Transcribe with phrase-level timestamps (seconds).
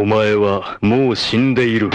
[0.00, 1.89] お前はもう死んでいる。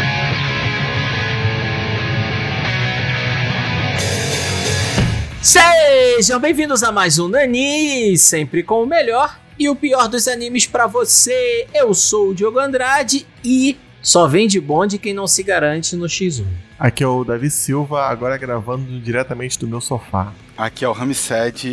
[5.42, 10.66] Sejam bem-vindos a mais um Nani, sempre com o melhor e o pior dos animes
[10.66, 11.66] pra você.
[11.72, 16.06] Eu sou o Diogo Andrade e só vem de bonde quem não se garante no
[16.06, 16.44] X1.
[16.78, 20.32] Aqui é o Davi Silva, agora gravando diretamente do meu sofá.
[20.56, 21.64] Aqui é o Ramsed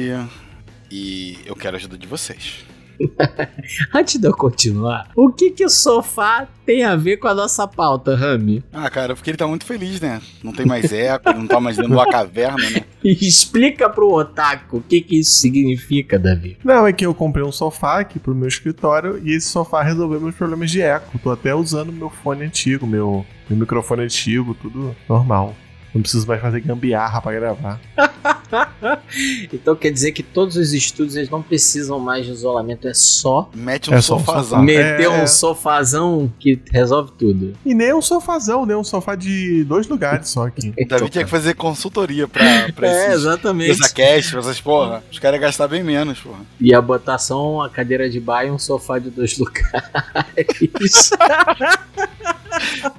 [0.91, 2.65] e eu quero a ajuda de vocês.
[3.93, 7.67] Antes de eu continuar, o que que o sofá tem a ver com a nossa
[7.67, 8.63] pauta, Rami?
[8.71, 10.21] Ah, cara, porque ele tá muito feliz, né?
[10.43, 12.83] Não tem mais eco, não tá mais dentro de uma caverna, né?
[13.03, 16.57] Explica pro otaku o que que isso significa, Davi.
[16.63, 20.21] Não, é que eu comprei um sofá aqui pro meu escritório e esse sofá resolveu
[20.21, 21.19] meus problemas de eco.
[21.19, 25.53] Tô até usando meu fone antigo, meu, meu microfone antigo, tudo normal.
[25.93, 27.79] Não preciso mais fazer gambiarra pra gravar.
[29.53, 33.49] então quer dizer que todos os estúdios eles não precisam mais de isolamento, é só
[33.53, 34.43] Mete um É um sofazão.
[34.43, 34.61] sofá.
[34.61, 37.53] meter é, um sofazão que resolve tudo.
[37.65, 40.73] E nem um sofazão, nem um sofá de dois lugares só aqui.
[40.79, 43.71] O Davi tinha que fazer consultoria pra, pra É, esses exatamente.
[43.71, 45.03] essa cast, pra essas porra.
[45.11, 46.39] Os caras iam gastar bem menos, porra.
[46.59, 51.11] Ia botar só uma cadeira de bar e um sofá de dois lugares.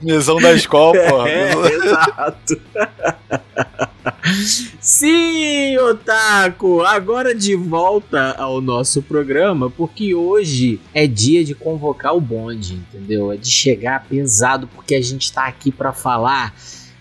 [0.03, 1.29] Mesão da escola, porra.
[1.29, 2.61] é, exato.
[4.81, 6.83] Sim, Otaku!
[6.83, 13.33] Agora de volta ao nosso programa, porque hoje é dia de convocar o bonde, entendeu?
[13.33, 16.55] É de chegar pesado, porque a gente tá aqui pra falar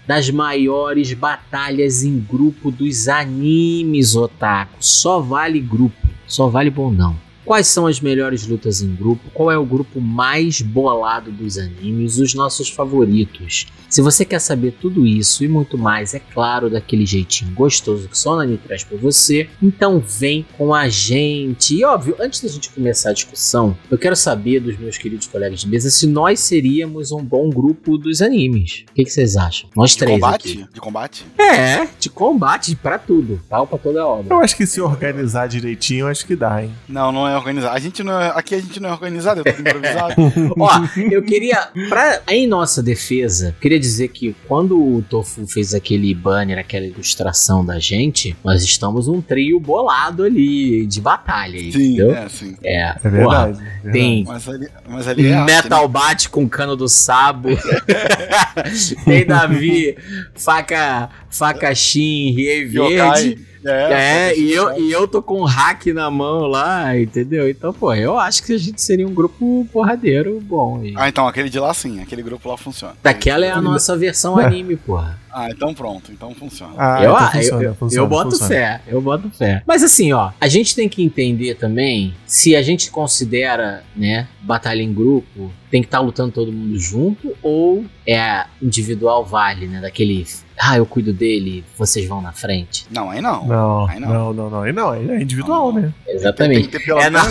[0.06, 4.76] das maiores batalhas em grupo dos animes, Otaku.
[4.80, 7.16] Só vale grupo, só vale bondão.
[7.46, 9.30] Quais são as melhores lutas em grupo?
[9.34, 12.18] Qual é o grupo mais bolado dos animes?
[12.18, 13.66] Os nossos favoritos?
[13.90, 18.18] Se você quer saber tudo isso e muito mais, é claro, daquele jeitinho gostoso que
[18.18, 21.76] só o Nani traz pra você, então vem com a gente.
[21.76, 25.60] E óbvio, antes da gente começar a discussão, eu quero saber dos meus queridos colegas
[25.62, 28.84] de mesa se nós seríamos um bom grupo dos animes.
[28.90, 29.70] O que, que vocês acham?
[29.76, 30.52] Nós De três combate?
[30.64, 30.74] aqui.
[30.74, 31.26] De combate?
[31.38, 34.34] É, de combate pra tudo, pau pra toda obra.
[34.34, 36.72] Eu acho que se organizar direitinho, acho que dá, hein?
[36.90, 37.76] Não, não é organizado.
[37.76, 40.14] A gente não é, aqui a gente não é organizado, é tudo improvisado.
[40.60, 40.70] Ó,
[41.12, 46.58] eu queria, pra, em nossa defesa, queria dizer que quando o Tofu fez aquele banner,
[46.58, 52.16] aquela ilustração da gente, nós estamos um trio bolado ali de batalha, Sim, entendeu?
[52.16, 52.56] é, sim.
[52.64, 53.60] É, É porra, verdade.
[53.60, 53.92] é verdade.
[53.92, 55.88] tem Mas ali, mas ali é arte, Metal né?
[55.88, 57.50] Bat com cano do sabo.
[59.06, 59.98] tem Davi,
[60.36, 63.24] faca, faca Shin, Rie Yokai.
[63.24, 63.53] verde.
[63.66, 67.50] É, É, e eu, e eu tô com um hack na mão lá, entendeu?
[67.50, 70.82] Então, pô, eu acho que a gente seria um grupo porradeiro bom.
[70.82, 70.94] aí.
[70.98, 72.96] Ah, então aquele de lá sim, aquele grupo lá funciona.
[73.02, 75.20] Daquela é a nossa versão anime, porra.
[75.36, 76.74] Ah, então pronto, então funciona.
[76.78, 78.48] Ah, eu, então eu- funciona, eu, funciona, eu boto funciona.
[78.54, 79.64] fé, eu boto fé.
[79.66, 84.82] Mas assim, ó, a gente tem que entender também se a gente considera, né, batalha
[84.84, 90.24] em grupo, tem que estar lutando todo mundo junto ou é individual vale, né, daquele,
[90.60, 92.86] ah, eu cuido dele, vocês vão na frente.
[92.92, 93.46] Não, aí não.
[93.46, 94.10] Não, Aí não.
[94.10, 94.62] não, não, não.
[94.64, 95.82] Aí não, aí é individual, Não, não.
[95.88, 95.94] né?
[96.06, 96.68] Tem Exatamente.
[96.68, 97.24] que ter pelo É na-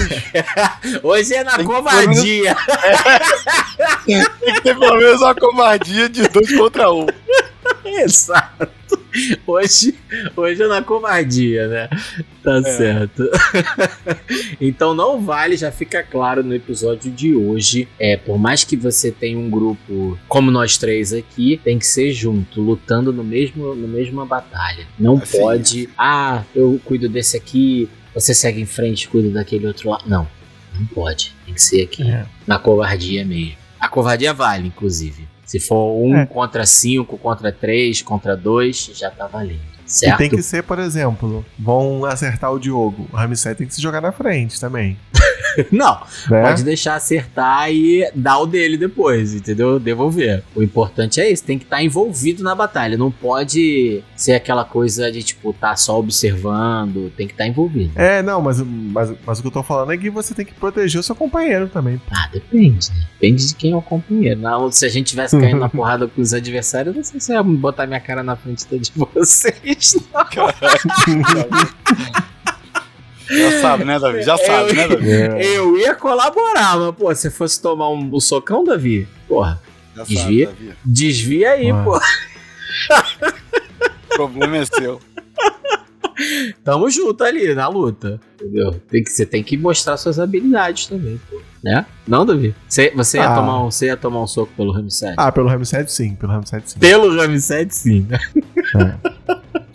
[1.02, 2.56] Hoje é na Tem que- covardia.
[4.06, 7.06] tem que ter pelo menos uma covardia de dois contra um.
[7.84, 8.68] Exato.
[9.46, 9.94] Hoje,
[10.36, 11.88] hoje é na covardia, né?
[12.42, 12.62] Tá É.
[12.62, 13.22] certo.
[14.60, 17.88] então não vale, já fica claro no episódio de hoje.
[17.98, 22.12] É, por mais que você tenha um grupo como nós três aqui, tem que ser
[22.12, 24.86] junto, lutando no mesmo, na mesma batalha.
[24.98, 29.90] Não Assim, pode, ah, eu cuido desse aqui, você segue em frente, cuida daquele outro
[29.90, 30.04] lado.
[30.06, 30.26] Não,
[30.78, 31.32] não pode.
[31.44, 32.24] Tem que ser aqui, É.
[32.46, 33.56] na covardia mesmo.
[33.78, 35.28] A covardia vale, inclusive.
[35.52, 36.24] Se for um É.
[36.24, 39.60] contra cinco, contra três, contra dois, já tá valendo.
[39.92, 40.18] E Certo?
[40.18, 43.06] tem que ser, por exemplo, vão acertar o Diogo.
[43.12, 44.96] O Ramsey tem que se jogar na frente também.
[45.70, 46.42] Não, Né?
[46.42, 49.78] pode deixar acertar e dar o dele depois, entendeu?
[49.78, 50.42] Devolver.
[50.56, 52.96] O importante é isso, tem que estar envolvido na batalha.
[52.96, 57.12] Não pode ser aquela coisa de, tipo, tá só observando.
[57.16, 57.92] Tem que estar envolvido.
[57.96, 60.54] É, não, mas, mas, mas o que eu tô falando é que você tem que
[60.54, 62.00] proteger o seu companheiro também.
[62.10, 63.06] Ah, depende, né?
[63.20, 64.40] Depende de quem é o companheiro.
[64.40, 67.30] Não, se a gente tivesse caindo na porrada com os adversários, eu não sei se
[67.32, 69.52] eu ia botar minha cara na frente de vocês.
[69.82, 71.12] Não.
[73.30, 74.22] Já sabe, né, Davi?
[74.22, 75.10] Já sabe, né, Davi?
[75.10, 75.56] É.
[75.56, 79.60] Eu ia colaborar, mas, pô, se fosse tomar um, um socão, Davi, porra,
[79.96, 80.46] Já Desvia.
[80.48, 80.78] sabe, Davi.
[80.84, 81.84] desvia aí, Ué.
[81.84, 81.96] pô.
[84.12, 85.00] O problema é seu.
[86.62, 88.72] Tamo junto ali na luta, entendeu?
[88.90, 91.40] Tem que, você tem que mostrar suas habilidades também, pô.
[91.64, 91.86] Né?
[92.06, 92.54] Não, Davi?
[92.68, 93.34] Você, você, ia, Ah.
[93.34, 95.14] tomar um, você ia tomar um soco pelo Ramsed?
[95.16, 96.78] Ah, pelo Ramsed sim, pelo Ramsed sim.
[96.78, 98.06] Pelo Ramsed, sim.
[98.10, 98.18] né?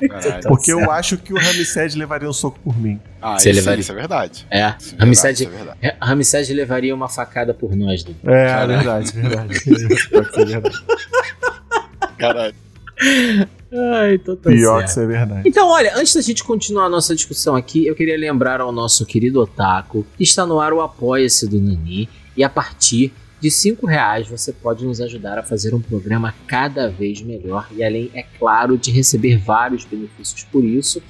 [0.09, 0.43] Caralho.
[0.47, 2.99] Porque eu acho que o Ramsed levaria um soco por mim.
[3.21, 4.47] Ah, Você isso, levaria- isso é verdade.
[4.49, 5.77] É, Isso é Ramsed, verdade, isso é verdade.
[5.81, 8.05] é, levaria uma facada por nós.
[8.25, 8.67] É, Caralho.
[8.67, 9.59] verdade, verdade.
[10.11, 10.85] Pode ser verdade.
[12.17, 12.55] Caralho.
[13.71, 15.41] Ai, então tá Pior que isso é verdade.
[15.47, 19.05] Então, olha, antes da gente continuar a nossa discussão aqui, eu queria lembrar ao nosso
[19.05, 23.85] querido Otaku que está no ar o Apoia-se do Nani e a partir de 5
[23.85, 28.23] reais você pode nos ajudar a fazer um programa cada vez melhor e além, é
[28.23, 31.01] claro, de receber vários benefícios por isso.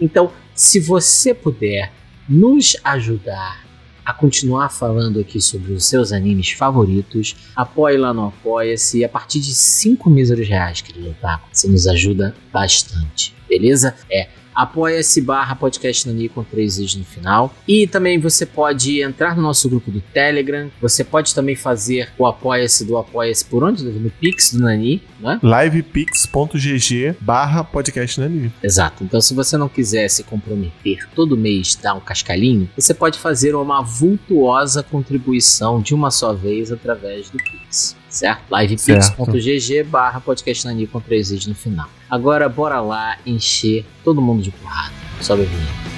[0.00, 1.92] Então, se você puder
[2.28, 3.64] nos ajudar
[4.04, 9.40] a continuar falando aqui sobre os seus animes favoritos, apoie lá no Apoia-se a partir
[9.40, 13.94] de 5 míseros reais, querido Otaku, você nos ajuda bastante, beleza?
[14.10, 14.28] É
[14.62, 17.54] apoia-se barra podcast Nani com três is no final.
[17.66, 20.70] E também você pode entrar no nosso grupo do Telegram.
[20.80, 23.84] Você pode também fazer o apoia-se do apoia-se por onde?
[23.84, 25.40] No Pix do Nani, né?
[25.42, 28.52] livepix.gg barra podcast Nani.
[28.62, 29.04] Exato.
[29.04, 33.54] Então, se você não quiser se comprometer todo mês dar um cascalhinho, você pode fazer
[33.54, 37.99] uma vultuosa contribuição de uma só vez através do Pix.
[38.10, 38.42] Certo?
[38.50, 41.88] livepix.gg barra podcast Nani com três no final.
[42.10, 44.92] Agora, bora lá encher todo mundo de porrada.
[45.20, 45.90] Sobe a vinheta.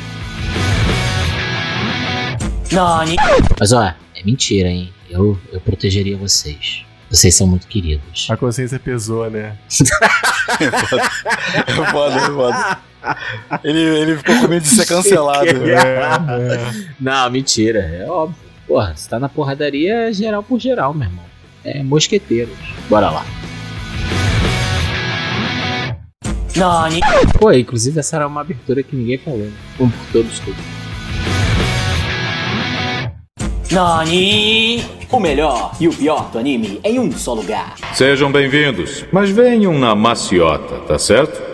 [3.59, 4.93] Mas ó, é mentira, hein?
[5.09, 6.85] Eu, eu protegeria vocês.
[7.11, 8.27] Vocês são muito queridos.
[8.31, 9.57] A consciência pesou, né?
[10.61, 10.71] É
[11.91, 12.21] foda, é foda.
[12.21, 12.79] é foda.
[13.65, 15.47] Ele, ele ficou com medo de ser cancelado.
[15.65, 16.85] É, é.
[17.01, 18.37] Não, mentira, é óbvio.
[18.67, 21.32] Porra, você tá na porradaria é geral por geral, meu irmão.
[21.65, 22.55] É mosqueteiros.
[22.89, 23.25] Bora lá.
[27.39, 29.39] Pô, inclusive essa era uma abertura que ninguém falou.
[29.41, 29.53] né?
[29.81, 30.61] Um por todos, todos.
[33.71, 34.85] Nani!
[35.11, 37.75] O melhor e o pior do anime em um só lugar.
[37.95, 41.52] Sejam bem-vindos, mas venham na maciota, tá certo?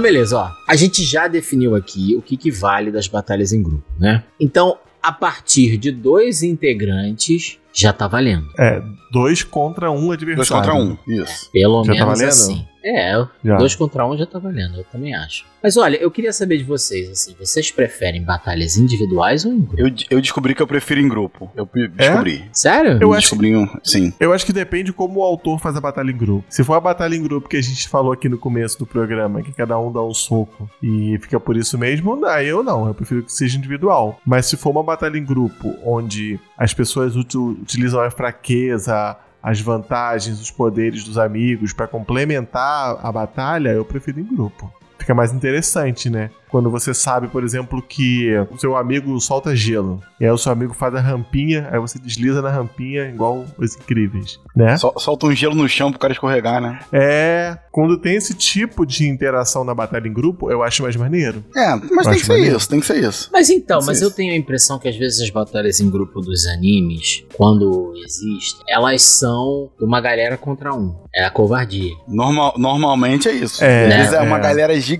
[0.00, 0.50] Então, beleza, ó.
[0.66, 4.24] A gente já definiu aqui o que, que vale das batalhas em grupo, né?
[4.40, 8.46] Então, a partir de dois integrantes, já tá valendo.
[8.58, 8.82] É,
[9.12, 10.70] dois contra um Dois adversário.
[10.70, 10.96] contra um.
[11.22, 11.50] Isso.
[11.52, 12.28] Pelo Já tá menos valendo?
[12.28, 12.66] assim.
[12.84, 13.12] É,
[13.44, 13.56] Já.
[13.56, 15.44] dois contra um já tá valendo, eu também acho.
[15.62, 19.78] Mas olha, eu queria saber de vocês, assim, vocês preferem batalhas individuais ou em grupo?
[19.78, 21.50] Eu, eu descobri que eu prefiro em grupo.
[21.54, 21.86] Eu É?
[21.88, 22.44] descobri.
[22.52, 22.98] Sério?
[23.00, 23.66] Eu acho- descobri um.
[23.84, 24.12] Sim.
[24.18, 26.44] Eu acho que depende como o autor faz a batalha em grupo.
[26.48, 29.42] Se for a batalha em grupo que a gente falou aqui no começo do programa,
[29.42, 32.86] que cada um dá um soco e fica por isso mesmo, não, eu não.
[32.86, 34.18] Eu prefiro que seja individual.
[34.24, 40.40] Mas se for uma batalha em grupo, onde as pessoas utilizam a fraqueza, as vantagens,
[40.40, 44.72] os poderes dos amigos pra complementar a batalha, eu prefiro em grupo.
[45.10, 46.30] Fica mais interessante, né?
[46.48, 50.00] Quando você sabe, por exemplo, que o seu amigo solta gelo.
[50.20, 53.76] E aí o seu amigo faz a rampinha, aí você desliza na rampinha, igual os
[53.76, 54.76] incríveis, né?
[54.76, 56.80] Sol- solta um gelo no chão pro cara escorregar, né?
[56.92, 57.56] É.
[57.70, 61.44] Quando tem esse tipo de interação na batalha em grupo, eu acho mais maneiro.
[61.56, 62.56] É, mas tem Acho que ser maneiro.
[62.56, 63.30] isso, tem que ser isso.
[63.32, 66.46] Mas então, mas eu tenho a impressão que às vezes as batalhas em grupo dos
[66.46, 70.96] animes, quando existem, elas são uma galera contra um.
[71.14, 71.92] É a covardia.
[72.08, 73.62] Normal, normalmente é isso.
[73.62, 74.20] É, vezes é, é.
[74.20, 74.99] uma galera gigante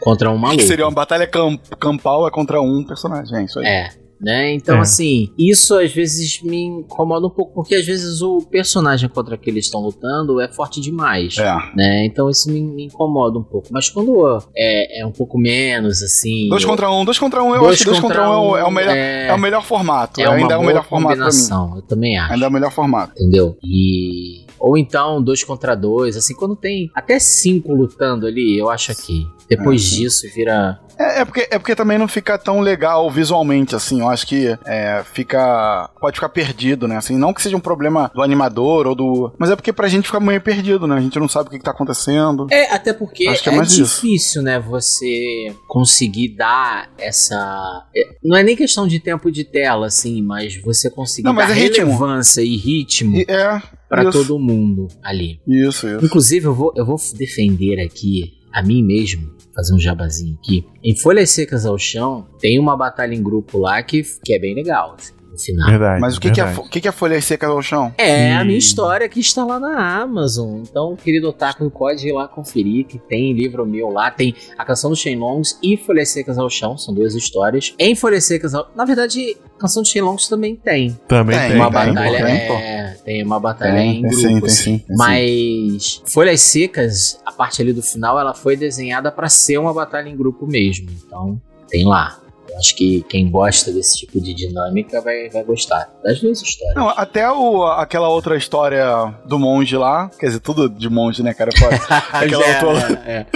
[0.00, 0.58] Contra um maluco.
[0.60, 3.36] que seria uma batalha camp- campal é contra um personagem.
[3.38, 3.66] É isso aí.
[3.66, 3.88] É.
[4.20, 4.52] Né?
[4.54, 4.80] Então, É.
[4.80, 9.48] assim, isso às vezes me incomoda um pouco, porque às vezes o personagem contra que
[9.48, 11.38] eles estão lutando é forte demais.
[11.38, 11.54] É.
[11.76, 12.04] Né?
[12.06, 13.68] Então isso me, me incomoda um pouco.
[13.70, 16.48] Mas quando é, é um pouco menos, assim.
[16.48, 18.36] Dois eu- contra um, dois contra um, eu dois acho que dois contra um é
[18.36, 20.20] o, é o melhor, é, é, o melhor formato.
[20.20, 21.76] é uma ainda é o melhor formato pra mim.
[21.76, 22.32] Eu também acho.
[22.32, 23.12] Ainda é o melhor formato.
[23.12, 23.56] Entendeu?
[23.62, 24.37] E.
[24.58, 29.26] Ou então, dois contra dois, assim, quando tem até cinco lutando ali, eu acho que
[29.48, 30.78] depois É, disso vira.
[30.98, 34.00] É, é porque, é porque também não fica tão legal visualmente, assim.
[34.00, 35.88] Eu acho que é, fica.
[36.00, 36.96] Pode ficar perdido, né?
[36.96, 39.32] Assim, não que seja um problema do animador ou do.
[39.38, 40.96] Mas é porque pra gente fica meio perdido, né?
[40.96, 42.46] A gente não sabe o que, que tá acontecendo.
[42.50, 44.02] É, até porque é é, mais isso.
[44.02, 47.86] difícil, né, você conseguir dar essa.
[47.96, 51.48] é, Não é nem questão de tempo de tela, assim, mas você conseguir Não, mas
[51.48, 51.86] dar é ritmo.
[51.86, 53.62] relevância e ritmo E- é.
[53.88, 54.12] Pra isso.
[54.12, 55.40] todo mundo ali.
[55.46, 56.04] Isso, isso.
[56.04, 60.64] Inclusive, eu vou, eu vou defender aqui a mim mesmo, fazer um jabazinho aqui.
[60.82, 64.54] Em Folhas Secas ao Chão, tem uma batalha em grupo lá que, que é bem
[64.54, 65.68] legal, assim, no final.
[65.70, 66.00] Verdade.
[66.00, 67.92] Mas o que, que, é, o que, que é folha seca ao chão?
[67.98, 70.62] É a E- minha história que está lá na Amazon.
[70.68, 74.10] Então, querido Otaku, pode ir lá conferir que tem livro meu lá.
[74.10, 76.76] Tem a canção dos Shenlongs e Folhas Secas ao Chão.
[76.78, 77.74] São duas histórias.
[77.78, 78.70] Em Folhas Secas ao...
[78.74, 80.98] Na verdade, canção dos Shenlongs também tem.
[81.06, 81.56] Também Tem, tem.
[81.56, 82.24] uma tem, batalha...
[82.26, 86.40] tem, é, tem uma batalha Tem, em tem grupo, sim, tem sim, tem Mas Folhas
[86.40, 90.46] Secas, a parte ali do final, ela foi desenhada pra ser uma batalha em grupo
[90.46, 90.88] mesmo.
[91.06, 92.18] Então, tem lá.
[92.56, 96.74] Acho que quem gosta desse tipo de dinâmica vai, vai gostar das duas histórias.
[96.74, 101.34] Não, até o, aquela outra história do monge lá, quer dizer, tudo de monge, né,
[101.34, 101.50] cara?
[101.58, 101.78] Pode.
[102.12, 103.26] Aquela, É, outra, é, é,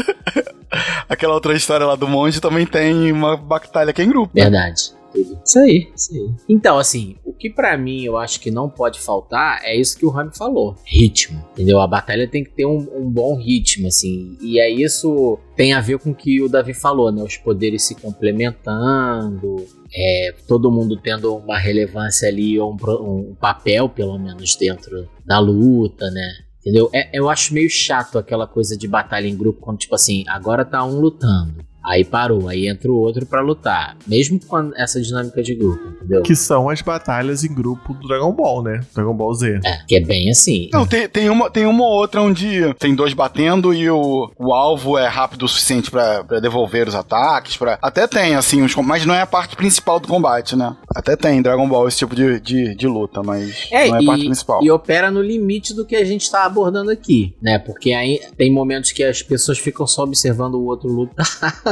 [1.08, 4.32] aquela outra história lá do monge também tem uma batalha que é em grupo.
[4.34, 4.90] verdade.
[4.90, 5.01] Tudo.
[5.44, 6.30] Isso aí, isso aí.
[6.48, 10.06] Então, assim, o que pra mim eu acho que não pode faltar é isso que
[10.06, 11.44] o Rami falou: ritmo.
[11.52, 11.80] Entendeu?
[11.80, 14.36] A batalha tem que ter um, um bom ritmo, assim.
[14.40, 17.22] E aí isso tem a ver com o que o Davi falou, né?
[17.22, 19.56] Os poderes se complementando,
[19.94, 25.38] é, todo mundo tendo uma relevância ali, ou um, um papel, pelo menos, dentro da
[25.38, 26.32] luta, né?
[26.60, 26.88] Entendeu?
[26.94, 30.64] É- eu acho meio chato aquela coisa de batalha em grupo, quando, tipo assim, agora
[30.64, 31.64] tá um lutando.
[31.84, 33.96] Aí parou, aí entra o outro pra lutar.
[34.06, 36.22] Mesmo com essa dinâmica de grupo, entendeu?
[36.22, 38.80] Que são as batalhas em grupo do Dragon Ball, né?
[38.94, 39.60] Dragon Ball Z.
[39.64, 40.68] É, que é bem assim.
[40.72, 44.52] Não, tem, tem, uma, tem uma ou outra onde tem dois batendo e o, o
[44.52, 47.56] alvo é rápido o suficiente pra, pra devolver os ataques.
[47.56, 47.78] Pra...
[47.82, 50.76] Até tem, assim, uns, mas não é a parte principal do combate, né?
[50.94, 54.02] Até tem em Dragon Ball esse tipo de, de, de luta, mas É, não é
[54.02, 54.62] a parte principal.
[54.62, 57.58] e opera no limite do que a gente tá abordando aqui, né?
[57.58, 61.26] Porque aí tem momentos que as pessoas ficam só observando o outro lutar.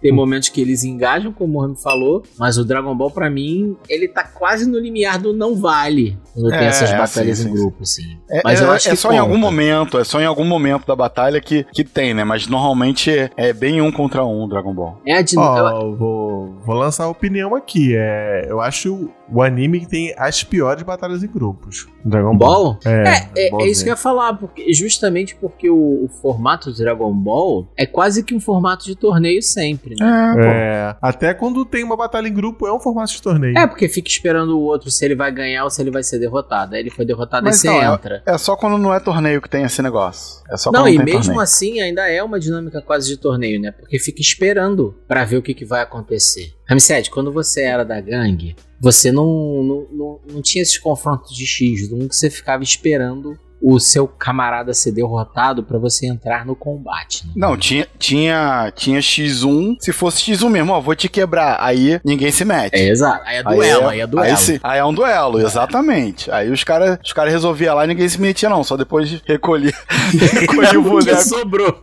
[0.00, 3.76] tem momentos que eles engajam, como o Rami falou, mas o Dragon Ball, pra mim,
[3.88, 7.44] ele tá quase no limiar do não vale quando tem É, essas é, batalhas sim,
[7.44, 8.16] em sim, grupo, assim.
[8.30, 9.46] É, mas é- eu acho é que só em algum conta.
[9.46, 12.24] momento, é só em algum momento da batalha que, que tem, né?
[12.24, 15.00] Mas normalmente é, é bem um contra um Dragon Ball.
[15.06, 17.94] É a din- Ó, eu- eu vou, vou lançar a opinião aqui.
[17.96, 21.86] É, eu acho o anime que tem as piores batalhas em grupos.
[22.04, 22.74] Dragon Ball.
[22.74, 22.78] Ball?
[22.84, 26.70] É, É, é, é isso que eu ia falar, porque, justamente porque o, o formato
[26.70, 30.34] do Dragon Ball é quase que um formato de torneio sempre, né?
[30.38, 30.46] É.
[30.46, 33.56] É, até quando tem uma batalha em grupo é um formato de torneio.
[33.56, 36.18] É, porque fica esperando o outro se ele vai ganhar ou se ele vai ser
[36.18, 36.74] derrotado.
[36.74, 38.22] Aí ele foi derrotado Mas e você não, entra.
[38.26, 40.42] É só quando não é torneio que tem esse negócio.
[40.50, 41.40] É só Não, quando e tem mesmo torneio.
[41.40, 43.72] assim ainda é uma dinâmica quase de torneio, né?
[43.72, 46.52] Porque fica esperando pra ver o que, que vai acontecer.
[46.68, 49.26] Ramsed, quando você era da gangue, você não,
[49.62, 54.72] não, não, não tinha esses confrontos de X, nunca você ficava esperando o seu camarada
[54.72, 57.26] ser derrotado pra você entrar no combate.
[57.26, 57.32] né?
[57.36, 59.76] Não, tinha, tinha, tinha X1.
[59.80, 61.58] Se fosse X1 mesmo, ó, vou te quebrar.
[61.60, 62.74] Aí ninguém se mete.
[62.74, 63.22] É exato.
[63.26, 64.30] Aí é duelo, aí é, duelo.
[64.30, 66.30] Aí, sim, aí é um duelo, exatamente.
[66.30, 68.64] Aí os caras os cara resolviam lá e ninguém se metia, não.
[68.64, 69.74] Só depois de recolher,
[70.32, 71.22] recolher o boneco.
[71.22, 71.80] sobrou.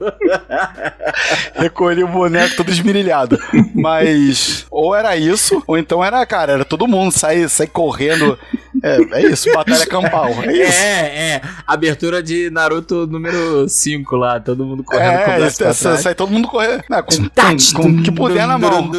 [1.55, 3.37] recolhi o boneco todo esmirilhado.
[3.73, 8.37] Mas ou era isso, ou então era, cara, era todo mundo sair, sair correndo.
[8.83, 10.29] É, é isso, batalha campal.
[10.43, 10.79] É isso.
[10.79, 11.41] É, é.
[11.67, 15.73] Abertura de Naruto número 5 lá, todo mundo correndo com o É, braço isso, pra
[15.73, 16.01] sai, trás.
[16.01, 16.83] sai todo mundo correndo.
[16.89, 18.89] Não, com, com, com o que puder na mão.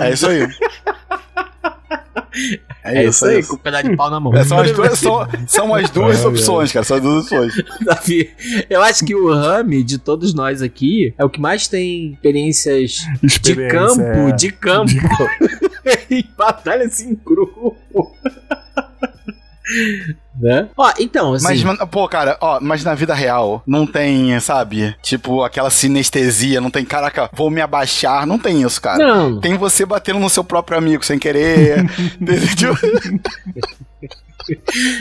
[0.00, 0.46] É isso aí.
[2.84, 4.32] É isso aí, com o pedaço de pau na mão.
[4.34, 6.84] É, são, as duas, são, são as duas opções, cara.
[6.84, 7.52] São as duas opções.
[7.84, 8.30] Davi,
[8.70, 13.04] eu acho que o Rami, de todos nós aqui, é o que mais tem experiências
[13.22, 14.32] de Experiência, campo, é.
[14.32, 14.92] de campo,
[16.08, 17.76] em batalhas em grupo.
[20.40, 20.68] Né?
[20.76, 21.64] Ó, então, assim...
[21.64, 24.94] Mas, pô, cara, ó, mas na vida real não tem, sabe?
[25.02, 28.98] Tipo, aquela sinestesia, não tem, caraca, vou me abaixar, não tem isso, cara.
[28.98, 31.84] não, Tem você batendo no seu próprio amigo sem querer.
[32.20, 32.74] Entendeu?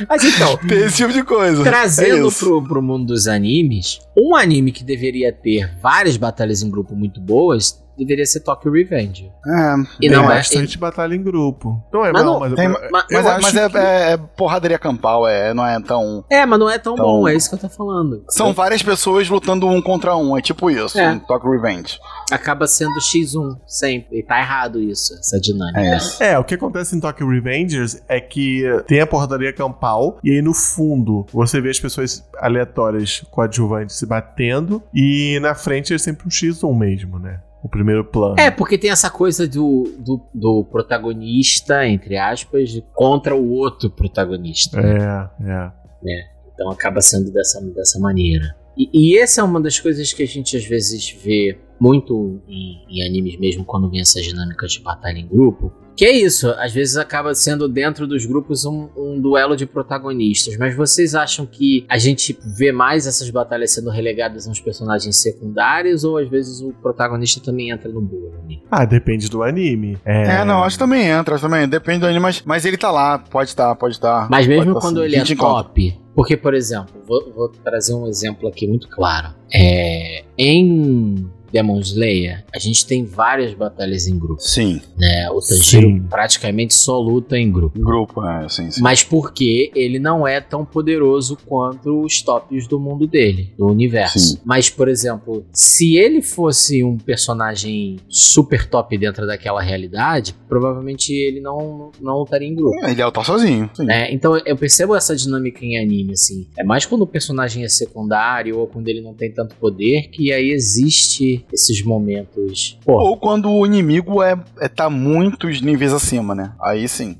[0.07, 1.63] mas então, tem esse tipo de coisa.
[1.63, 6.69] Trazendo É pro, pro mundo dos animes, um anime que deveria ter várias batalhas em
[6.69, 9.31] grupo muito boas deveria ser Tokyo Revenge.
[9.45, 10.35] É, E Tem não é.
[10.35, 11.81] bastante batalha em grupo.
[11.93, 13.77] Não é Mas mal, não- mas, tem- eu, mas- eu mas, é, mas é, que-
[13.77, 16.23] é- é porradaria campal, é, não é tão.
[16.29, 18.23] É, mas não é tão Então- bom, é isso que eu tô falando.
[18.29, 21.11] São várias pessoas lutando um contra um, é tipo isso, É.
[21.11, 21.99] um Tokyo Revenge.
[22.31, 24.19] Acaba sendo X1 sempre.
[24.19, 25.79] E tá errado isso, essa dinâmica.
[26.21, 26.31] É.
[26.33, 30.41] É, o que acontece em Tokyo Revengers é que tem a porradaria campal e aí
[30.41, 36.27] no fundo você vê as pessoas aleatórias coadjuvantes se batendo e na frente é sempre
[36.27, 37.39] um X1 mesmo, né?
[37.61, 38.35] O primeiro plano.
[38.39, 44.81] É, porque tem essa coisa do, do, do protagonista, entre aspas, contra o outro protagonista.
[44.81, 45.29] né?
[45.41, 46.29] É, é.
[46.53, 48.55] Então acaba sendo dessa, dessa maneira.
[48.77, 52.85] E, e essa é uma das coisas que a gente às vezes vê muito em,
[52.89, 55.71] em animes mesmo quando vem essas dinâmicas de batalha em grupo.
[55.99, 60.55] Que é isso, às vezes acaba sendo dentro dos grupos um, um duelo de protagonistas.
[60.55, 65.17] Mas vocês acham que a gente vê mais essas batalhas sendo relegadas a uns personagens
[65.17, 68.31] secundários ou às vezes o protagonista também entra no bolo?
[68.47, 68.59] né?
[68.71, 69.97] Ah, depende do anime.
[70.05, 71.67] É, É, não, acho que também entra, também.
[71.67, 74.29] Depende do anime, mas, mas ele tá lá, pode estar, pode estar.
[74.29, 75.05] Mas mesmo tá quando sim.
[75.05, 75.63] ele é gente encontra.
[75.65, 75.99] top.
[76.15, 79.35] Porque, por exemplo, vou, vou trazer um exemplo aqui muito claro.
[79.53, 85.29] É, em Demon Slayer, a gente tem várias batalhas em grupo, Sim, né?
[85.31, 86.03] O Tanjiro Sim.
[86.09, 87.79] praticamente só luta em grupo.
[87.79, 88.81] grupo, é, sim, sim.
[88.81, 94.19] Mas porque ele não é tão poderoso quanto os tops do mundo dele, do universo.
[94.19, 94.37] Sim.
[94.45, 101.39] Mas, por exemplo, se ele fosse um personagem super top dentro daquela realidade, provavelmente ele
[101.39, 102.77] não, não lutaria em grupo.
[102.85, 103.69] Ele é lutar sozinho.
[103.73, 103.85] Sim.
[103.85, 104.11] né?
[104.11, 106.47] Então eu percebo essa dinâmica em anime, assim.
[106.57, 110.31] É mais quando o personagem é secundário ou quando ele não tem tanto poder que
[110.31, 112.77] aí existe esses momentos.
[112.85, 116.51] Pô, Ou quando o inimigo é, é tá muitos níveis acima, né?
[116.61, 117.15] Aí sim.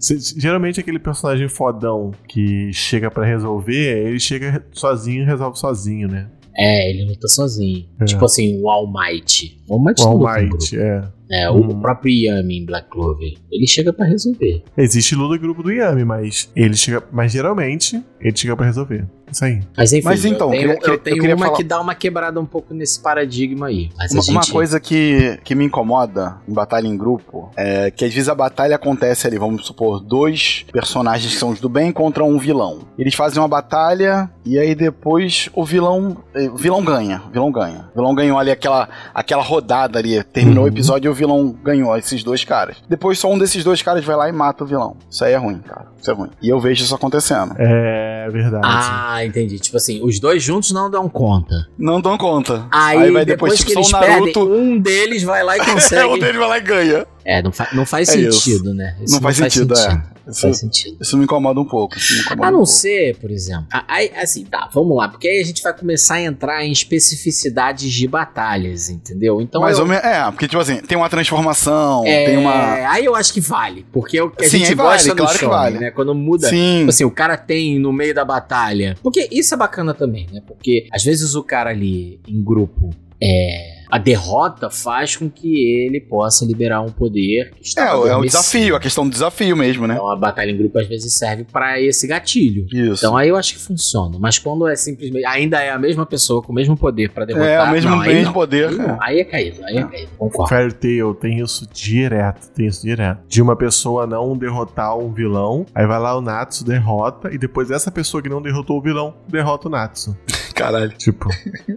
[0.00, 6.08] Se- geralmente aquele personagem fodão que chega pra resolver, ele chega sozinho e resolve sozinho,
[6.08, 6.28] né?
[6.58, 7.86] é, ele luta sozinho.
[8.00, 8.04] É.
[8.06, 9.62] Tipo assim, o All Might.
[9.68, 10.18] O All Might O All.
[10.18, 11.02] Might, é.
[11.30, 11.80] É, o Hum.
[11.80, 13.34] próprio Yami em Black Clover.
[13.52, 14.62] Ele chega pra resolver.
[14.78, 17.02] Existe luta grupo do Yami, mas ele chega.
[17.12, 19.06] Mas geralmente ele chega pra resolver.
[19.30, 19.60] Isso aí.
[19.76, 21.64] Mas enfim, Mas então, eu tenho, eu queria- eu tenho eu queria uma falar- que
[21.64, 23.90] dá uma quebrada um pouco nesse paradigma aí.
[23.98, 24.52] Mas Uma, a uma gente...
[24.52, 28.76] coisa que, que me incomoda em batalha em grupo é que às vezes a batalha
[28.76, 32.80] acontece ali, vamos supor, dois personagens que são os do bem contra um vilão.
[32.98, 36.16] Eles fazem uma batalha e aí depois o vilão.
[36.34, 37.22] eh, O vilão ganha.
[37.26, 37.88] O vilão ganha.
[37.92, 40.22] O vilão ganhou ali aquela, aquela rodada ali.
[40.22, 40.72] Terminou o Uhum.
[40.72, 42.76] episódio e o vilão ganhou esses dois caras.
[42.88, 44.96] Depois só um desses dois caras vai lá e mata o vilão.
[45.10, 45.86] Isso aí é ruim, cara.
[46.00, 46.30] Isso é ruim.
[46.40, 47.54] E eu vejo isso acontecendo.
[47.58, 48.62] É verdade.
[48.64, 49.58] Ah, entendi.
[49.58, 51.68] Tipo assim, os dois juntos não dão conta.
[51.78, 52.66] Não dão conta.
[52.70, 54.46] Aí, vai depois, depois, tipo, que eles Naruto.
[54.46, 56.04] perdem, um deles vai lá e É, consegue.
[56.08, 57.06] um deles vai lá e ganha.
[57.28, 58.40] É, não, fa não faz É isso.
[58.40, 58.96] sentido, né?
[59.02, 59.88] Isso Não faz sentido, é.
[60.26, 60.96] Não Isso, faz sentido.
[61.00, 61.96] isso me incomoda um pouco.
[61.98, 62.72] Isso incomoda A um não pouco.
[62.72, 63.66] ser, por exemplo.
[63.88, 65.08] Aí, assim, tá, vamos lá.
[65.08, 69.40] Porque aí a gente vai começar a entrar em especificidades de batalhas, entendeu?
[69.40, 69.60] Então.
[69.60, 70.04] Mais eu, ou menos.
[70.04, 72.90] É, porque, tipo assim, tem uma transformação, é, tem uma.
[72.90, 73.84] Aí eu acho que vale.
[73.92, 75.78] Porque é o que a Sim, gente vale, gosta claro que shonen, vale.
[75.78, 75.90] né?
[75.90, 76.48] Quando muda.
[76.48, 76.78] Sim.
[76.78, 78.96] Tipo assim, o cara tem no meio da batalha.
[79.02, 80.40] Porque isso é bacana também, né?
[80.46, 82.90] Porque às vezes o cara ali em grupo
[83.22, 83.75] é.
[83.90, 88.02] A derrota faz com que ele possa liberar um poder que É, está é o
[88.04, 88.26] adormecido.
[88.42, 89.94] desafio, a questão do desafio mesmo, né?
[89.94, 92.66] Então a batalha em grupo às vezes serve pra esse gatilho.
[92.72, 93.04] Isso.
[93.04, 94.16] Então aí eu acho que funciona.
[94.20, 95.24] Mas quando é simplesmente.
[95.26, 97.48] Ainda é a mesma pessoa com o mesmo poder pra derrotar.
[97.48, 98.68] é, o mesmo, não, mesmo poder.
[98.68, 98.98] Aí, não.
[99.02, 100.08] Aí é caído, aí é, caído.
[100.18, 100.48] Concordo.
[100.48, 103.20] Fairy Tail tem isso direto, tem isso direto.
[103.28, 107.70] De uma pessoa não derrotar um vilão, aí vai lá o Natsu, derrota, e depois
[107.70, 110.16] essa pessoa que não derrotou o vilão, derrota o Natsu.
[110.56, 110.90] Caralho.
[110.96, 111.28] Tipo,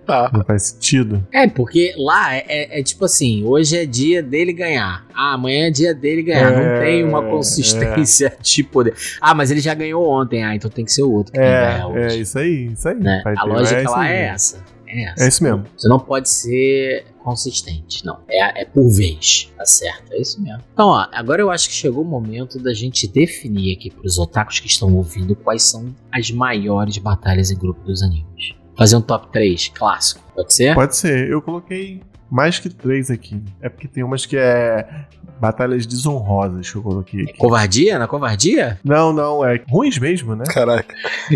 [0.05, 0.31] Tá.
[0.33, 1.27] não faz sentido.
[1.31, 5.05] É, porque lá é, é- é tipo assim: hoje é dia dele ganhar.
[5.13, 6.51] Ah, amanhã é dia dele ganhar.
[6.51, 8.95] não É, tem uma consistência de poder.
[9.21, 10.43] Ah, mas ele já ganhou ontem.
[10.43, 12.65] Ah, então tem que ser o outro que tem que É, ganhar é isso aí,
[12.71, 12.95] isso aí.
[12.95, 13.21] né?
[13.37, 14.63] A lógica lá é essa.
[14.87, 15.23] É essa.
[15.23, 15.65] É isso mesmo.
[15.77, 18.21] Você não pode ser consistente, não.
[18.27, 20.11] É, é por vez, tá certo?
[20.13, 20.63] É isso mesmo.
[20.73, 24.59] Então, ó, agora eu acho que chegou o momento da gente definir aqui pros otakus
[24.59, 28.55] que estão ouvindo quais são as maiores batalhas em grupo dos animes.
[28.79, 30.73] Fazer um top 3 clássico, pode ser?
[30.73, 31.29] Pode ser.
[31.29, 33.41] Eu coloquei mais que três aqui.
[33.61, 35.07] É porque tem umas que é
[35.39, 37.37] batalhas desonrosas que eu coloquei aqui.
[37.37, 37.97] Covardia?
[37.97, 38.79] Na covardia?
[38.83, 40.43] Não, não, é ruins mesmo, né?
[40.45, 40.93] Caraca.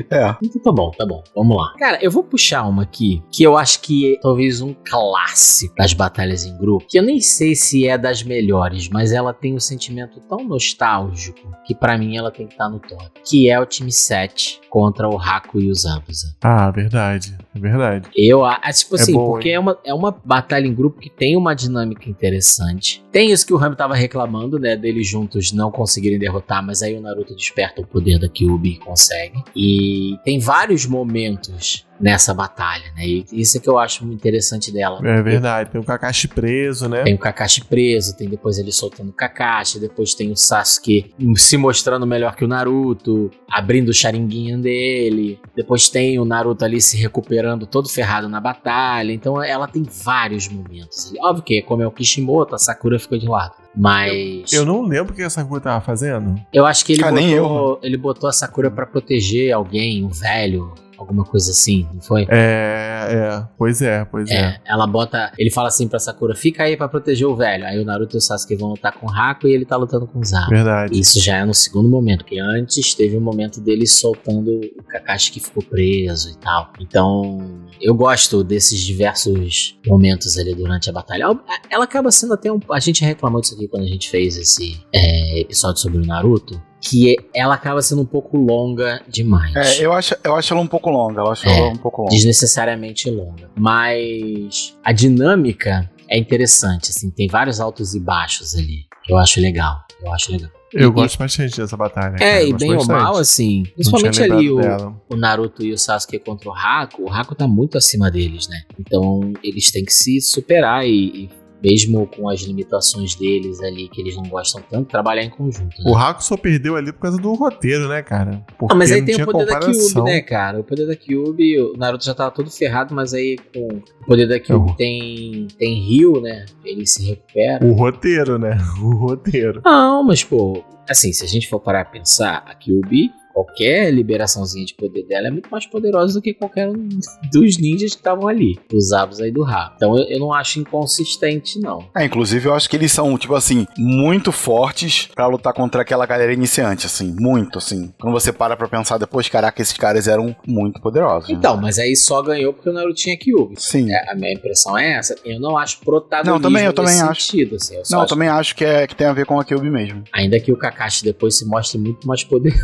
[0.10, 0.36] É.
[0.42, 1.24] Então tá bom, tá bom.
[1.36, 1.74] Vamos lá.
[1.78, 5.94] Cara, eu vou puxar uma aqui que eu acho que é talvez um clássico das
[5.94, 6.86] batalhas em grupo.
[6.90, 11.56] Que eu nem sei se é das melhores, mas ela tem um sentimento tão nostálgico
[11.66, 13.12] que pra mim ela tem que estar no top.
[13.26, 16.36] Que é o time 7 contra o Haku e o Zabuza.
[16.42, 17.38] Ah, verdade.
[17.56, 18.10] É verdade.
[18.16, 19.56] Eu acho, tipo É assim, porque hein?
[19.56, 23.04] é uma, é uma batalha em grupo que tem uma dinâmica interessante.
[23.12, 24.76] Tem isso que o Rami tava reclamando, né?
[24.76, 28.78] Deles juntos não conseguirem derrotar, mas aí o Naruto desperta o poder da Kyuubi e
[28.78, 29.44] consegue.
[29.56, 33.06] E tem vários momentos nessa batalha, né?
[33.06, 35.00] E isso é que eu acho muito interessante dela.
[35.04, 35.70] É verdade.
[35.70, 37.04] Tem o Kakashi preso, né?
[37.04, 41.58] Tem o Kakashi preso, tem depois ele soltando o Kakashi, depois tem o Sasuke se
[41.58, 46.98] mostrando melhor que o Naruto, abrindo o charinguinho dele, depois tem o Naruto ali se
[46.98, 51.20] recuperando todo ferrado na batalha, então ela tem vários momentos ali.
[51.22, 53.54] Óbvio que, como é o Kishimoto, a Sakura ficou de lado.
[53.76, 56.36] Mas Eu não lembro o que essa Sakura tava fazendo.
[56.54, 60.74] eu acho que ele nem botou, ele botou a Sakura pra proteger alguém, um velho,
[60.98, 62.26] alguma coisa assim, não foi?
[62.30, 63.48] É, é.
[63.58, 64.36] Pois é, pois é.
[64.36, 65.32] É, ela bota.
[65.38, 67.66] Ele fala assim pra Sakura: fica aí pra proteger o velho.
[67.66, 70.08] Aí o Naruto e o Sasuke vão lutar com o Haku e ele tá lutando
[70.08, 70.48] com o Zara.
[70.50, 70.98] Verdade.
[71.00, 75.32] Isso já é no segundo momento, porque antes teve um momento dele soltando o Kakashi
[75.32, 76.72] que ficou preso e tal.
[76.80, 81.24] Então, eu gosto desses diversos momentos ali durante a batalha.
[81.24, 82.60] Ela- Ela acaba sendo até um.
[82.72, 86.62] A gente reclamou disso aqui quando a gente fez esse é, episódio sobre o Naruto.
[86.86, 90.68] Que ela acaba sendo um pouco longa demais É, eu acho, eu acho ela um
[90.68, 91.22] pouco longa.
[91.22, 91.58] Eu acho É.
[91.58, 92.14] ela um pouco longa.
[92.14, 93.50] desnecessariamente longa.
[93.56, 98.86] Mas a dinâmica é interessante, assim, tem vários altos e baixos ali.
[99.10, 100.50] Eu acho legal, eu acho legal.
[100.74, 102.16] Eu E- gosto bastante dessa batalha.
[102.16, 104.96] É, cara, e bem ou mal, assim, principalmente ali o, dela.
[105.10, 108.64] o Naruto e o Sasuke contra o Haku, o Haku tá muito acima deles, né?
[108.80, 111.30] Então eles têm que se superar e, e
[111.64, 115.78] mesmo com as limitações deles ali, que eles não gostam tanto, trabalhar em conjunto.
[115.82, 115.90] Né?
[115.90, 118.44] O Haku só perdeu ali por causa do roteiro, né, cara?
[118.58, 120.04] Porque Ah, mas aí não tem tinha o poder da Kyuubi, comparação.
[120.04, 120.60] né, cara?
[120.60, 123.68] O poder da Kyuubi, o Naruto já tava todo ferrado, mas aí com
[124.02, 124.76] o poder da Kyuubi Não.
[124.76, 126.46] tem, tem Rio, né?
[126.66, 127.66] Ele se recupera.
[127.66, 128.58] O roteiro, né?
[128.84, 129.62] O roteiro.
[129.64, 134.66] Não, mas pô, assim, se a gente for parar a pensar, a Kyuubi, qualquer liberaçãozinha
[134.66, 136.88] de poder dela é muito mais poderosa do que qualquer um
[137.32, 139.74] dos ninjas que estavam ali, os abos aí do Ra.
[139.76, 141.86] Então eu, eu não acho inconsistente, não.
[141.96, 146.06] É, inclusive eu acho que eles são, tipo assim, muito fortes pra lutar contra aquela
[146.06, 147.92] galera iniciante, assim, muito, assim.
[148.00, 151.30] Quando você para pra pensar depois, caraca, esses caras eram muito poderosos.
[151.30, 151.36] né?
[151.36, 153.56] Então, mas aí só ganhou porque o Naruto tinha Kyuubi.
[153.58, 153.92] Sim.
[153.92, 155.16] É, a minha impressão é essa.
[155.26, 157.22] Eu não acho protagonismo Não, também- eu também acho.
[157.22, 157.76] sentido, assim.
[157.76, 159.70] Eu Não, eu acho- também acho que, é, que tem a ver com a Kyuubi
[159.70, 160.04] mesmo.
[160.14, 162.64] Ainda que o Kakashi depois se mostre muito mais poderoso.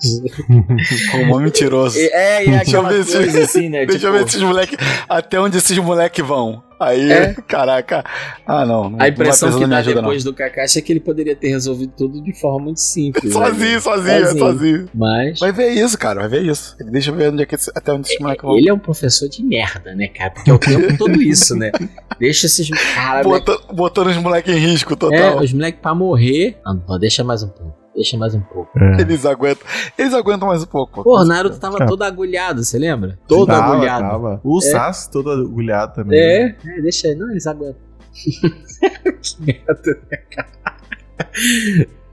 [1.10, 1.98] Como mentiroso.
[1.98, 3.84] é, e Deixa eu ver se- coisa assim, né?
[3.86, 4.76] Deixa eu tipo, ver esses moleque,
[5.08, 6.62] até onde esses moleque vão.
[6.80, 7.34] Aí, É.
[7.46, 8.04] caraca.
[8.44, 8.90] Ah, não.
[8.90, 11.48] não A impressão não que dá ajuda, depois do Kakashi é que ele poderia ter
[11.48, 13.32] resolvido tudo de forma muito simples.
[13.32, 13.40] não.
[13.42, 13.46] né?
[13.48, 14.38] Sozinho, sozinho, Sozinho.
[14.38, 14.88] sozinho.
[14.92, 16.76] Mas Vai ver isso, cara, vai ver isso.
[16.90, 18.56] Deixa eu ver onde é que, até onde esses moleque vão.
[18.58, 20.30] ele é um professor de merda, né, cara?
[20.32, 21.70] Porque é o tempo todo isso, né?
[22.18, 23.24] Deixa esses caras.
[23.24, 25.38] Bota, botando os moleque em risco É, total.
[25.40, 26.58] os moleques pra morrer.
[26.66, 27.83] Não, não, deixa mais um pouco.
[27.94, 28.76] Deixa mais um pouco.
[28.76, 29.00] É.
[29.00, 29.66] Eles aguentam.
[29.96, 31.04] Eles aguentam mais um pouco.
[31.04, 31.86] Pô, o Naruto tava é.
[31.86, 33.18] todo agulhado, você lembra?
[33.28, 34.08] Todo tava, agulhado.
[34.08, 34.34] Tava.
[34.34, 34.40] É.
[34.42, 34.62] O é.
[34.62, 36.18] Sasuke todo agulhado também.
[36.18, 36.56] É, né?
[36.78, 37.14] é deixa aí.
[37.14, 37.80] Não, eles aguentam.
[38.14, 40.48] que merda, né, cara?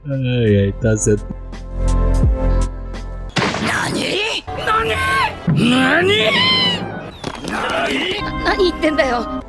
[0.06, 1.26] Ai, ai, tá certo.
[3.66, 4.44] Nani?
[4.64, 4.94] Nani?
[5.48, 6.30] Nani?
[7.50, 8.20] Nani?
[8.44, 8.90] Nani?
[8.90, 9.42] Nani?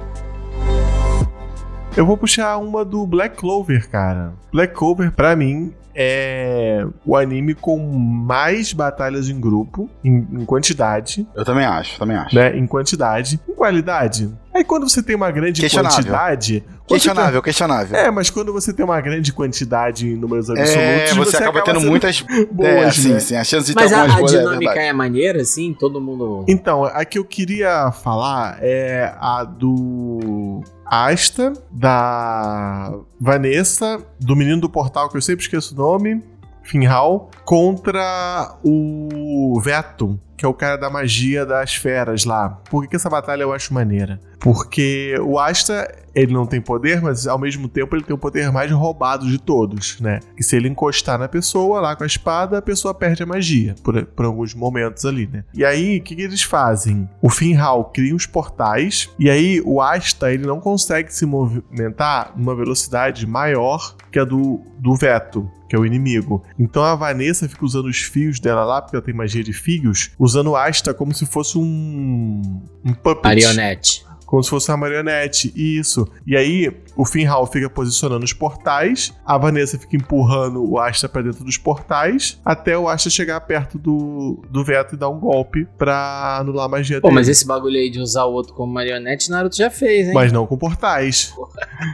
[1.96, 4.34] Eu vou puxar uma do Black Clover, cara.
[4.52, 11.28] Black Clover, pra mim, é o anime com mais batalhas em grupo, em, em quantidade,
[11.36, 12.36] Eu também acho, também acho.
[12.36, 12.56] né?
[12.58, 13.40] Em quantidade.
[13.48, 14.30] Em qualidade.
[14.54, 15.98] Aí quando você tem uma grande Questionável.
[15.98, 16.62] quantidade.
[16.62, 17.98] quando você Questionável, questionável.
[17.98, 21.80] É, mas quando você tem uma grande quantidade em números absolutos, É, você, acaba, tendo
[21.80, 22.22] sendo muitas.
[22.52, 23.20] boas, é, sim, né?
[23.20, 23.36] sim.
[23.36, 24.88] A chance de Mas ter a, algumas a boas é dinâmica verdade.
[24.90, 25.74] é maneira, assim?
[25.80, 26.46] Todo mundo.
[26.48, 34.70] Então, a que eu queria falar é a do Asta, da Vanessa, do menino do
[34.70, 36.24] portal, que eu sempre esqueço o nome,
[36.64, 42.50] Finhal, contra o Veto, que é o cara da magia das feras lá.
[42.70, 44.20] Por que, essa batalha eu acho maneira?
[44.40, 48.52] Porque o Asta, ele não tem poder, mas ao mesmo tempo ele tem o poder
[48.52, 50.20] mais roubado de todos, né?
[50.36, 53.74] Que se ele encostar na pessoa lá com a espada, a pessoa perde a magia,
[53.82, 55.46] por, por alguns momentos ali, né?
[55.54, 57.10] E aí, o que, que eles fazem?
[57.22, 62.54] O Finhal cria uns portais, e aí o Asta, ele não consegue se movimentar numa
[62.54, 66.44] velocidade maior que a do, do Veto, que é o inimigo.
[66.60, 70.12] Então a Vanessa fica usando os fios dela lá, porque ela tem magia de fios,
[70.24, 73.26] usando o Asta como se fosse um, um puppet.
[73.26, 74.06] Marionete.
[74.26, 75.52] Como se fosse uma marionete.
[75.54, 76.08] Isso.
[76.26, 81.22] E aí, o Finhal fica posicionando os portais, a Vanessa fica empurrando o Asta pra
[81.22, 85.66] dentro dos portais, até o Asta chegar perto do, do Veto e dar um golpe
[85.78, 87.16] pra anular a magia Pô, dele.
[87.16, 90.14] mas esse bagulho aí de usar o outro como marionete, Naruto já fez, hein?
[90.14, 91.34] Mas não com portais.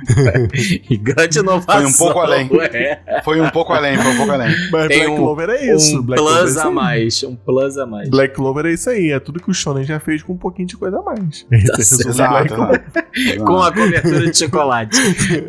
[1.01, 1.75] Grande inovação.
[1.81, 2.49] Foi um pouco além.
[2.71, 3.21] É.
[3.23, 4.49] Foi um pouco além, foi um pouco além.
[4.71, 5.99] Mas Tem Black um- Clover é isso.
[5.99, 7.23] um Black é plus isso a mais.
[7.23, 8.09] Um plus a mais.
[8.09, 9.11] Black Clover é isso aí.
[9.11, 11.43] É tudo que o Shonen já fez com um pouquinho de coisa a mais.
[11.43, 12.83] Tá Black Clover.
[13.15, 13.43] exato.
[13.45, 14.88] Com a cobertura de chocolate.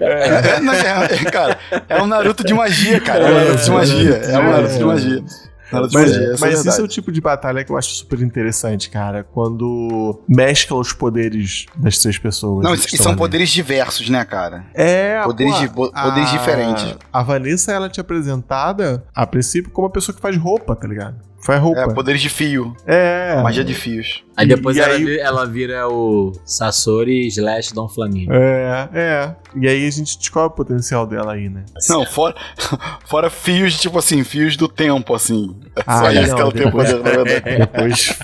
[0.00, 3.24] É, é, é, é, cara, é um Naruto de magia, cara.
[3.24, 4.16] É um Naruto de magia.
[4.16, 5.24] É um Naruto de magia.
[5.72, 8.90] Mas, magia, mas é isso é o tipo de batalha que eu acho super interessante,
[8.90, 9.22] cara.
[9.22, 12.64] Quando mescla os poderes das três pessoas.
[12.64, 13.18] Não, e são ali.
[13.18, 14.64] poderes diversos, né, cara?
[14.74, 16.96] É, Poderes pô, poderes diferentes.
[17.12, 21.30] A Vanessa, ela te apresentada, a princípio, como uma pessoa que faz roupa, tá ligado?
[21.42, 21.81] Faz roupa.
[21.81, 22.76] É, poderes de fio.
[22.87, 23.40] É.
[23.42, 24.22] Magia de fios.
[24.37, 28.33] Aí depois e ela, aí- vi- ela vira o Sasori slash Dom Flamingo.
[28.33, 29.35] É, é.
[29.57, 31.64] E aí a gente descobre o potencial dela aí, né?
[31.88, 32.35] Não, fora,
[33.07, 35.57] fora fios, tipo assim, fios do tempo, assim.
[35.87, 37.59] Ah, Só isso não, que ela tem o depois- poder, na verdade.
[37.59, 38.18] Depois.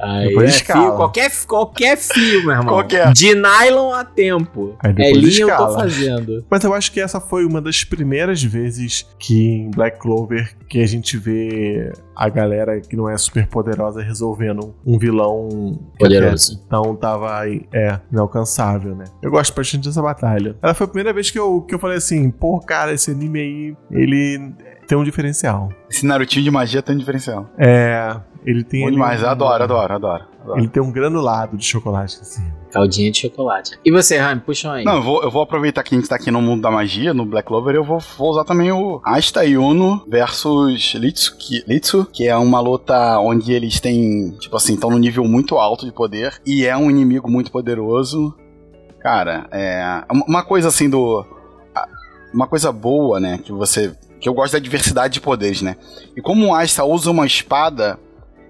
[0.00, 0.86] Aí Depois é escala.
[0.86, 2.66] fio, qualquer, qualquer fio, meu irmão.
[2.74, 3.12] Qualquer.
[3.12, 4.76] De nylon a tempo.
[4.80, 5.78] Aí É linha eu tô escala.
[5.80, 6.44] fazendo.
[6.50, 10.80] Mas eu acho que essa foi uma das primeiras vezes que em Black Clover que
[10.80, 16.54] a gente vê a galera que não é super poderosa resolvendo um vilão Poderoso.
[16.54, 19.04] até Então tava aí, é, inalcançável, né?
[19.22, 20.56] Eu gosto bastante dessa batalha.
[20.62, 23.40] Ela foi a primeira vez que eu, que eu falei assim, pô, cara, esse anime
[23.40, 24.52] aí, ele
[24.86, 25.70] tem um diferencial.
[25.90, 27.48] Esse Narutinho de magia tem um diferencial.
[27.58, 28.16] É.
[28.44, 28.84] ele tem.
[28.84, 30.24] Bom demais, um- adoro, adoro, adoro.
[30.42, 30.58] adoro.
[30.58, 32.42] Ele tem um granulado de chocolate assim.
[32.72, 33.78] Caldinha de chocolate.
[33.84, 34.84] E você, Rami, puxa um aí.
[34.84, 37.12] Não, eu vou, eu vou aproveitar que a gente tá aqui no mundo da magia,
[37.14, 42.06] no Black Clover, eu vou, vou usar também o Asta Yuno versus Litsu que, Litsu,
[42.10, 45.92] que é uma luta onde eles têm, tipo assim, estão no nível muito alto de
[45.92, 48.34] poder e é um inimigo muito poderoso.
[49.00, 50.02] Cara, é.
[50.10, 51.24] Uma coisa assim do.
[52.32, 53.92] Uma coisa boa, né, que você.
[54.22, 55.76] Que eu gosto da diversidade de poderes, né?
[56.16, 57.98] E como o Asta usa uma espada,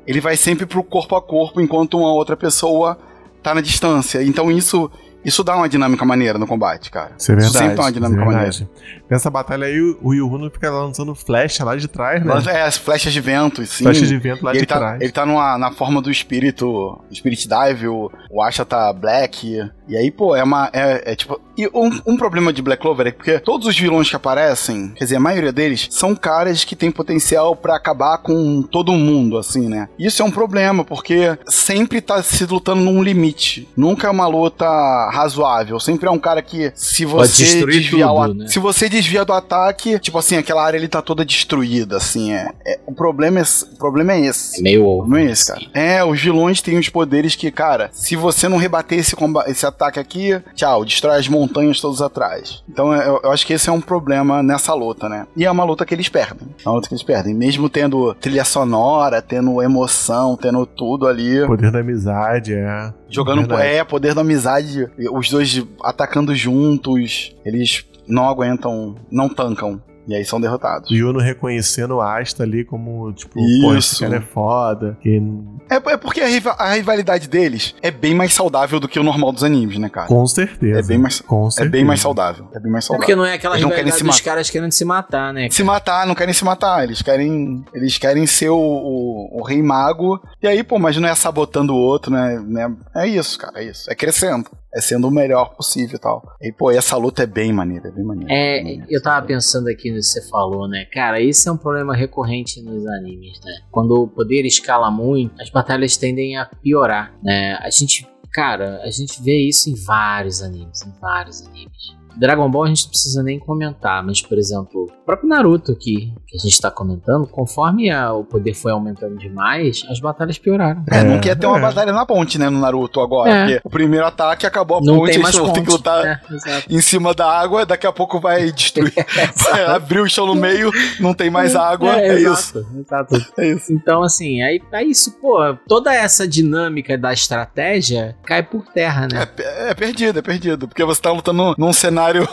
[0.06, 2.98] ele vai sempre pro corpo a corpo, enquanto uma outra pessoa
[3.42, 4.22] tá na distância.
[4.22, 4.90] Então isso.
[5.24, 7.12] Isso dá uma dinâmica maneira no combate, cara.
[7.16, 7.56] Isso é verdade.
[7.56, 8.70] Sempre tá uma dinâmica isso é maneira.
[9.08, 12.34] Nessa batalha aí, o Yuhuno fica lançando flecha lá de trás, né?
[12.34, 13.84] Mas, É, as flechas de vento, sim.
[13.84, 15.00] Flecha de vento lá E de ele tá, trás.
[15.00, 19.60] ele tá numa, na forma do espírito, Spirit Dive, o, o Asha tá Black.
[19.88, 20.70] E aí, pô, é uma.
[20.72, 21.40] É, é tipo.
[21.56, 25.04] E um, um problema de Black Clover é porque todos os vilões que aparecem, quer
[25.04, 29.68] dizer, a maioria deles, são caras que têm potencial pra acabar com todo mundo, assim,
[29.68, 29.88] né?
[29.98, 33.68] Isso é um problema, porque sempre tá se lutando num limite.
[33.76, 34.66] Nunca é uma luta
[35.12, 35.78] razoável.
[35.78, 38.48] Sempre é um cara que, se você desviar tudo, né?
[38.48, 42.50] Se você desvia do ataque, tipo assim, aquela área ele tá toda destruída, assim, é.
[42.66, 44.58] é- o, problema é, o problema é esse.
[44.58, 45.04] É meio.
[45.06, 45.60] Não é esse, cara.
[45.74, 49.66] É, os vilões têm os poderes que, cara, se você não rebater esse, comba- esse
[49.66, 52.62] ataque aqui, tchau, destrói as montanhas todas atrás.
[52.68, 55.26] Então eu, eu acho que esse é um problema nessa luta, né?
[55.36, 56.48] E é uma luta que eles perdem.
[56.64, 57.34] É uma luta que eles perdem.
[57.34, 61.46] Mesmo tendo trilha sonora, tendo emoção, tendo tudo ali.
[61.46, 62.92] Poder da amizade, é.
[63.08, 63.62] Jogando Verdade.
[63.62, 69.80] é, poder da amizade, os dois atacando juntos, eles não aguentam, não tancam.
[70.06, 70.90] E aí são derrotados.
[70.90, 73.60] O Yuno reconhecendo o Asta ali como, tipo, Isso.
[73.62, 74.98] pô, esse cara é foda.
[75.00, 75.22] Que...
[75.70, 79.02] É, é porque a, riva- a rivalidade deles é bem mais saudável do que o
[79.04, 80.08] normal dos animes, né, cara?
[80.08, 80.80] Com certeza.
[80.80, 81.70] É bem mais- Com É certeza.
[81.70, 82.48] bem mais saudável.
[82.52, 83.06] É bem mais É saudável.
[83.06, 84.30] porque não é aquela Eles não querem rivalidade se dos matar.
[84.30, 85.48] caras querendo se matar, né?
[85.50, 86.82] Se matar, não querem se matar.
[86.84, 87.64] Eles querem.
[87.72, 90.20] Eles querem ser o, o, o rei mago.
[90.42, 92.42] E aí, pô, mas não é sabotando o outro, né?
[92.46, 92.74] né?
[92.96, 93.60] É isso, cara.
[93.60, 93.90] É isso.
[93.90, 94.50] É crescendo.
[94.74, 96.22] É sendo o melhor possível e tal.
[96.40, 98.32] E, pô, essa luta é bem maneira, é bem maneira.
[98.32, 98.86] É, bem maneira.
[98.88, 100.86] eu tava pensando aqui no que você falou, né?
[100.92, 103.52] Cara, isso é um problema recorrente nos animes, né?
[103.70, 107.54] Quando o poder escala muito, as batalhas tendem a piorar, né?
[107.60, 112.02] A gente, cara, a gente vê isso em vários animes, em vários animes.
[112.16, 116.36] Dragon Ball a gente não precisa nem comentar, mas, por exemplo, próprio Naruto aqui, que
[116.36, 120.82] a gente tá comentando, conforme a- o poder foi aumentando demais, as batalhas pioraram.
[120.90, 121.60] É, não quer ter uma é.
[121.60, 123.30] batalha na ponte, né, no Naruto agora.
[123.30, 123.44] É.
[123.54, 126.04] Porque o primeiro ataque acabou a Não ponte, tem eles mais vão ter que lutar
[126.06, 126.66] É, exato.
[126.74, 128.92] em cima da água, daqui a pouco vai destruir.
[129.50, 131.94] vai abrir o chão no meio, não tem mais água.
[132.00, 132.58] É, isso.
[132.80, 133.32] exato, Exato.
[133.38, 133.72] É isso.
[133.72, 135.38] Então, assim, aí é isso, pô.
[135.68, 139.28] Toda essa dinâmica da estratégia cai por terra, né?
[139.38, 140.66] É, é perdido, é perdido.
[140.66, 142.26] Porque você tá lutando num cenário,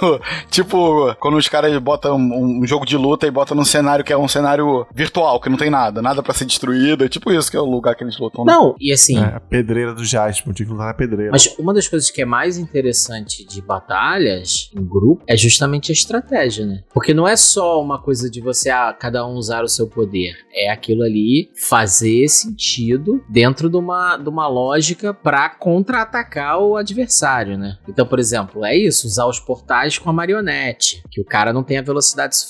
[0.49, 4.13] tipo, quando os caras botam um, um jogo de luta e botam num cenário que
[4.13, 7.03] é um cenário virtual, que não tem nada, nada pra ser destruído.
[7.03, 8.45] É tipo isso que é o lugar que eles lutam.
[8.45, 8.53] né?
[8.53, 9.17] Não, e assim.
[9.17, 11.31] É, a pedreira do Jasper, tinha que lutar na pedreira.
[11.31, 15.93] Mas uma das coisas que é mais interessante de batalhas em grupo é justamente a
[15.93, 16.83] estratégia, né?
[16.93, 20.35] Porque não é só uma coisa de você, ah, cada um usar o seu poder.
[20.53, 27.57] É aquilo ali fazer sentido dentro de uma, de uma lógica pra contra-atacar o adversário,
[27.57, 27.77] né?
[27.87, 31.63] Então, por exemplo, é isso, usar os portais com a marionete, que o cara não
[31.63, 32.48] tem a velocidade suficiente.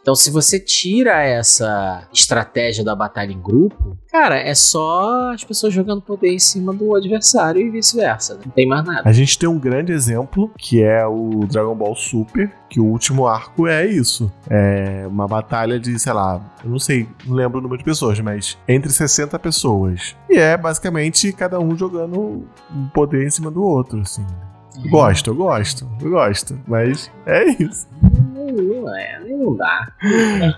[0.00, 5.72] Então, se você tira essa estratégia da batalha em grupo, cara, é só as pessoas
[5.72, 8.34] jogando poder em cima do adversário e vice-versa.
[8.34, 8.40] né?
[8.46, 9.08] Não tem mais nada.
[9.08, 13.26] A gente tem um grande exemplo, que é o Dragon Ball Super, que o último
[13.26, 14.32] arco é isso.
[14.50, 18.18] É uma batalha de, sei lá, eu não sei, não lembro o número de pessoas,
[18.20, 20.16] mas entre 60 pessoas.
[20.28, 24.24] E é basicamente cada um jogando um poder em cima do outro, assim.
[24.90, 26.58] Gosto, eu gosto, eu gosto.
[26.66, 27.86] Mas é isso.
[28.34, 29.88] Não, não é, não dá.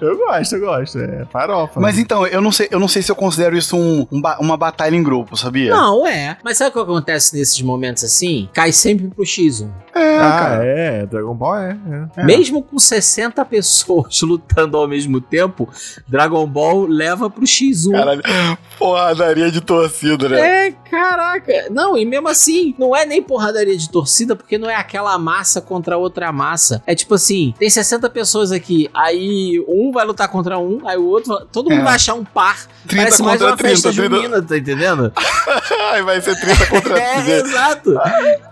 [0.00, 0.98] Eu gosto, eu gosto.
[0.98, 1.78] É farofa.
[1.80, 4.38] Mas então, eu não sei, eu não sei se eu considero isso um- um ba-
[4.40, 5.70] uma batalha em grupo, sabia?
[5.70, 6.36] Não, é.
[6.44, 8.48] Mas sabe o que acontece nesses momentos assim?
[8.52, 9.68] Cai sempre pro X1.
[9.94, 10.64] É, ah, cara.
[10.64, 11.78] é, Dragon Ball é.
[12.16, 12.20] é.
[12.20, 12.24] É.
[12.24, 15.68] Mesmo com 60 pessoas lutando ao mesmo tempo,
[16.08, 17.92] Dragon Ball leva pro X1.
[17.92, 18.22] Caralho,
[18.78, 20.66] porradaria de torcida, né?
[20.68, 21.52] É, caraca.
[21.70, 25.60] Não, e mesmo assim, não é nem porradaria de torcida, porque não é aquela massa
[25.60, 26.55] contra outra massa.
[26.86, 31.06] É tipo assim, tem 60 pessoas aqui, aí um vai lutar contra um, aí o
[31.06, 31.46] outro.
[31.52, 31.84] Todo mundo É.
[31.84, 32.66] vai achar um par.
[32.86, 34.16] 30 Parece mais uma festa 30, 30.
[34.16, 35.12] junina, tá entendendo?
[35.92, 37.30] Aí vai ser 30 contra É, 30.
[37.48, 37.94] exato.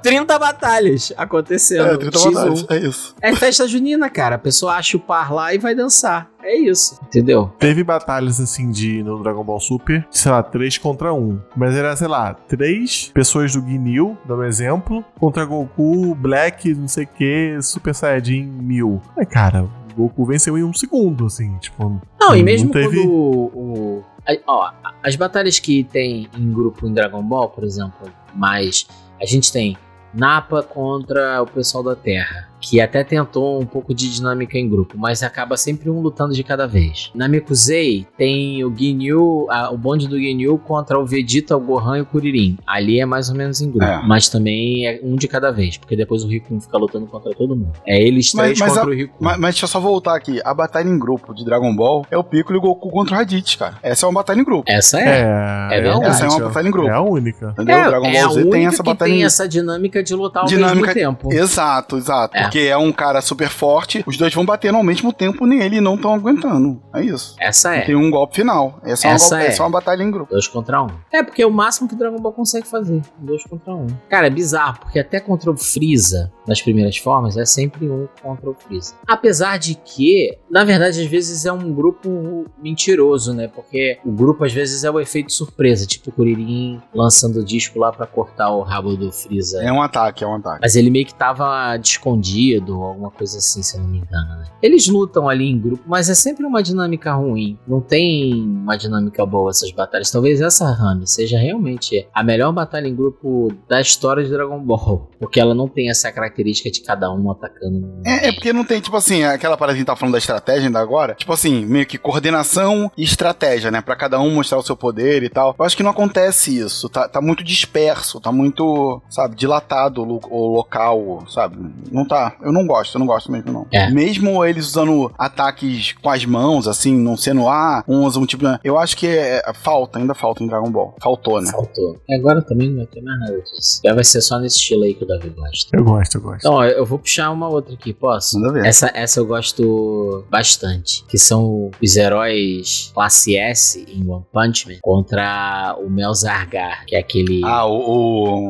[0.03, 1.87] 30 batalhas acontecendo.
[1.87, 2.33] É, 30 X1.
[2.33, 3.15] batalhas, é isso.
[3.21, 4.35] É festa junina, cara.
[4.37, 6.29] A pessoa acha o par lá e vai dançar.
[6.47, 7.51] É isso, entendeu?
[7.59, 11.41] Teve batalhas assim de no Dragon Ball Super, sei lá, 3 contra 1.
[11.57, 16.87] Mas era, sei lá, três pessoas do Ginyu, dando um exemplo, contra Goku, Black, não
[16.87, 19.01] sei o que, Super Saiyajin 1000.
[19.17, 22.01] É, cara, o Goku venceu em um segundo, assim, tipo.
[22.21, 24.71] Não, e Não mesmo teve- quando o, o- A- ó,
[25.03, 28.87] as batalhas que tem em grupo em Dragon Ball, por exemplo, mas
[29.21, 29.77] a gente tem
[30.15, 34.97] Nappa contra o pessoal da Terra, que até tentou um pouco de dinâmica em grupo,
[34.97, 37.11] mas acaba sempre um lutando de cada vez.
[37.15, 41.99] Na Mikuzei tem o Ginyu, a- o bonde do Ginyu contra o Vegeta, o Gohan
[41.99, 42.57] e o Kuririn.
[42.67, 44.01] Ali é mais ou menos em grupo, É.
[44.07, 47.55] mas também é um de cada vez, porque depois o Rikun fica lutando contra todo
[47.57, 47.73] mundo.
[47.87, 49.15] É eles Mas- três mas contra a- o Rikun.
[49.21, 50.41] Mas, mas deixa eu só voltar aqui.
[50.45, 53.19] A batalha em grupo de Dragon Ball é o Piccolo e o Goku contra o
[53.19, 53.75] Raditz, cara.
[53.83, 54.65] Essa é uma batalha em grupo.
[54.67, 55.05] Essa é.
[55.05, 56.05] É, É verdade.
[56.07, 56.89] Essa é uma batalha em grupo.
[56.89, 57.51] É a única.
[57.51, 57.77] Entendeu?
[57.77, 60.03] É, Dragon é a Ball Z única tem essa que batalha tem em essa dinâmica
[60.05, 61.33] de lutar ao Dinâmica- mesmo tempo.
[61.33, 62.37] Exato, exato.
[62.37, 62.43] É.
[62.43, 65.81] Porque é um cara super forte, os dois vão batendo ao mesmo tempo nele e
[65.81, 66.81] não estão aguentando.
[66.95, 67.35] É isso.
[67.41, 67.81] Essa é.
[67.83, 68.79] Tem um golpe final.
[68.85, 69.49] Essa, é, uma, Essa golpe- é.
[69.49, 70.31] essa é uma batalha em grupo.
[70.33, 70.89] Dois contra um.
[71.13, 73.01] É, porque é o máximo que Dragon Ball consegue fazer.
[73.19, 73.87] Dois contra um.
[74.09, 78.51] Cara, é bizarro, porque até contra o Freeza, nas primeiras formas, é sempre um contra
[78.51, 78.95] o Freeza.
[79.07, 83.49] Apesar de que, na verdade, às vezes é um grupo mentiroso, né?
[83.49, 85.87] Porque o grupo, às vezes, é o efeito surpresa.
[85.87, 89.63] Tipo o Kuririn lançando o disco lá pra cortar o rabo do Freeza.
[89.63, 90.59] É um ataque, é um ataque.
[90.61, 94.29] Mas ele meio que tava escondido, alguma coisa assim, se eu não me engano.
[94.29, 94.45] Né?
[94.61, 97.59] Eles lutam ali em grupo, mas é sempre uma dinâmica ruim.
[97.67, 100.11] Não tem uma dinâmica boa essas batalhas.
[100.11, 105.11] Talvez essa Rami seja realmente a melhor batalha em grupo da história de Dragon Ball.
[105.21, 108.01] Porque ela não tem essa característica de cada um atacando.
[108.05, 110.19] É, é porque não tem, tipo assim, aquela parada que a gente tá falando da
[110.19, 111.15] estratégia ainda agora.
[111.15, 113.81] Tipo assim, meio que coordenação e estratégia, né?
[113.81, 115.55] Pra cada um mostrar o seu poder e tal.
[115.59, 116.89] Eu acho que não acontece isso.
[116.89, 121.57] Tá, tá muito disperso, tá muito, sabe, dilatado o, lo- o local, sabe?
[121.91, 122.37] Não tá.
[122.43, 123.67] Eu não gosto, eu não gosto mesmo, não.
[123.73, 123.91] É.
[123.91, 128.45] Mesmo eles usando ataques com as mãos, assim, não sendo, ah, um usa um tipo.
[128.47, 130.95] de- Eu acho que é, é- falta, ainda falta em Dragon Ball.
[131.03, 131.51] Faltou, né?
[131.51, 131.99] Faltou.
[132.09, 133.81] E agora também não vai ter mais nada disso.
[133.85, 135.77] Já vai ser só nesse estilo aí que o Davi gosta.
[135.77, 136.37] Eu gosto, eu gosto.
[136.39, 138.39] Então, ó, eu vou puxar uma outra aqui, posso?
[138.39, 138.67] Manda ver.
[138.67, 141.05] Essa, essa eu gosto bastante.
[141.09, 146.99] Que são os heróis classe S em One Punch Man contra o Melzargar, que é
[146.99, 147.41] aquele.
[147.45, 147.75] Ah, o.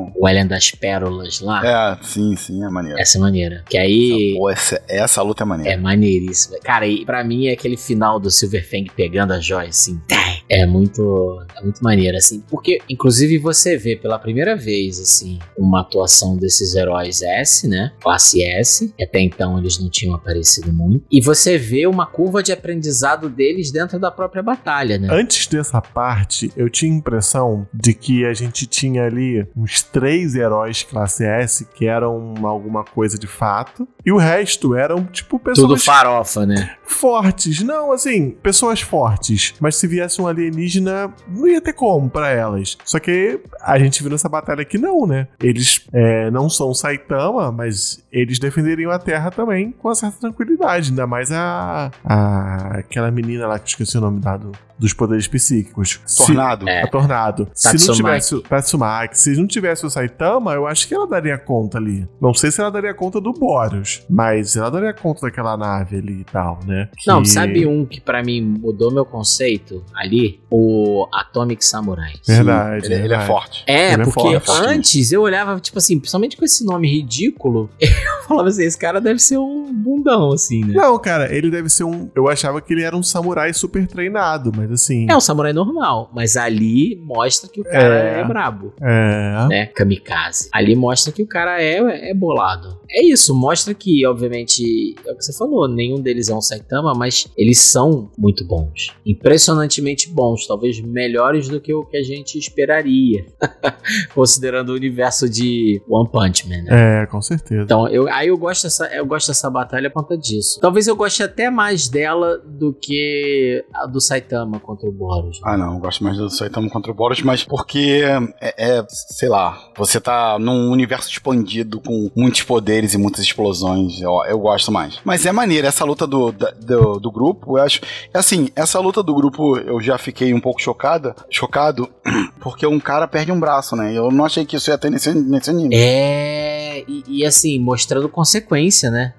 [0.09, 1.65] o- O Alien das Pérolas lá.
[1.65, 2.99] É, sim, sim, é maneiro.
[2.99, 3.65] Essa é maneira.
[3.69, 4.35] Que aí.
[4.37, 5.73] Pô, essa, essa luta é maneira.
[5.73, 6.59] É maneiríssima.
[6.63, 10.01] Cara, e pra mim é aquele final do Silver Fang pegando a joia, assim.
[10.49, 12.43] É muito, é muito maneiro, assim.
[12.51, 17.93] Porque, inclusive, você vê pela primeira vez, assim, uma atuação desses heróis S, né?
[18.01, 18.93] Classe S.
[18.97, 21.05] que Até então eles não tinham aparecido muito.
[21.11, 25.09] E você vê uma curva de aprendizado deles dentro da própria batalha, né?
[25.11, 30.35] Antes dessa parte, eu tinha a impressão de que a gente tinha ali uns três
[30.35, 35.45] heróis classe S que eram alguma coisa de fato, e o resto eram, tipo, Tudo
[35.75, 36.75] pessoas farofa, né?
[36.87, 37.63] fortes.
[37.63, 39.55] Não, assim, pessoas fortes.
[39.61, 42.77] Mas se viesse um alienígena, não ia ter como pra elas.
[42.85, 45.29] Só que a gente viu nessa batalha que não, né?
[45.41, 50.91] Eles é, não são Saitama, mas eles defenderiam a Terra também com uma certa tranquilidade.
[50.91, 55.27] Ainda mais a, a aquela menina lá que eu esqueci o nome dado dos poderes
[55.29, 56.01] psíquicos.
[56.07, 56.69] Se- Tornado.
[56.69, 56.83] É.
[56.83, 57.49] a Tornado.
[57.55, 57.97] Se não Tatsumaki.
[58.03, 62.07] tivesse o Tatsumaki, se não tivesse o Saitama, eu acho que ela daria conta ali.
[62.21, 66.21] Não sei se ela daria conta do Boros, mas ela daria conta daquela nave ali
[66.21, 66.89] e tal, né?
[67.07, 70.41] Não, Que- sabe um que pra mim mudou meu conceito ali?
[70.51, 72.13] O Atomic Samurai.
[72.27, 72.87] Verdade.
[72.93, 73.65] Ele, ele é forte.
[73.67, 74.67] É, Ele é porque forte.
[74.67, 79.01] antes eu olhava, tipo assim, principalmente com esse nome ridículo, eu falava assim, esse cara
[79.01, 80.75] deve ser um bundão, assim, né?
[80.75, 82.11] Não, cara, ele deve ser um.
[82.15, 85.07] Eu achava que ele era um samurai super treinado, mas assim.
[85.11, 88.25] É um samurai normal, mas ali mostra que o cara é, É.
[88.25, 89.47] brabo, É.
[89.49, 89.67] né?
[89.67, 90.49] Kamikaze.
[90.53, 92.79] Ali mostra que o cara é, é bolado.
[92.95, 96.95] É isso, mostra que, obviamente, é o que você falou, nenhum deles é um Saitama,
[96.95, 98.95] mas eles são muito bons.
[99.05, 103.27] Impressionantemente bons, talvez melhores do que o que a gente esperaria,
[104.15, 107.03] considerando o universo de One Punch Man, né?
[107.03, 107.63] É, com certeza.
[107.63, 110.61] Então, eu, aí eu gosto, dessa, eu gosto dessa batalha por conta disso.
[110.61, 115.41] Talvez eu goste até mais dela do que a do Saitama contra o Boros.
[115.43, 118.03] Ah, não, eu gosto mais do Saitama contra o Boros, mas porque
[118.41, 124.01] é, é, sei lá, você tá num universo expandido com muitos poderes e muitas explosões.
[124.01, 124.99] Eu, eu gosto mais.
[125.05, 127.81] Mas é maneiro, essa luta do, do, do grupo, eu acho.
[128.13, 131.89] Assim, essa luta do grupo eu já fiquei um pouco chocada, chocado,
[132.41, 133.97] porque um cara perde um braço, né?
[133.97, 135.75] Eu não achei que isso ia ter nesse, nesse anime.
[135.75, 139.15] É, e, e assim, mostrando consequência, né?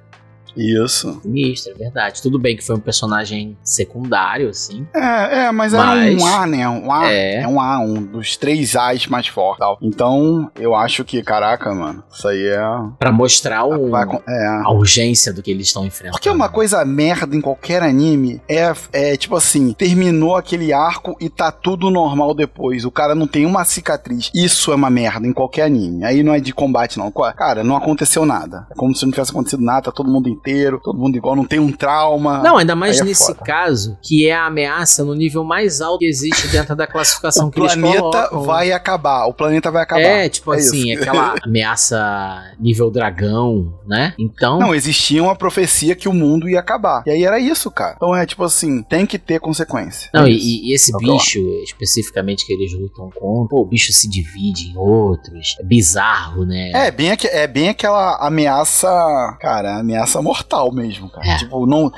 [0.55, 1.19] Isso.
[1.21, 2.21] Sinistro, é verdade.
[2.21, 4.85] Tudo bem que foi um personagem secundário, assim.
[4.93, 6.69] É, é, mas, Mas- é um A, né?
[6.69, 7.11] Um A.
[7.11, 7.41] É.
[7.41, 7.47] É.
[7.47, 9.59] um A, um dos três A's mais fortes.
[9.59, 9.77] tal.
[9.81, 12.59] Então, eu acho que, caraca, mano, isso aí é.
[12.97, 14.47] Pra mostrar o, é.
[14.63, 16.13] a urgência do que eles estão enfrentando.
[16.13, 21.29] Porque uma coisa merda em qualquer anime é, é tipo assim, terminou aquele arco e
[21.29, 22.85] tá tudo normal depois.
[22.85, 24.31] O cara não tem uma cicatriz.
[24.33, 26.03] Isso é uma merda em qualquer anime.
[26.03, 27.11] Aí não é de combate, não.
[27.11, 28.67] Cara, não aconteceu nada.
[28.71, 31.35] É como se não tivesse acontecido nada, tá todo mundo inteiro inteiro, todo mundo igual,
[31.35, 32.39] não tem um trauma.
[32.43, 35.99] Não, ainda mais Aí é nesse caso, que é a ameaça no nível mais alto
[35.99, 38.43] que existe dentro da classificação o que eles planeta colocam.
[38.43, 40.01] vai acabar, o planeta vai acabar.
[40.01, 41.01] É, tipo É assim, isso.
[41.01, 44.13] aquela ameaça nível dragão, né?
[44.19, 47.03] Então, Não, existia uma profecia que o mundo ia acabar.
[47.05, 47.93] E aí era isso, cara.
[47.95, 50.09] Então é tipo assim, tem que ter consequência.
[50.13, 53.65] Não, É e, e esse o eu bicho, especificamente que eles lutam contra, pô, o
[53.65, 55.55] bicho se divide em outros.
[55.59, 56.71] É bizarro, né?
[56.73, 58.87] É bem, é bem aquela ameaça,
[59.39, 60.34] cara, ameaça mortal
[60.73, 61.27] mesmo, cara.
[61.27, 61.37] É.
[61.37, 61.91] Tipo, não,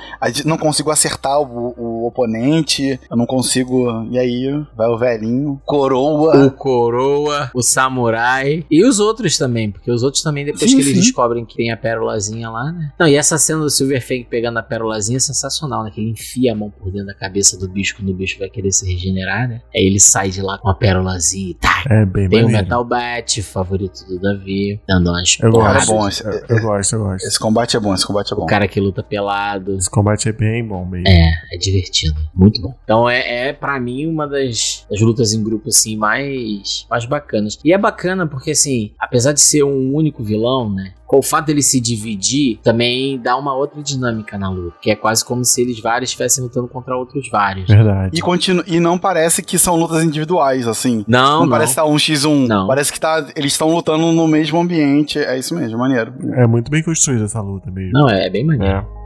[0.45, 4.05] não consigo acertar o, o oponente, eu não consigo.
[4.11, 6.45] E aí, vai o velhinho, coroa.
[6.47, 10.83] O coroa, o samurai e os outros também, porque os outros também, depois Sim, que
[10.83, 11.01] eles sim.
[11.01, 12.91] descobrem que tem a pérolazinha lá, né?
[12.99, 15.91] Não, e essa cena do Silverfang pegando a pérolazinha é sensacional, né?
[15.93, 18.49] Que ele enfia a mão por dentro da cabeça do bicho quando o bicho vai
[18.49, 19.61] querer se regenerar, né?
[19.75, 21.83] Aí ele sai de lá com a pérolazinha e tá.
[21.89, 22.49] É bem Tem o.
[22.49, 25.85] Metal Bat, favorito do Davi, dando umas Eu porradas.
[25.85, 25.97] gosto.
[25.97, 27.25] bom, esse- eu, eu gosto, eu gosto.
[27.25, 28.43] Esse combate é bom, esse combate é bom.
[28.43, 29.75] O cara que luta pelado.
[29.75, 31.07] Esse combate é bem bom mesmo.
[31.07, 32.15] É, é divertido.
[32.33, 32.73] Muito bom.
[32.83, 37.57] Então é, é para mim, uma das, das lutas em grupo, assim, mais, mais bacanas.
[37.63, 40.93] E é bacana porque, assim, apesar de ser um único vilão, né?
[41.07, 44.75] Com o fato dele se dividir, também dá uma outra dinâmica na luta.
[44.81, 47.65] Que é quase como se eles vários estivessem lutando contra outros vários.
[47.69, 48.11] Verdade.
[48.13, 51.05] E, continu e não parece que são lutas individuais, assim.
[51.07, 51.49] Não, Não, não.
[51.49, 52.47] parece que tá um x1.
[52.47, 52.67] Não.
[52.67, 55.17] Parece que tá, eles estão lutando no mesmo ambiente.
[55.17, 56.13] É isso mesmo, maneiro.
[56.33, 57.91] É muito bem construída essa luta mesmo.
[57.93, 58.75] Não, é, é bem maneiro.
[58.75, 58.97] É.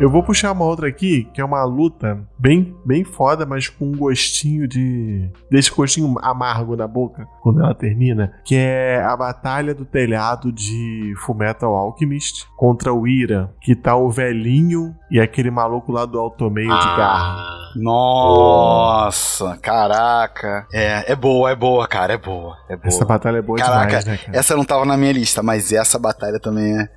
[0.00, 3.86] Eu vou puxar uma outra aqui, que é uma luta bem, bem foda, mas com
[3.86, 5.30] um gostinho de.
[5.52, 8.32] Um gostinho amargo na boca quando ela termina.
[8.44, 14.10] Que é a Batalha do Telhado de Fullmetal Alchemist contra o Ira, que tá o
[14.10, 17.36] velhinho e aquele maluco lá do alto meio de garra.
[17.38, 20.66] Ah, Nossa, caraca.
[20.72, 22.56] É, é boa, é boa, cara, é boa.
[22.68, 22.88] É boa.
[22.88, 24.36] Essa batalha é boa Caraca, demais, né, cara?
[24.36, 26.88] Essa não tava na minha lista, mas essa batalha também é.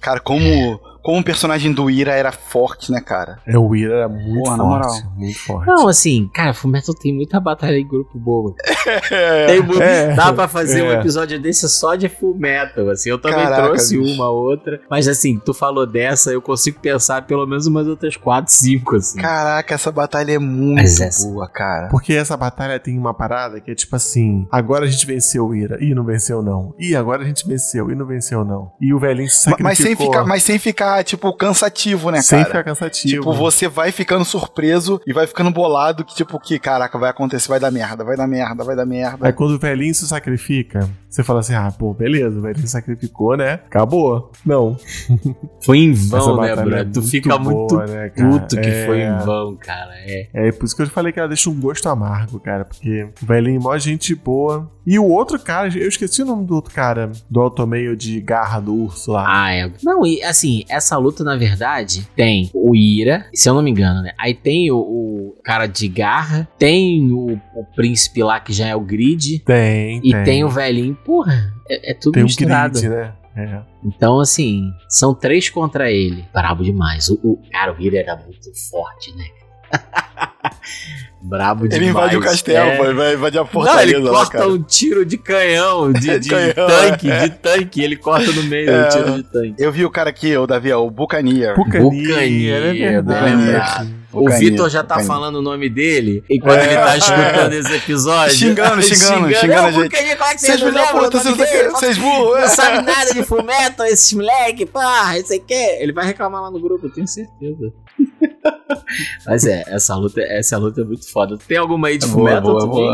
[0.00, 3.38] Cara, como, como o personagem do Ira era forte, né, cara?
[3.46, 4.86] É, o Ira era muito Porra, na forte.
[4.86, 5.12] moral.
[5.16, 5.66] Muito forte.
[5.66, 8.54] Não, assim, cara, Fullmetal tem muita batalha em grupo boa.
[9.46, 10.94] Tem muito, É, dá pra fazer um é.
[11.00, 13.10] episódio desse só de Full Metal, assim.
[13.10, 14.14] Eu também Caraca, trouxe bicho.
[14.14, 14.80] uma outra.
[14.90, 19.20] Mas assim, tu falou dessa, eu consigo pensar pelo menos umas outras 4, 5, assim.
[19.20, 20.82] Caraca, essa batalha é muito
[21.22, 21.88] boa, cara.
[21.88, 25.54] Porque essa batalha tem uma parada que é tipo assim: agora a gente venceu o
[25.54, 25.78] Ira.
[25.82, 26.74] Ih, não venceu não.
[26.78, 27.90] Ih, agora a gente venceu.
[27.90, 28.72] E não venceu não.
[28.80, 29.64] E o velhinho se sacrificou.
[29.68, 32.48] Mas sem, ficar, mas sem ficar, tipo, cansativo, né, sem cara?
[32.48, 33.22] ficar cansativo.
[33.22, 37.48] Tipo, você vai ficando surpreso e vai ficando bolado que, tipo, que, caraca, vai acontecer,
[37.48, 39.26] vai dar merda, vai dar merda, vai dar merda.
[39.26, 43.36] Aí quando o velhinho se sacrifica, você fala assim: ah, pô, beleza, o se sacrificou,
[43.36, 43.52] né?
[43.52, 44.32] Acabou.
[44.46, 44.76] Não.
[45.62, 46.76] Foi em vão, né, Bruno?
[46.76, 48.86] é tu fica muito boa, né, puto que É.
[48.86, 49.92] foi em vão, cara.
[50.06, 50.28] É.
[50.32, 52.64] É por isso que eu falei que ela deixa um gosto amargo, cara.
[52.64, 54.70] Porque o velhinho, mó gente boa.
[54.84, 58.20] E o outro cara, eu esqueci o nome do outro cara, do alto meio de
[58.20, 59.24] garra do urso lá.
[59.28, 59.70] Ah, é.
[59.82, 64.02] Não, e assim, essa luta, na verdade, tem o Ira, se eu não me engano,
[64.02, 64.10] né?
[64.18, 68.74] Aí tem o, o cara de garra, tem o, o príncipe lá que já é
[68.74, 70.24] o grid, Tem, e tem.
[70.24, 70.98] tem, o velhinho.
[71.04, 72.74] Porra, é, é tudo Tem um misturado.
[72.80, 73.14] grid, né?
[73.34, 73.62] É.
[73.82, 76.24] Então, assim, são três contra ele.
[76.34, 77.08] Brabo demais.
[77.08, 79.24] O, o- cara, o Ira era muito forte, né?
[81.24, 81.80] Brabo demais.
[81.80, 82.76] Ele invade o castelo, é.
[82.78, 84.48] vai, vai invadir a Não, fortaleza ele lá, corta cara.
[84.48, 87.20] um tiro de canhão, de, de Canhão, tanque, é.
[87.20, 87.80] de tanque.
[87.80, 88.84] Ele corta no meio É.
[88.84, 89.54] um tiro de tanque.
[89.56, 91.54] Eu vi o cara aqui, o Davi, ó, o Buccaneer.
[91.56, 93.36] Buccaneer, é verdade.
[93.36, 94.02] lembrado.
[94.12, 95.06] O Vitor já tá Buccaneer.
[95.06, 96.66] falando o nome dele enquanto É.
[96.66, 98.36] ele tá escutando esse episódio.
[98.36, 99.82] Xingando, xingando, xingando a Não, gente.
[99.84, 101.68] Buccaneer, como é que Vocês você não puta, o nome vocês dele?
[101.70, 102.40] vocês burros.
[102.40, 105.54] Não sabe nada de fumeto, esses moleque, porra, isso aqui.
[105.54, 107.72] Ele vai reclamar lá no grupo, eu tenho certeza.
[109.26, 111.38] Mas é, essa luta, essa luta é muito foda.
[111.48, 112.58] Tem alguma aí de fumeto?
[112.58, 112.88] Tu tem?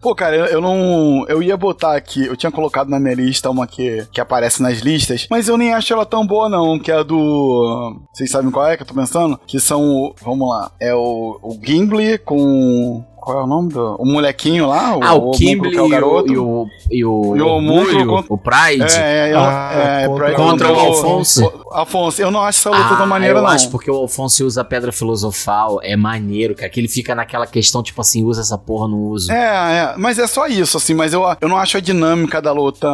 [0.00, 1.24] Pô, cara, eu, eu não.
[1.28, 4.78] Eu ia botar aqui, eu tinha colocado na minha lista uma que, que aparece nas
[4.78, 6.78] listas, mas eu nem acho ela tão boa, não.
[6.78, 8.00] Que é a do.
[8.12, 9.38] Vocês sabem qual é que eu tô pensando?
[9.46, 9.82] Que são.
[9.82, 10.70] o- Vamos lá.
[10.80, 13.04] É o, o Gimli com.
[13.24, 13.96] Qual é o nome do.
[13.98, 14.98] O molequinho lá?
[15.02, 16.32] Ah, o Kimble que é o garoto.
[16.32, 18.96] e o, e o, E o Orgulho, contra- o Pride.
[18.98, 21.44] É, é, Ah, é, é, contra- Contra o Alfonso.
[21.46, 23.48] o- Afonso, eu não acho essa luta Ah, tão maneira, eu não.
[23.48, 27.46] acho porque o Alfonso usa a pedra filosofal, é maneiro, cara, que ele fica naquela
[27.46, 29.32] questão, tipo assim, usa essa porra, não usa.
[29.32, 32.52] É, é, mas é só isso, assim, mas eu, eu não acho a dinâmica da
[32.52, 32.86] luta.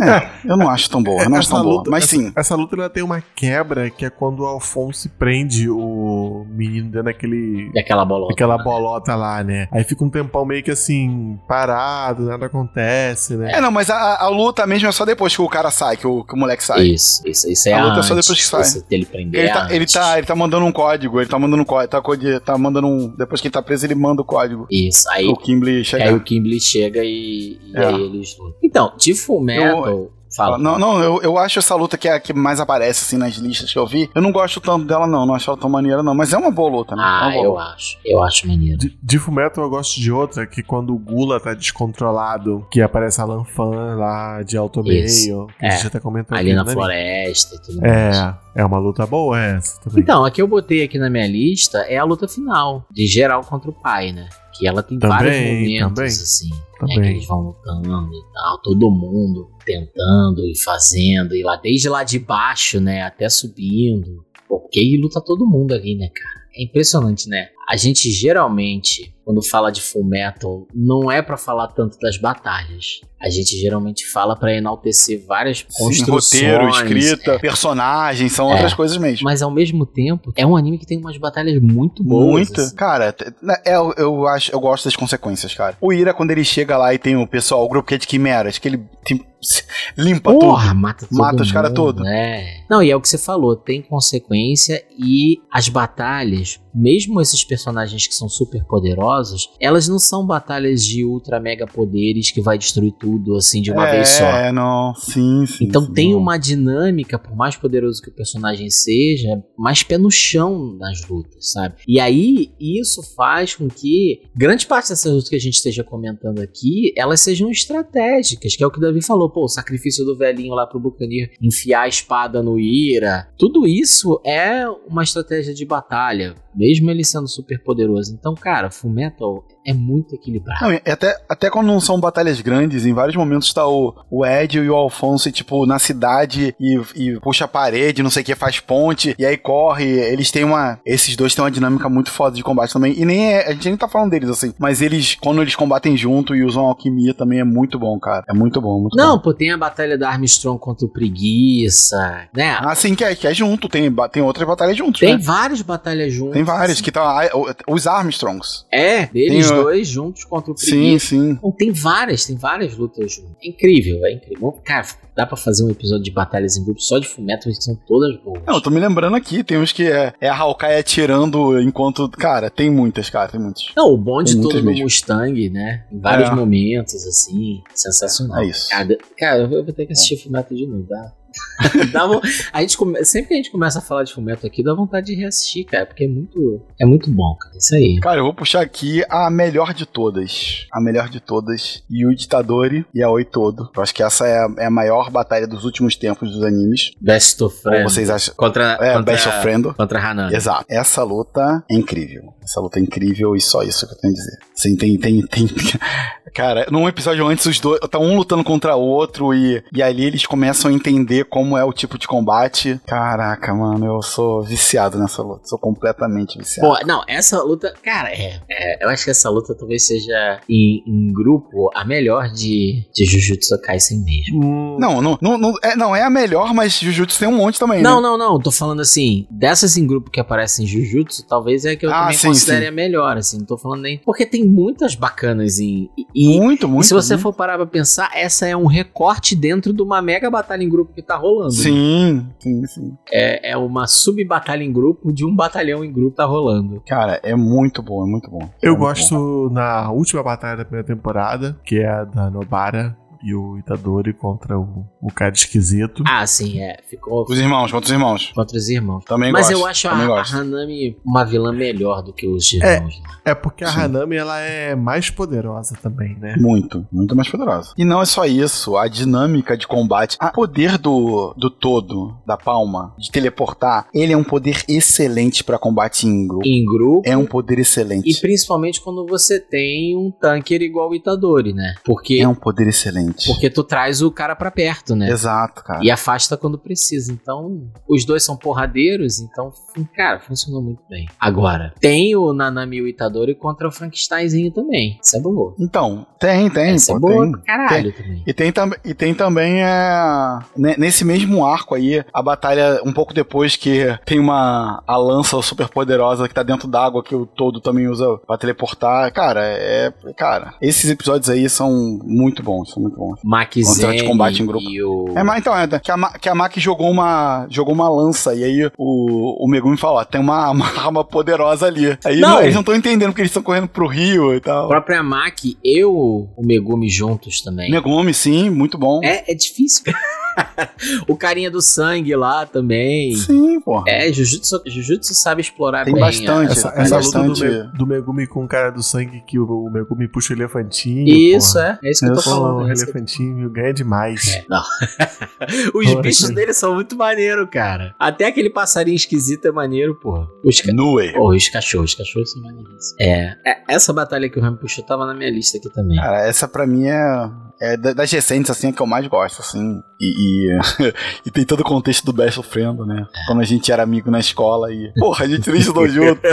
[0.00, 1.76] É, eu não acho tão boa, eu não acho Essa tão boa.
[1.78, 2.32] luta- Mas essa- sim.
[2.36, 7.04] Essa luta ela tem uma quebra que é quando o Alfonso prende o menino dentro
[7.04, 7.70] daquele.
[7.74, 8.32] Daquela bolota.
[8.32, 8.64] Aquela né?
[8.64, 9.55] bolota lá, né?
[9.56, 9.68] Né?
[9.70, 13.52] Aí fica um tempão meio que assim, parado, nada acontece, né?
[13.54, 16.06] É, não, mas a, a luta mesmo é só depois que o cara sai, que
[16.06, 16.82] o, que o moleque sai.
[16.82, 18.82] Isso, isso, isso é A a luta é só antes, depois que sai.
[18.90, 21.66] Ele prender Ele tá, ele, tá, ele tá mandando um código, ele tá mandando um
[21.66, 23.08] código, tá, tá mandando um.
[23.16, 24.66] Depois que ele tá preso, ele manda o código.
[24.70, 26.14] Isso, aí, O Kimberly aí chegar.
[26.14, 27.86] o Kimberly chega e, e É.
[27.86, 28.54] aí eles lutam.
[28.62, 30.10] Então, de Full Metal...
[30.36, 30.58] Fala.
[30.58, 33.34] Não, não, eu, eu acho essa luta que é a que mais aparece assim nas
[33.36, 34.10] listas que eu vi.
[34.14, 35.24] Eu não gosto tanto dela, não.
[35.26, 36.14] Não acho ela tão maneira, não.
[36.14, 37.02] Mas é uma boa luta, né?
[37.02, 37.62] é Ah, boa eu luta.
[37.62, 37.98] acho.
[38.04, 38.78] Eu acho maneiro.
[38.78, 43.20] De, de Fullmetal eu gosto de outra, que quando o Gula tá descontrolado, que aparece
[43.20, 45.28] a Lanfan lá de Alto Isso.
[45.30, 45.68] Meio, que É.
[45.68, 46.72] a gente até comentou Ali aqui, na né?
[46.72, 48.16] floresta e tudo mais.
[48.16, 50.02] É, é uma luta boa essa também.
[50.02, 53.42] Então, a que eu botei aqui na minha lista é a luta final, de geral
[53.42, 54.28] contra o pai, né?
[54.58, 56.06] Que ela tem Também, vários momentos, também.
[56.06, 56.56] assim, né?
[56.78, 57.00] Também.
[57.02, 62.04] Que eles vão lutando e tal, todo mundo tentando e fazendo, e lá desde lá
[62.04, 64.24] de baixo, né, até subindo.
[64.48, 66.46] Porque aí luta todo mundo ali, né, cara?
[66.56, 67.48] É impressionante, né?
[67.68, 73.00] A gente geralmente, quando fala de Full Metal, não é pra falar tanto das batalhas.
[73.20, 76.42] A gente geralmente fala pra enaltecer várias Sim, construções.
[76.42, 78.52] roteiro, escrita, personagens, são É.
[78.52, 79.24] outras coisas mesmo.
[79.24, 82.26] Mas ao mesmo tempo, é um anime que tem umas batalhas muito boas.
[82.48, 82.60] Muita.
[82.62, 82.74] assim.
[82.76, 85.76] Cara, né, é, eu, eu acho, eu gosto das consequências, cara.
[85.80, 88.06] O Ira, quando ele chega lá e tem o pessoal, o grupo que é de
[88.06, 89.24] quimeras, que ele tem-
[89.96, 90.80] limpa Porra, tudo.
[90.80, 92.06] mata todo Mata os cara mundo, todo.
[92.06, 92.64] É.
[92.68, 98.06] Não, e é o que você falou, tem consequência e as batalhas, mesmo esses personagens
[98.06, 102.92] que são super poderosos, elas não são batalhas de ultra mega poderes que vai destruir
[102.92, 103.05] tudo
[103.36, 104.24] assim de uma é, vez só.
[104.24, 105.64] É, não, sim, sim.
[105.64, 106.20] Então sim, tem não.
[106.20, 111.52] uma dinâmica, por mais poderoso que o personagem seja, mais pé no chão nas lutas,
[111.52, 111.76] sabe?
[111.86, 116.40] E aí isso faz com que grande parte dessas lutas que a gente esteja comentando
[116.40, 120.16] aqui, elas sejam estratégicas, que é o que o Davi falou, pô, o sacrifício do
[120.16, 123.28] velhinho lá pro Bucanir enfiar a espada no Ira.
[123.38, 128.14] Tudo isso é uma estratégia de batalha, mesmo ele sendo super poderoso.
[128.18, 130.64] Então, cara, Fullmetal é muito equilibrado.
[130.64, 134.24] Não, e até, até quando não são batalhas grandes, em vários momentos tá o, o
[134.24, 138.24] Ed e o Alfonso, tipo, na cidade e, e puxa a parede, não sei o
[138.24, 139.84] que, faz ponte, e aí corre.
[139.84, 140.78] Eles têm uma.
[140.86, 142.94] Esses dois têm uma dinâmica muito foda de combate também.
[142.98, 143.48] E nem é.
[143.48, 144.54] A gente nem tá falando deles assim.
[144.58, 148.24] Mas eles, quando eles combatem junto e usam alquimia, também é muito bom, cara.
[148.28, 149.22] É muito bom, muito Não, bom.
[149.22, 152.56] pô, tem a batalha da Armstrong contra o Preguiça, né?
[152.60, 153.68] Ah, sim, que é, que é junto.
[153.68, 155.22] Tem, tem outras batalhas juntos, tem né?
[155.22, 156.34] várias batalhas juntas.
[156.34, 157.02] Tem várias, que tá.
[157.02, 158.64] ah, o- Os Armstrongs.
[158.72, 161.06] É, deles Tem o- dois juntos contra o Sim, Preguiça.
[161.08, 161.30] sim.
[161.32, 163.32] Então, tem várias, tem várias lutas juntas.
[163.44, 164.52] É incrível, é incrível.
[164.64, 167.74] Cara, dá pra fazer um episódio de batalhas em grupo só de Fullmetal, que são
[167.86, 168.40] todas boas.
[168.46, 172.08] Não, eu tô me lembrando aqui, tem uns que é, é a Hawkeye atirando enquanto.
[172.10, 173.64] Cara, tem muitas, cara, tem muitas.
[173.76, 174.84] Não, o bonde Tem todo do mesmo.
[174.84, 175.84] Mustang, né?
[175.92, 176.34] Em vários É.
[176.34, 177.60] momentos, assim.
[177.74, 178.38] Sensacional.
[178.42, 178.68] É isso.
[178.70, 181.12] Cara, cara, eu vou ter que assistir Fullmetal de novo, tá?
[182.06, 182.20] vo-
[182.52, 185.06] a gente come- Sempre que a gente começa a falar de Fullmetal aqui, dá vontade
[185.06, 187.56] de reassistir, cara, porque é muito, é muito bom, cara.
[187.56, 187.98] Isso aí.
[188.00, 190.66] Cara, eu vou puxar aqui a melhor de todas.
[190.72, 191.82] A melhor de todas.
[191.90, 193.70] E o Ditadori e a Oi Todo.
[193.76, 196.90] Eu acho que essa é a, é a maior batalha dos últimos tempos dos animes.
[197.00, 197.92] Best of Ou Friends.
[197.92, 198.34] vocês acham?
[198.36, 199.74] Contra, É, contra, Best of Friend.
[199.74, 200.30] Contra Hanan.
[200.32, 200.64] Exato.
[200.68, 202.34] Essa luta é incrível.
[202.42, 204.38] Essa luta é incrível e só isso que eu tenho a dizer.
[204.54, 205.46] Sim, tem, tem, tem.
[206.34, 207.80] Cara, num episódio antes, os dois.
[207.90, 211.64] Tá um lutando contra o outro e, e ali eles começam a entender como é
[211.64, 212.80] o tipo de combate.
[212.86, 215.46] Caraca, mano, eu sou viciado nessa luta.
[215.46, 216.68] Sou completamente viciado.
[216.68, 220.82] Pô, não, essa luta, cara, é, é, eu acho que essa luta talvez seja em,
[220.86, 224.44] em grupo a melhor de, de Jujutsu Kaisen mesmo.
[224.44, 227.58] Hum, Não, não, não, não, é, não é a melhor, mas Jujutsu tem um monte
[227.58, 228.02] também, Não, né?
[228.08, 231.76] não, não, tô falando assim, dessas em grupo que aparecem em Jujutsu, talvez é a
[231.76, 232.68] que eu Ah, também sim, considere sim.
[232.68, 233.98] a melhor, assim, não tô falando nem.
[233.98, 235.90] Porque tem muitas bacanas em.
[235.96, 236.86] E, e- Muito, e muito.
[236.86, 237.22] se você muito.
[237.22, 240.92] for parar pra pensar, essa é um recorte dentro de uma mega batalha em grupo
[240.92, 241.52] que tá rolando.
[241.52, 242.96] Sim, sim, sim.
[243.12, 246.82] É, é uma sub-batalha em grupo de um batalhão em grupo tá rolando.
[246.86, 248.38] Cara, é muito bom, é muito bom.
[248.62, 248.86] Eu É muito bom.
[248.86, 254.12] gosto na última batalha da primeira temporada, que é a da Nobara e o Itadori
[254.12, 256.02] contra o, o cara esquisito.
[256.06, 256.78] Ah, sim, é.
[256.88, 258.32] Ficou Os irmãos, contra os irmãos.
[258.34, 259.04] contra os irmãos.
[259.04, 259.60] Também Mas gosto.
[259.60, 260.22] eu acho a, a.
[260.36, 262.76] Hanami uma vilã melhor do que os É.
[262.76, 263.00] irmãos.
[263.02, 263.16] lá.
[263.24, 263.80] É porque a Sim.
[263.80, 266.36] Hanami ela é mais poderosa também, né?
[266.38, 267.72] Muito, muito mais poderosa.
[267.76, 272.36] E não é só isso, a dinâmica de combate, o poder do, do todo, da
[272.36, 276.46] palma, de teleportar, ele é um poder excelente pra combate em grupo.
[276.46, 277.02] Em grupo.
[277.04, 278.08] É um poder excelente.
[278.10, 281.74] E principalmente quando você tem um tanker igual o Itadori, né?
[281.84, 283.05] Porque É um poder excelente.
[283.06, 283.26] Recente.
[283.26, 285.10] Porque tu traz o cara pra perto, né?
[285.10, 285.80] Exato, cara.
[285.82, 287.12] E afasta quando precisa.
[287.12, 289.52] Então, os dois são porradeiros, então,
[289.94, 291.06] cara, funcionou muito bem.
[291.20, 294.98] Agora, tem o Nanami e o Itadori contra o Frankensteinzinho também.
[295.02, 295.54] Isso é boa.
[295.58, 297.32] Então, tem, tem, pô, é boa tem.
[297.32, 298.22] pra caralho também.
[298.26, 302.92] E tem, tam e tem também é, ne- nesse mesmo arco aí, a batalha um
[302.92, 307.26] pouco depois que tem uma a lança super poderosa que tá dentro d'água que o
[307.26, 309.12] todo também usa pra teleportar.
[309.12, 309.92] Cara, é.
[310.16, 313.20] Cara, esses episódios aí são muito bons, são muito bons.
[313.22, 314.68] Mac Contra de Zen combate em grupo.
[314.68, 315.12] e o...
[315.16, 318.42] É, mas então, é, que a, que a Maki jogou uma, jogou uma lança, e
[318.42, 321.96] aí o, o Megumi falou, ó, tem uma, uma arma poderosa ali.
[322.04, 322.40] Aí Não.
[322.40, 324.68] eles não estão entendendo porque eles estão correndo pro rio e A tal.
[324.68, 327.70] própria Mac e o o Megumi juntos também.
[327.70, 329.00] Megumi, sim, muito bom.
[329.02, 329.98] É, é difícil, cara.
[331.08, 333.14] o carinha do sangue lá também.
[333.16, 333.84] Sim, porra.
[333.88, 336.00] É, Jujutsu, Jujutsu sabe explorar Tem bem.
[336.02, 336.52] bastante.
[336.52, 339.38] Essa, tem essa luta do, bastante- Me- do Megumi com o cara do sangue que
[339.38, 341.06] o, o Megumi puxa o elefantinho.
[341.08, 341.78] Isso, porra.
[341.82, 341.88] é.
[341.88, 342.56] É isso que eu tô falando.
[342.58, 344.26] O é eu tô- elefantinho ganha demais.
[344.34, 344.62] É, não.
[345.74, 347.94] Os Porra, bichos dele são muito maneiro, cara.
[347.98, 350.26] Até aquele passarinho esquisito é maneiro, porra.
[350.44, 350.72] Os, ca...
[350.72, 351.12] Nue.
[351.12, 352.94] Pô, os cachorros, os cachorros são maneiros.
[353.00, 355.96] É, é, essa batalha que o Rami puxou tava na minha lista aqui também.
[355.96, 357.30] Cara, essa pra mim é,
[357.60, 359.82] é da- das recentes, assim, é que eu mais gosto, assim.
[360.00, 360.58] E, e,
[361.26, 363.06] e tem todo o contexto do Best Friend, né?
[363.26, 364.92] Quando a gente era amigo na escola e.
[364.98, 366.20] Porra, a gente nem estudou junto.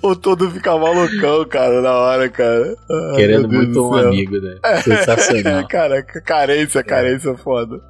[0.00, 2.76] O todo fica malucão, cara, na hora, cara.
[3.10, 4.56] Ai, Querendo muito um amigo, né?
[4.84, 5.66] Sensacional.
[5.68, 7.80] cara, carência, carência foda.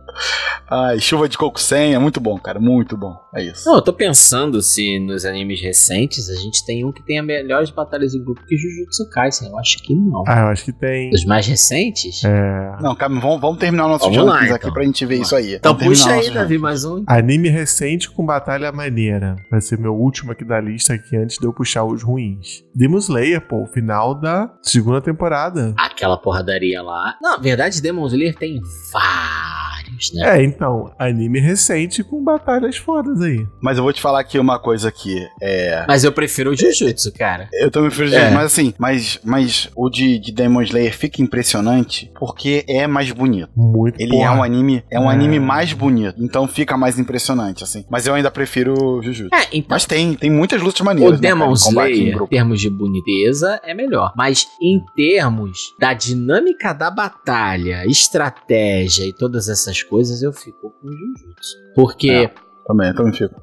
[0.71, 3.15] Ai, chuva de coco sem é muito bom, cara, muito bom.
[3.35, 3.67] É isso.
[3.69, 7.71] Não, eu tô pensando se nos animes recentes a gente tem um que tenha melhores
[7.71, 9.49] batalhas em grupo que Jujutsu Kaisen.
[9.49, 10.23] Eu acho que não.
[10.27, 11.11] Ah, eu acho que tem.
[11.11, 12.23] Dos mais recentes?
[12.25, 14.57] É, Não, calma, vamos, vamos terminar o nosso Vamos lá, então.
[14.57, 15.55] aqui pra gente ver Vamos isso aí.
[15.55, 17.03] Então Vamos puxa aí, Davi, mais um.
[17.07, 19.37] Anime recente com batalha maneira.
[19.51, 22.63] Vai ser meu último aqui da lista aqui antes de eu puxar os ruins.
[22.75, 25.75] Demon Slayer, pô, final da segunda temporada.
[25.79, 27.17] Aquela porradaria lá.
[27.23, 28.61] Não, na verdade, Demon Slayer tem
[28.93, 29.68] vários,
[30.14, 30.39] né?
[30.39, 33.47] É, então, anime recente com batalhas fodas aí.
[33.61, 35.16] Mas eu vou te falar aqui uma coisa aqui.
[35.41, 35.84] É.
[35.89, 37.49] Mas eu prefiro o Jujutsu, cara.
[37.53, 38.30] Eu também prefiro É.
[38.30, 43.49] mas assim, mas, mas o de, de Demon Slayer fica impressionante porque é mais bonito.
[43.57, 44.26] Muito Ele porra.
[44.26, 45.14] é um anime, é um É.
[45.14, 47.84] anime mais bonito, então fica mais impressionante assim.
[47.91, 49.34] Mas eu ainda prefiro o Jujutsu.
[49.34, 49.68] É, então.
[49.70, 52.14] Mas tem, tem muitas lutas O maneiras, né, cara, Demon em combate em Slayer, em
[52.16, 52.30] grupo.
[52.30, 54.12] termos de boniteza, é melhor.
[54.16, 60.89] Mas em termos da dinâmica da batalha, estratégia e todas essas coisas, eu fico com
[60.89, 61.57] o Jujutsu.
[61.74, 62.35] Porque, É.
[62.66, 63.35] Também, também fico.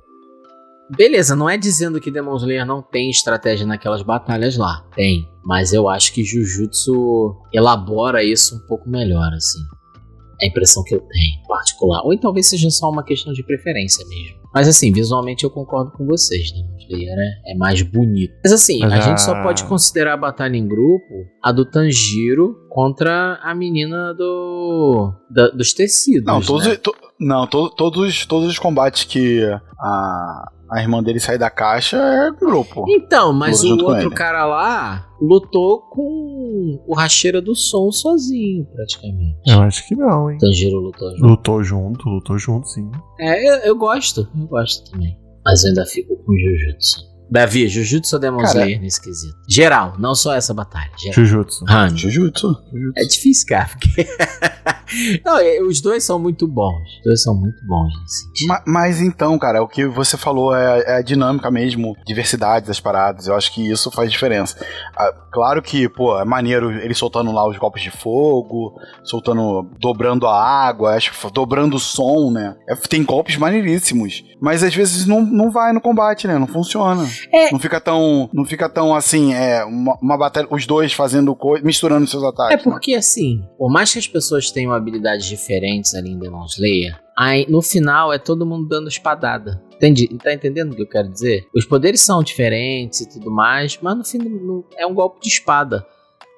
[0.96, 4.86] beleza, não é dizendo que Demon Slayer não tem estratégia naquelas batalhas lá.
[4.96, 5.28] Tem.
[5.44, 9.60] Mas eu acho que Jujutsu elabora isso um pouco melhor, assim.
[10.42, 12.04] É a impressão que eu tenho, em particular.
[12.04, 14.45] Ou então talvez seja só uma questão de preferência mesmo.
[14.56, 16.60] Mas assim, visualmente eu concordo com vocês, né?
[16.74, 18.34] O Slayer é, é mais bonito.
[18.44, 21.66] Mas assim, Mas a a- gente só pode considerar a batalha em grupo a do
[21.66, 26.26] Tanjiro contra a menina do da- dos tecidos.
[26.26, 26.76] Não, todos, né?
[26.78, 29.42] to- não to- todos, todos os combates que
[29.80, 32.86] a, a irmã dele sai da caixa é grupo.
[32.90, 34.16] Então, mas o outro ele.
[34.16, 39.40] cara lá lutou com o Racheira do Som sozinho, praticamente.
[39.48, 40.38] Eu acho que não, hein?
[40.38, 41.26] Tanjiro lutou junto.
[41.26, 42.92] Lutou junto, lutou junto, sim.
[43.20, 45.18] É, eu, eu gosto, eu gosto também.
[45.46, 47.15] Mas eu ainda fico com Jujutsu.
[47.30, 49.36] Davi, Jujutsu ou Demon Cara, Slayer nesse quesito?
[49.48, 50.92] Geral, não só essa batalha.
[50.98, 51.14] Geral.
[51.16, 51.66] Jujutsu.
[51.66, 51.98] Rami.
[51.98, 52.48] Jujutsu.
[52.72, 52.94] Jujutsu.
[52.98, 53.70] É difícil, cara.
[53.70, 54.08] Porque...
[55.26, 56.82] não, é, os dois são muito bons.
[56.98, 58.48] Os dois são muito bons nesse sentido.
[58.48, 62.80] Ma- Mas, então, cara, o que você falou é, é a dinâmica mesmo, diversidade das
[62.80, 63.28] paradas.
[63.28, 64.56] Eu acho que isso faz diferença.
[64.96, 68.74] Ah, claro que, pô, é maneiro ele soltando lá os golpes de fogo,
[69.04, 72.56] soltando, dobrando a água, acho que dobrando o som, né?
[72.70, 74.24] É, tem golpes maneiríssimos.
[74.42, 76.38] Mas às vezes não, não vai no combate, né?
[76.38, 77.06] Não funciona.
[77.32, 77.52] É.
[77.52, 78.30] Não fica tão.
[78.34, 82.28] Não fica tão assim, é, uma, uma batalha, os dois fazendo coisa, misturando seus É
[82.28, 82.66] ataques.
[82.66, 82.72] né?
[82.72, 87.46] porque assim, por mais que as pessoas tenham habilidades diferentes ali em Demon Slayer, aí
[87.50, 89.62] no final é todo mundo dando espadada.
[89.76, 90.08] Entendi?
[90.24, 91.46] Tá entendendo o que eu quero dizer?
[91.54, 95.28] Os poderes são diferentes e tudo mais, mas no fim no- é um golpe de
[95.28, 95.86] espada.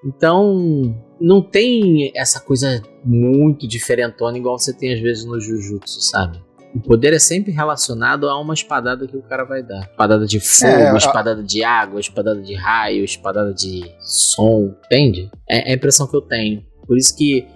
[0.05, 6.39] Então, não tem essa coisa muito diferentona igual você tem às vezes no Jujutsu, sabe?
[6.76, 9.82] O poder é sempre relacionado a uma espadada que o cara vai dar.
[9.89, 15.30] Espadada de fogo, É, a- espadada de água, espadada de raio, espadada de som, entende?
[15.49, 16.63] É é a impressão que eu tenho.
[16.86, 17.47] Por isso que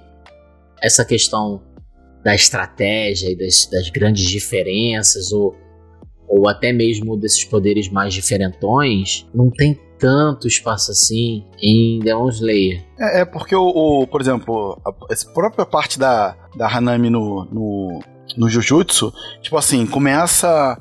[0.81, 1.61] essa questão
[2.23, 5.55] da estratégia e das, das grandes diferenças, ou,
[6.27, 12.83] ou até mesmo desses poderes mais diferentões, não tem tanto espaço assim em Demon Slayer.
[12.99, 13.67] É, é porque o,
[14.01, 17.99] o- por exemplo, a, essa própria parte da, da Hanami no, no,
[18.37, 20.77] no Jujutsu, tipo assim, começa.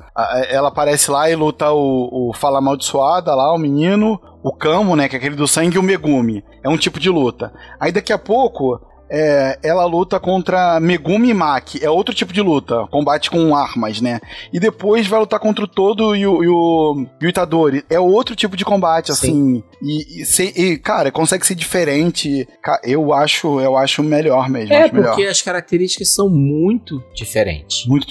[0.49, 5.07] ela aparece lá e luta o, o Fala Amaldiçoada lá, o menino, o Kamo, né?
[5.07, 6.43] Que é aquele do sangue e o Megumi.
[6.63, 7.53] É um tipo de luta.
[7.79, 8.79] Aí daqui a pouco.
[9.11, 14.21] É, ela luta contra Megumi Maki, é outro tipo de luta, combate com armas, né?
[14.53, 17.99] E depois vai lutar contra o Todo e o, e o, e o Itadori, é
[17.99, 19.61] outro tipo de combate, assim.
[19.81, 20.23] E,
[20.55, 22.47] e, cara, consegue ser diferente.
[22.83, 24.73] Eu acho, eu acho melhor mesmo.
[24.73, 25.15] É, acho melhor.
[25.15, 27.85] porque as características são muito diferentes.
[27.85, 28.07] Muito,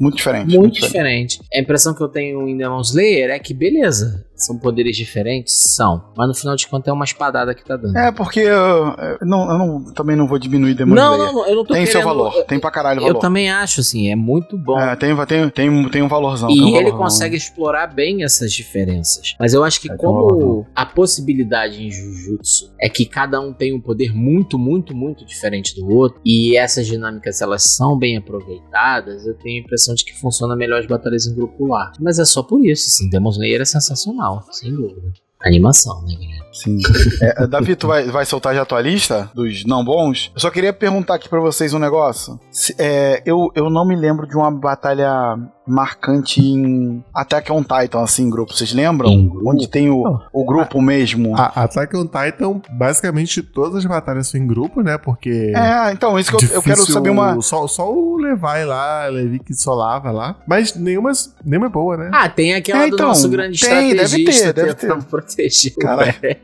[0.00, 0.56] muito diferente.
[0.56, 1.40] Muito diferente.
[1.52, 5.54] A impressão que eu tenho em Demon Slayer é que, beleza, são poderes diferentes?
[5.74, 6.04] São.
[6.16, 7.96] Mas no final de contas é uma espadada que tá dando.
[7.96, 11.32] É, porque eu, eu não, eu não- também não vou diminuir Demon não, Slayer.
[11.32, 13.18] não, não, eu não tô Tem seu querendo- valor, eu- tem pra caralho Eu valor.
[13.20, 14.78] também acho, assim, é muito bom.
[14.78, 16.50] É, tem, tem, tem, tem um valorzão.
[16.50, 16.98] E um ele valorzão.
[16.98, 19.34] consegue explorar bem essas diferenças.
[19.38, 23.72] Mas eu acho que É, como a possibilidade em Jujutsu é que cada um tem
[23.74, 29.26] um poder muito, muito, muito diferente do outro, e essas dinâmicas elas são bem aproveitadas,
[29.26, 31.92] eu tenho a impressão de que funciona melhor as batalhas em grupo lá.
[32.00, 35.12] Mas é só por isso, assim, Demon Slayer é sensacional, sem dúvida.
[35.44, 36.44] Animação, né, galera?
[36.52, 36.78] Sim.
[37.20, 40.30] É, Davi, tu vai, vai soltar já a tua lista dos não bons?
[40.34, 42.38] Eu só queria perguntar aqui pra vocês um negócio.
[42.50, 48.02] Se- é, eu, eu não me lembro de uma batalha marcante em Attack on Titan,
[48.02, 48.52] assim, em grupo.
[48.52, 49.10] Vocês lembram?
[49.44, 50.22] Onde tem o, Não.
[50.32, 51.34] o grupo mesmo.
[51.36, 54.98] A Attack on Titan, basicamente todas as batalhas são em grupo, né?
[54.98, 55.52] Porque.
[55.54, 57.40] É, então, isso que eu, eu quero saber uma.
[57.40, 60.36] Só, só o Levi lá, Levi que solava lá.
[60.46, 61.12] Mas nenhuma,
[61.44, 62.10] nenhuma é boa, né?
[62.12, 65.72] Ah, tem aquela É, do então, nosso grande tem, deve estrategista ter, deve tentando proteger
[65.74, 66.36] velho.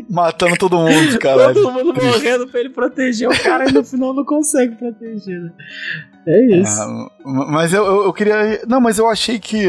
[0.10, 1.54] Matando todo mundo, caralho.
[1.54, 5.52] Todo mundo morrendo pra ele proteger o cara e no final não consegue proteger, né?
[6.26, 6.80] É isso.
[6.82, 8.60] É, mas eu, eu, eu queria.
[8.68, 9.64] Não, mas eu achei que,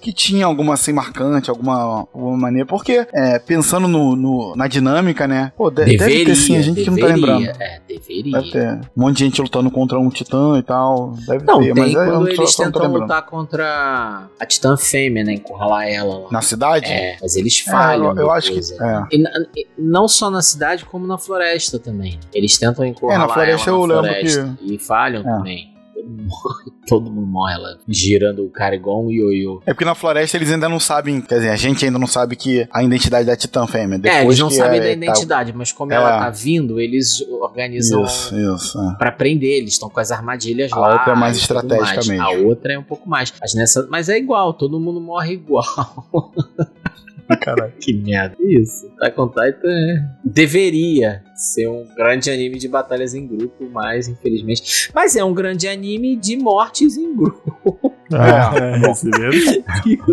[0.00, 2.66] que tinha alguma assim marcante, alguma, alguma maneira.
[2.66, 5.50] Porque, é, pensando no, no- na dinâmica, né?
[5.56, 7.62] Pô, de- deve ter sim, a gente que não tá deveria, lembrando.
[7.62, 8.32] É, deveria.
[8.32, 8.72] Deve ter.
[8.96, 11.14] Um monte de gente lutando contra um titã e tal.
[11.26, 12.82] Deve Não, ter, tem mas é, eu quando não tô- eles eu não tô tentam
[12.82, 13.02] lembrando.
[13.02, 15.32] lutar contra a Titã Fêmea, né?
[15.32, 16.28] Encurralar ela lá.
[16.30, 16.86] Na cidade?
[16.92, 18.10] É, mas eles É, falham.
[18.10, 18.60] eu, eu acho que.
[18.60, 18.84] é.
[18.84, 19.02] É.
[19.16, 22.18] E não só na cidade, como na floresta também.
[22.32, 25.24] Eles tentam encurralar É, na floresta ela eu na lembro floresta e falham É.
[25.24, 25.73] também.
[26.04, 29.62] Todo mundo morre, todo mundo morre lá, girando o cara igual um ioiô.
[29.64, 31.20] É porque na floresta eles ainda não sabem.
[31.20, 33.96] Quer dizer, a gente ainda não sabe que a identidade da Titã Fêmea.
[33.96, 35.96] É, Depois eles não sabem é- da tá- identidade, mas como É.
[35.96, 38.78] ela tá vindo, eles organizam Isso, isso.
[38.80, 38.94] é.
[38.98, 40.92] Pra prender, eles estão com as armadilhas A lá.
[40.94, 42.20] outra é mais e estratégica mais.
[42.20, 43.32] A outra é um pouco mais.
[43.40, 45.64] Mas, nessa, mas é igual, todo mundo morre igual.
[47.40, 47.72] Caralho.
[47.80, 48.36] que merda.
[48.40, 48.86] Isso.
[48.98, 54.90] Attack on Titan é- deveria ser um grande anime de batalhas em grupo, mas infelizmente.
[54.94, 57.92] Mas é um grande anime de mortes em grupo.
[58.12, 59.64] Ah, é, esse mesmo.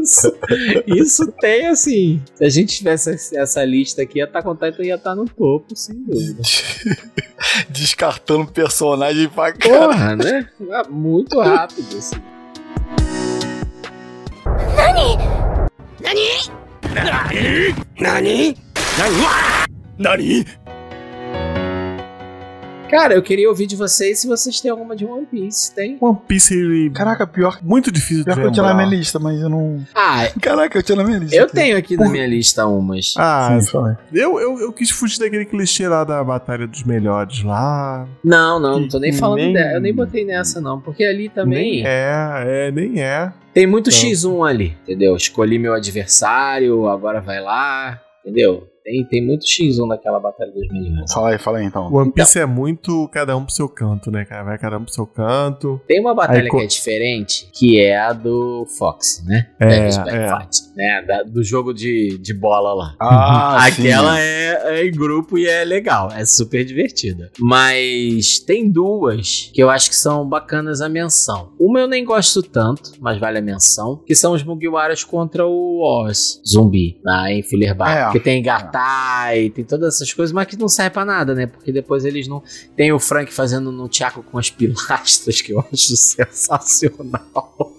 [0.01, 0.34] Isso,
[0.88, 2.22] isso tem assim.
[2.36, 5.95] Se a gente tivesse essa- lista aqui, Attack on Titan ia estar no topo, sem
[6.03, 6.41] dúvida.
[7.70, 9.88] Descartando personagem pra caralho.
[9.91, 10.47] Porra, né?
[10.89, 12.16] Muito rápido, assim.
[22.89, 25.74] Cara, eu queria ouvir de vocês se vocês têm alguma de One Piece.
[25.74, 25.98] Tem?
[26.02, 29.39] One Piece Caraca, pior, muito difícil pior de que eu tinha na minha lista, mas
[29.39, 29.82] eu não.
[29.96, 31.34] Ah, Caraca, eu tinha na minha lista.
[31.38, 31.54] eu aqui.
[31.54, 33.14] tenho aqui na minha lista umas.
[33.18, 34.20] Ah, Sim, fala aí.
[34.20, 38.06] eu, eu, eu quis fugir daquele clichê lá da Batalha dos Melhores lá.
[38.22, 39.72] Não, não, não tô nem falando nem- dela.
[39.76, 40.82] Eu nem botei nessa, não.
[40.82, 43.32] Porque ali também Nem é, é, nem é.
[43.54, 44.10] Tem muito Então.
[44.10, 45.16] X1 ali, entendeu?
[45.16, 48.71] Escolhi meu adversário, agora vai lá, entendeu?
[48.84, 51.12] Tem, tem muito X1 naquela batalha dos melhores.
[51.14, 51.92] Fala aí, fala aí então.
[51.94, 54.44] One Piece é muito cada um pro seu canto, né, cara?
[54.44, 55.80] Vai cada um pro seu canto.
[55.88, 59.48] Tem uma batalha Aí, co- que é diferente, que é a do Fox, né?
[59.60, 59.90] É, é.
[59.92, 61.02] Fight, né?
[61.08, 62.96] Da- do jogo de, de bola lá.
[63.00, 64.22] Ah, Aquela sim.
[64.22, 67.32] é, é em grupo e é legal, é super divertida.
[67.40, 71.52] Mas tem duas que eu acho que são bacanas a menção.
[71.60, 75.80] Uma eu nem gosto tanto, mas vale a menção, que são os Mugiwaras contra o
[75.82, 78.10] Oz, zumbi, na em Filler Bar.
[78.10, 78.12] É.
[78.12, 78.42] Que tem
[78.72, 81.46] Gatai, tem todas essas coisas, mas que não serve pra nada, né?
[81.48, 82.42] Porque depois eles não...
[82.76, 87.74] Tem o Frank fazendo no Tiago com as pilastras, que eu acho sensacional.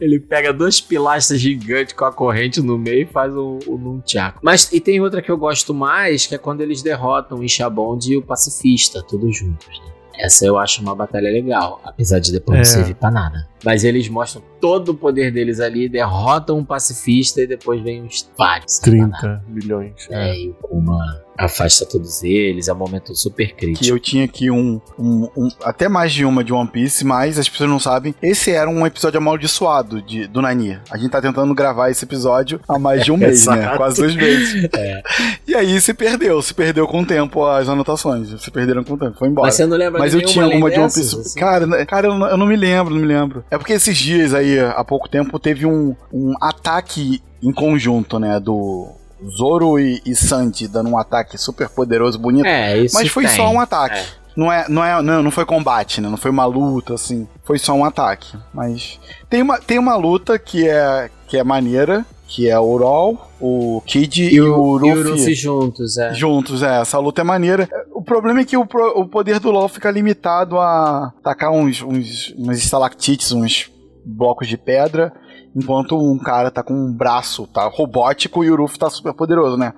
[0.00, 4.38] Ele pega duas pilastras gigantes com a corrente no meio e faz o, o nunchaku.
[4.42, 8.10] Mas e tem outra que eu gosto mais, que é quando eles derrotam o Ishabond
[8.12, 9.68] e o Pacifista, todos juntos.
[9.80, 9.92] né?
[10.18, 12.64] Essa eu acho uma batalha legal, apesar de depois não É.
[12.64, 13.46] servir pra nada.
[13.64, 18.28] Mas eles mostram todo o poder deles ali, derrotam um pacifista e depois vem uns
[18.38, 18.78] vários.
[18.78, 20.06] 30 milhões.
[20.10, 23.86] É, e o Kuma afasta todos eles, é um momento super que crítico.
[23.96, 27.48] eu tinha aqui um, um- um- até mais de uma de One Piece, mas as
[27.48, 28.14] pessoas não sabem.
[28.22, 30.78] Esse era um episódio amaldiçoado de, do Nani.
[30.90, 33.58] A gente tá tentando gravar esse episódio há mais de um mês, né?
[33.58, 33.76] Exato.
[33.76, 34.68] Quase dois meses.
[34.74, 35.02] É.
[35.46, 38.28] E aí se perdeu, se perdeu com o tempo as anotações.
[38.40, 39.46] Se perderam com o tempo, foi embora.
[39.48, 41.18] Mas você não lembra Mas de eu tinha uma de One Piece.
[41.18, 41.38] assim?
[41.38, 43.44] Cara, né, cara eu, não, eu não me lembro, não me lembro.
[43.52, 48.40] É porque esses dias aí, há pouco tempo, teve um, um ataque em conjunto, né?
[48.40, 48.88] Do
[49.36, 52.46] Zoro e, e Sanji dando um ataque super poderoso, bonito.
[52.46, 53.36] É, isso Mas foi tem.
[53.36, 53.98] só um ataque.
[53.98, 54.06] É.
[54.34, 56.08] Não é, não é, não, não foi combate, né?
[56.08, 57.28] Não foi uma luta assim.
[57.44, 58.38] Foi só um ataque.
[58.54, 58.98] Mas
[59.28, 63.82] tem uma, tem uma luta que é que é maneira, que é o Urol, o
[63.84, 64.94] Kid e, E o o, e.
[64.94, 66.14] Luffy juntos, é.
[66.14, 67.68] Juntos, é, essa luta é maneira.
[67.92, 71.82] O problema é que o, pro- o poder do LoL fica limitado a tacar uns,
[71.82, 73.70] uns, umas estalactites, uns
[74.04, 75.12] blocos de pedra,
[75.54, 79.58] enquanto um cara tá com um braço, tá robótico e o Luffy tá super poderoso,
[79.58, 79.74] né?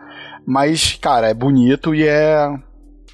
[0.46, 2.48] Mas, cara, é bonito e é.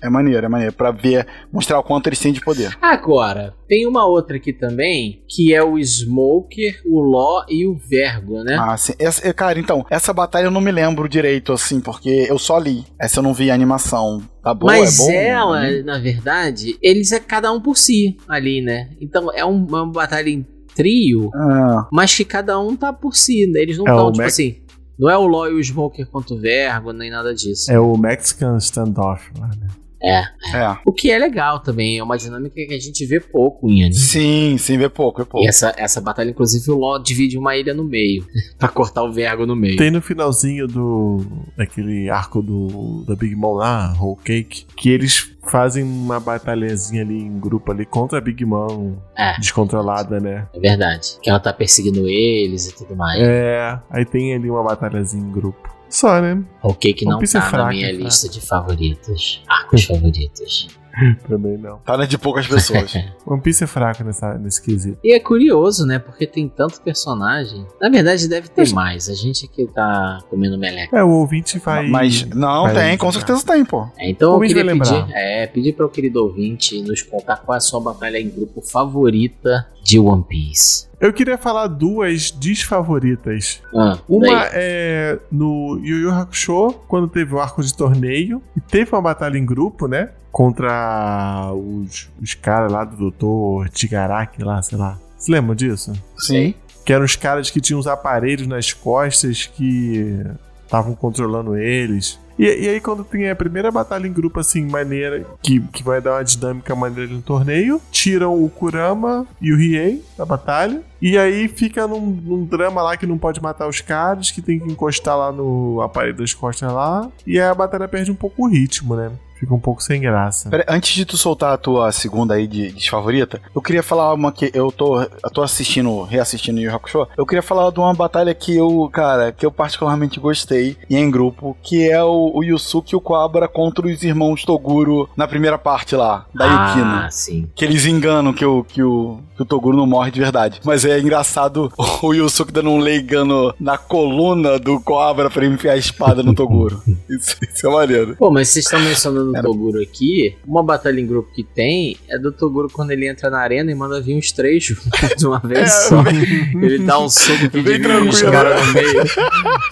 [0.03, 0.73] É maneiro, é maneiro.
[0.73, 2.77] Pra ver, mostrar o quanto eles têm de poder.
[2.81, 8.43] Agora, tem uma outra aqui também, que é o Smoker, o Law e o Vergo,
[8.43, 8.57] né?
[8.61, 8.95] Ah, sim.
[8.99, 12.59] Essa, é, cara, então, essa batalha eu não me lembro direito, assim, porque eu só
[12.59, 12.85] li.
[12.99, 14.23] Essa eu não vi a animação.
[14.43, 15.11] Tá boa, Mas é bom?
[15.13, 18.91] ela, na verdade, eles é cada um por si ali, né?
[19.01, 23.47] Então é um- uma batalha em trio, Ah, mas que cada um tá por si,
[23.53, 23.61] né?
[23.61, 24.57] Eles não É estão, o tipo Mac- assim.
[24.99, 27.71] Não é o Law e o Smoker contra o Vergo, nem nada disso.
[27.73, 29.67] É o Mexican Standoff lá, né?
[30.03, 30.21] É.
[30.57, 30.77] é.
[30.85, 33.95] O que é legal também, é uma dinâmica que a gente vê pouco em anime.
[33.95, 35.45] Sim, sim, vê pouco, vê pouco.
[35.45, 38.27] E essa, essa batalha, inclusive, o Law divide uma ilha no meio.
[38.59, 39.77] pra cortar o Vergo no meio.
[39.77, 41.25] Tem no finalzinho do.
[41.57, 43.05] daquele arco do.
[43.07, 47.85] da Big Mom lá, Whole Cake, que eles fazem uma batalhazinha ali em grupo ali
[47.85, 49.39] contra a Big Mom É.
[49.39, 50.47] descontrolada, né?
[50.55, 51.19] É verdade.
[51.23, 53.21] Que ela tá perseguindo eles e tudo mais.
[53.21, 53.79] É.
[53.91, 55.80] Aí tem ali uma batalhazinha em grupo.
[55.91, 56.43] Só, né?
[56.63, 58.05] Ok, que não One Piece é tá na minha fraco.
[58.05, 59.43] lista de favoritos.
[59.49, 60.69] Arcos favoritos.
[61.29, 61.79] Também não.
[61.79, 62.93] Tá na de poucas pessoas.
[63.27, 64.99] One Piece é fraco nessa, nesse quesito.
[65.05, 65.99] E é curioso, né?
[65.99, 67.65] Porque tem tanto personagem.
[67.81, 69.09] Na verdade, deve ter mais.
[69.09, 70.97] A gente que tá comendo meleca.
[70.99, 71.89] É, o ouvinte vai.
[71.89, 73.13] Mas não vai tem, com lembrar.
[73.27, 73.89] certeza tem, pô.
[73.99, 77.55] É, então O eu queria pedir, é, pedir para o querido ouvinte nos contar qual
[77.55, 80.90] é a sua batalha em grupo favorita de One Piece.
[81.01, 83.63] Eu queria falar duas desfavoritas.
[83.75, 88.93] Ah, Uma é no Yu Yu Hakusho, quando teve o arco de torneio, e teve
[88.95, 90.11] uma batalha em grupo, né?
[90.31, 93.71] Contra os, os caras lá do Dr.
[93.71, 94.99] Tigaraki lá, sei lá.
[95.17, 95.93] Você lembra disso?
[96.19, 96.55] Sim.
[96.85, 100.17] Que eram os caras que tinham os aparelhos nas costas que
[100.65, 102.21] estavam controlando eles.
[102.41, 106.01] E, e aí, quando tem a primeira batalha em grupo, assim, maneira, que, que vai
[106.01, 110.83] dar uma dinâmica maneira no torneio, tiram o Kurama e o Riei da batalha.
[111.03, 114.59] E aí fica num, num drama lá que não pode matar os caras, que tem
[114.59, 117.11] que encostar lá no aparelho das costas lá.
[117.27, 119.11] E aí a batalha perde um pouco o ritmo, né?
[119.41, 120.49] Fica um pouco sem graça.
[120.49, 124.13] Pera, antes de tu soltar a tua segunda aí de, de favorita, eu queria falar
[124.15, 127.09] uma que eu tô, eu tô assistindo, reassistindo Yu Yu Hakusho.
[127.17, 131.01] Eu queria falar de uma batalha que eu, cara, que eu particularmente gostei e é
[131.01, 135.27] em grupo, que é o, o Yusuke e o Kuwabara contra os irmãos Toguro na
[135.27, 136.85] primeira parte lá, da Yukino.
[136.85, 137.49] Ah, sim.
[137.55, 140.61] Que eles enganam que o, que, o, que o Toguro não morre de verdade.
[140.65, 141.73] Mas é engraçado
[142.03, 146.83] o Yusuke dando um leigano na coluna do Kuwabara pra enfiar a espada no Toguro.
[147.11, 148.17] Isso, isso é maneiro.
[148.17, 150.37] Pô, mas vocês estão mencionando o Era- Toguro aqui.
[150.47, 153.75] Uma batalha em grupo que tem é do Toguro quando ele entra na arena e
[153.75, 154.65] manda vir uns três
[155.17, 156.03] de uma vez É, só.
[156.07, 158.33] Ele dá um soco que Bem tranquilo.
[158.33, 159.03] caras no meio.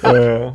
[0.04, 0.52] É.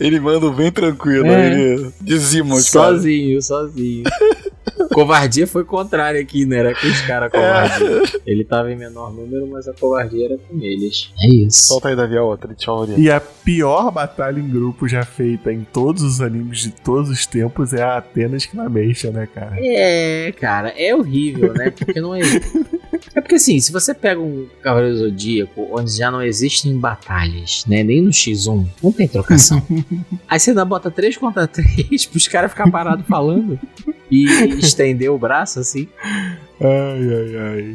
[0.00, 1.52] Ele manda bem tranquilo, É.
[1.52, 2.56] ele dizima.
[2.60, 4.04] Sozinho, sozinho.
[4.92, 6.58] Covardia foi contrário aqui, né?
[6.58, 7.36] Era com os caras É.
[7.36, 8.20] covardia.
[8.26, 11.10] Ele tava em menor número, mas a covardia era com eles.
[11.20, 11.66] É isso.
[11.68, 12.98] Solta aí, Davi, a outra de favorito.
[13.00, 17.26] E a pior batalha em grupo já feita em todos os animes de todos os
[17.26, 19.56] tempos é a Atenas Clamation, né, cara?
[19.58, 21.70] É, cara, é horrível, né?
[21.70, 22.20] Porque não é.
[23.14, 27.82] É porque assim, se você pega um Cavaleiro Zodíaco onde já não existem batalhas, né?
[27.82, 29.62] Nem no X1, não tem trocação.
[30.28, 33.58] Aí você ainda bota 3 contra 3 pros caras ficar parados falando
[34.10, 34.26] e
[34.60, 35.88] estender o braço assim.
[36.60, 37.74] Ai, ai, ai.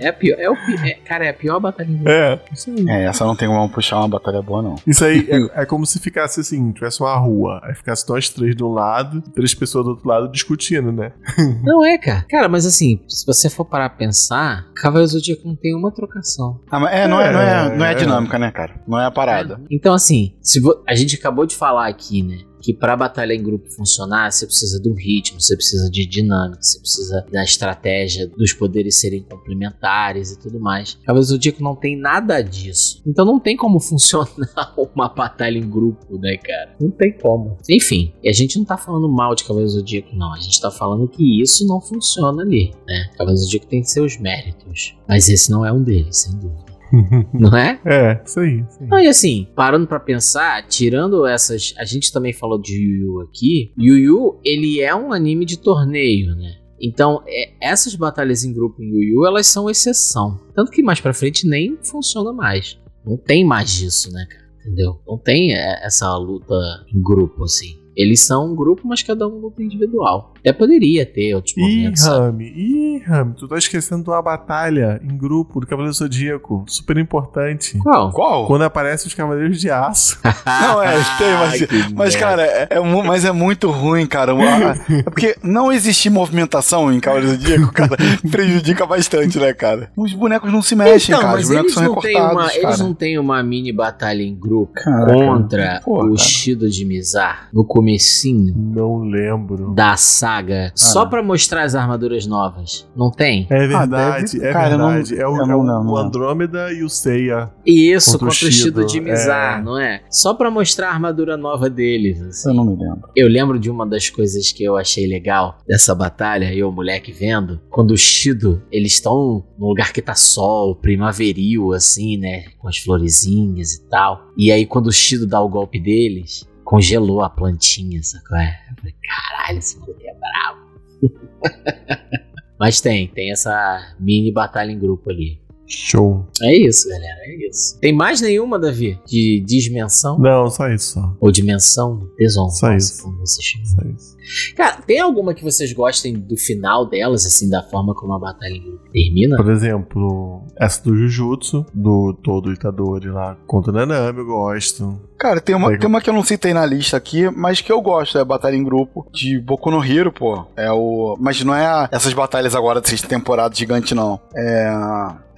[0.00, 0.38] É a pior.
[0.40, 2.08] É o, é- cara, é a pior batalha grupo.
[2.08, 2.88] É, isso aí.
[2.88, 4.76] É, essa não tem como puxar uma batalha boa, não.
[4.86, 8.56] Isso aí é, é como se ficasse assim, tivesse uma rua, aí ficasse nós três
[8.56, 11.12] de um lado, três pessoas do outro lado discutindo, né?
[11.62, 12.24] Não é, cara.
[12.30, 16.60] Cara, mas assim, se você for parar a pensar, Cavaleiro Zodíaco não tem uma trocação.
[16.70, 17.90] Ah, mas é, não é, não é, não é É.
[17.90, 18.80] a dinâmica, né, cara?
[18.88, 19.60] Não é a parada.
[19.70, 22.38] Então, assim, se vo- a gente acabou de falar aqui, né?
[22.60, 26.78] Que pra batalha em grupo funcionar, você precisa do ritmo, você precisa de dinâmica, você
[26.78, 30.94] precisa da estratégia, dos poderes serem complementares e tudo mais.
[31.04, 33.02] Cavaleiros do Zodíaco não tem nada disso.
[33.06, 36.74] Então não tem como funcionar uma batalha em grupo, né, cara?
[36.80, 37.56] Não tem como.
[37.68, 40.32] Enfim, e a gente não tá falando mal de Cavaleiros do Zodíaco, não.
[40.32, 43.08] A gente tá falando que isso não funciona ali, né?
[43.12, 46.77] Cavaleiros do Zodíaco tem seus méritos, mas esse não é um deles, sem dúvida.
[47.32, 47.80] não é?
[47.84, 48.60] É, isso aí.
[48.68, 48.88] Isso aí.
[48.88, 51.74] Não, e assim, parando pra pensar, tirando essas.
[51.78, 53.72] A gente também falou de Yu Yu aqui.
[53.78, 56.54] Yu Yu, ele é um anime de torneio, né?
[56.80, 60.38] Então, é- essas batalhas em grupo em Yu Yu, elas são exceção.
[60.54, 62.78] Tanto que mais pra frente nem funciona mais.
[63.04, 64.48] Não tem mais disso, né, cara?
[64.60, 65.00] Entendeu?
[65.06, 66.54] Não tem é, essa luta
[66.94, 67.76] em grupo, assim.
[67.96, 70.32] Eles são um grupo, mas cada um luta individual.
[70.40, 72.02] Até poderia ter outros Ih, momentos.
[72.02, 72.18] sabe?
[72.18, 76.64] Rami, ih, Rami, tu tá esquecendo de uma batalha em grupo do Cavaleiro Zodíaco.
[76.66, 77.76] Super importante.
[77.78, 78.12] Qual?
[78.12, 78.46] Qual?
[78.46, 80.18] Quando aparecem os Cavaleiros de Aço.
[80.46, 84.32] Não, é, tem, mas, que mas cara, é, é mas é muito ruim, cara.
[84.32, 87.96] Ah, É porque não existir movimentação em Cavaleiro do Zodíaco, cara,
[88.30, 89.90] prejudica bastante, né, cara?
[89.96, 91.34] Os bonecos não se mexem, Então, cara.
[91.36, 92.62] mas Os bonecos eles são não, têm recortados, uma, cara.
[92.66, 96.18] eles não têm uma mini batalha em grupo Caraca, contra pô, o cara.
[96.18, 99.72] Shido de Mizar no comecinho Não lembro.
[99.74, 100.27] da saga
[100.74, 102.88] só pra mostrar as armaduras novas.
[102.96, 103.46] Não tem?
[103.50, 105.20] É Ah, verdade, deve- é cara, eu não- verdade.
[105.20, 105.96] é o, é não o- não.
[105.96, 107.50] Andrômeda e o Seiya.
[107.64, 109.62] Isso, Contra o contra o Shido Shido, de Mizar, é.
[109.62, 110.02] não é?
[110.10, 112.20] Só pra mostrar a armadura nova deles.
[112.22, 112.48] assim.
[112.50, 113.08] Eu não me lembro.
[113.16, 117.60] Eu lembro de uma das coisas que eu achei legal dessa batalha, eu, moleque, vendo,
[117.70, 122.44] quando o Shido, eles estão num lugar que tá sol, primaveril, assim, né?
[122.58, 124.20] Com as florezinhas e tal.
[124.36, 128.36] E aí, quando o Shido dá o golpe deles, congelou a plantinha, sacou?
[128.36, 128.58] É?
[128.70, 130.00] Eu falei, caralho, esse maluco
[130.30, 130.68] brabo.
[132.58, 135.40] Mas tem, tem essa mini batalha em grupo ali.
[135.70, 136.26] Show.
[136.42, 137.78] É isso, galera, é isso.
[137.78, 138.98] Tem mais nenhuma, Davi?
[139.06, 140.18] De dimensão?
[140.18, 141.16] Não, só isso, só.
[141.20, 142.08] Ou dimensão?
[142.16, 142.50] Desonra.
[142.50, 143.02] Só isso.
[143.02, 143.66] como você chama.
[143.66, 144.16] Só isso.
[144.56, 148.54] Cara, tem alguma que vocês gostem do final delas, assim, da forma como a batalha
[148.54, 149.36] em grupo termina?
[149.36, 154.98] Por exemplo, essa do Jujutsu, do Todo Itadori lá contra o Nanami, eu gosto.
[155.18, 157.80] Cara, tem uma, tem uma que eu não citei na lista aqui, mas que eu
[157.80, 160.44] gosto, é a Batalha em Grupo de Boku no Hero, pô.
[160.56, 161.16] É o.
[161.20, 164.20] Mas não é a- essas batalhas agora de sexta temporada gigante, não.
[164.36, 164.72] É.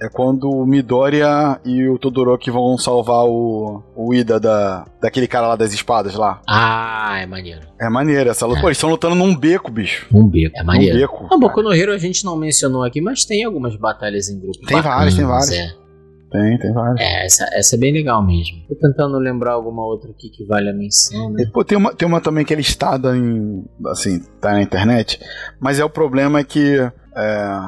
[0.03, 5.47] É quando o Midoriya e o Todoroki vão salvar o, o Ida da, daquele cara
[5.49, 6.41] lá das espadas lá.
[6.49, 7.61] Ah, é maneiro.
[7.79, 8.61] É maneiro essa luta.
[8.61, 10.07] Pô, eles estão lutando num beco, bicho.
[10.11, 10.97] Um beco, é Num maneiro.
[10.97, 11.27] beco.
[11.29, 14.57] Não, Boku no Hero a gente não mencionou aqui, mas tem algumas batalhas em grupo.
[14.65, 15.51] Tem várias, tem várias.
[15.51, 15.71] É,
[16.31, 17.01] Tem, tem vários.
[17.01, 18.61] É, essa, essa é bem legal mesmo.
[18.69, 21.43] Tô tentando lembrar alguma outra aqui que vale a menção, né?
[21.43, 23.65] E, Pô, tem uma, tem uma também que é listada em.
[23.87, 25.19] Assim, tá na internet.
[25.59, 26.77] Mas é o problema é que.
[27.15, 27.59] É,